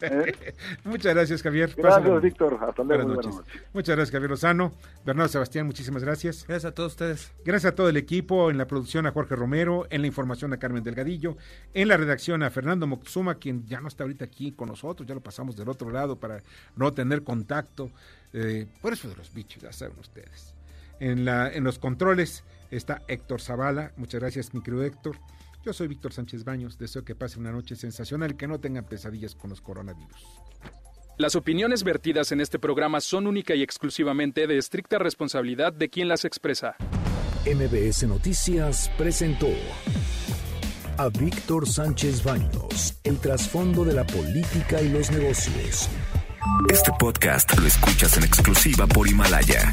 ¿Eh? 0.00 0.54
Muchas 0.84 1.14
gracias, 1.14 1.42
Javier. 1.42 1.74
Gracias. 1.76 2.22
Víctor. 2.22 2.58
Hasta 2.60 2.84
luego. 2.84 3.04
Buenas 3.04 3.16
noches. 3.16 3.30
buenas 3.34 3.46
noches. 3.54 3.62
Muchas 3.72 3.96
gracias, 3.96 4.12
Javier 4.12 4.30
Lozano. 4.30 4.72
Bernardo 5.04 5.28
Sebastián, 5.28 5.66
muchísimas 5.66 6.04
gracias. 6.04 6.44
Gracias 6.46 6.70
a 6.70 6.74
todos 6.74 6.92
ustedes. 6.92 7.32
Gracias 7.44 7.72
a 7.72 7.74
todo 7.74 7.88
el 7.88 7.96
equipo, 7.96 8.50
en 8.50 8.58
la 8.58 8.66
producción 8.66 9.06
a 9.06 9.10
Jorge 9.12 9.34
Romero, 9.34 9.86
en 9.90 10.02
la 10.02 10.06
información 10.06 10.52
a 10.52 10.58
Carmen 10.58 10.84
Delgadillo, 10.84 11.36
en 11.74 11.88
la 11.88 11.96
redacción 11.96 12.42
a 12.44 12.50
Fernando 12.50 12.86
Moctezuma, 12.86 13.34
quien 13.36 13.66
ya 13.66 13.80
no 13.80 13.88
está 13.88 14.04
ahorita 14.04 14.24
aquí 14.24 14.52
con 14.52 14.68
nosotros, 14.68 15.08
ya 15.08 15.14
lo 15.14 15.20
pasamos 15.20 15.56
del 15.56 15.68
otro 15.68 15.90
lado 15.90 16.16
para 16.16 16.42
no 16.76 16.92
tener 16.92 17.24
contacto. 17.24 17.90
eh, 18.32 18.66
por 18.80 18.92
eso 18.92 19.08
de 19.08 19.16
los 19.16 19.32
bichos, 19.34 19.62
ya 19.62 19.72
saben 19.72 19.98
ustedes. 19.98 20.51
En, 21.02 21.24
la, 21.24 21.52
en 21.52 21.64
los 21.64 21.80
controles 21.80 22.44
está 22.70 23.02
Héctor 23.08 23.40
Zavala. 23.40 23.90
Muchas 23.96 24.20
gracias, 24.20 24.54
mi 24.54 24.62
querido 24.62 24.84
Héctor. 24.84 25.18
Yo 25.64 25.72
soy 25.72 25.88
Víctor 25.88 26.12
Sánchez 26.12 26.44
Baños. 26.44 26.78
Deseo 26.78 27.04
que 27.04 27.16
pase 27.16 27.40
una 27.40 27.50
noche 27.50 27.74
sensacional 27.74 28.30
y 28.30 28.34
que 28.34 28.46
no 28.46 28.60
tengan 28.60 28.84
pesadillas 28.84 29.34
con 29.34 29.50
los 29.50 29.60
coronavirus. 29.60 30.24
Las 31.18 31.34
opiniones 31.34 31.82
vertidas 31.82 32.30
en 32.30 32.40
este 32.40 32.60
programa 32.60 33.00
son 33.00 33.26
única 33.26 33.56
y 33.56 33.62
exclusivamente 33.62 34.46
de 34.46 34.56
estricta 34.56 35.00
responsabilidad 35.00 35.72
de 35.72 35.90
quien 35.90 36.06
las 36.06 36.24
expresa. 36.24 36.76
MBS 37.46 38.04
Noticias 38.04 38.88
presentó 38.96 39.48
a 40.98 41.08
Víctor 41.08 41.68
Sánchez 41.68 42.22
Baños, 42.22 43.00
el 43.02 43.18
trasfondo 43.18 43.84
de 43.84 43.94
la 43.94 44.06
política 44.06 44.80
y 44.80 44.88
los 44.88 45.10
negocios. 45.10 45.88
Este 46.70 46.92
podcast 46.96 47.58
lo 47.58 47.66
escuchas 47.66 48.16
en 48.18 48.22
exclusiva 48.22 48.86
por 48.86 49.08
Himalaya. 49.08 49.72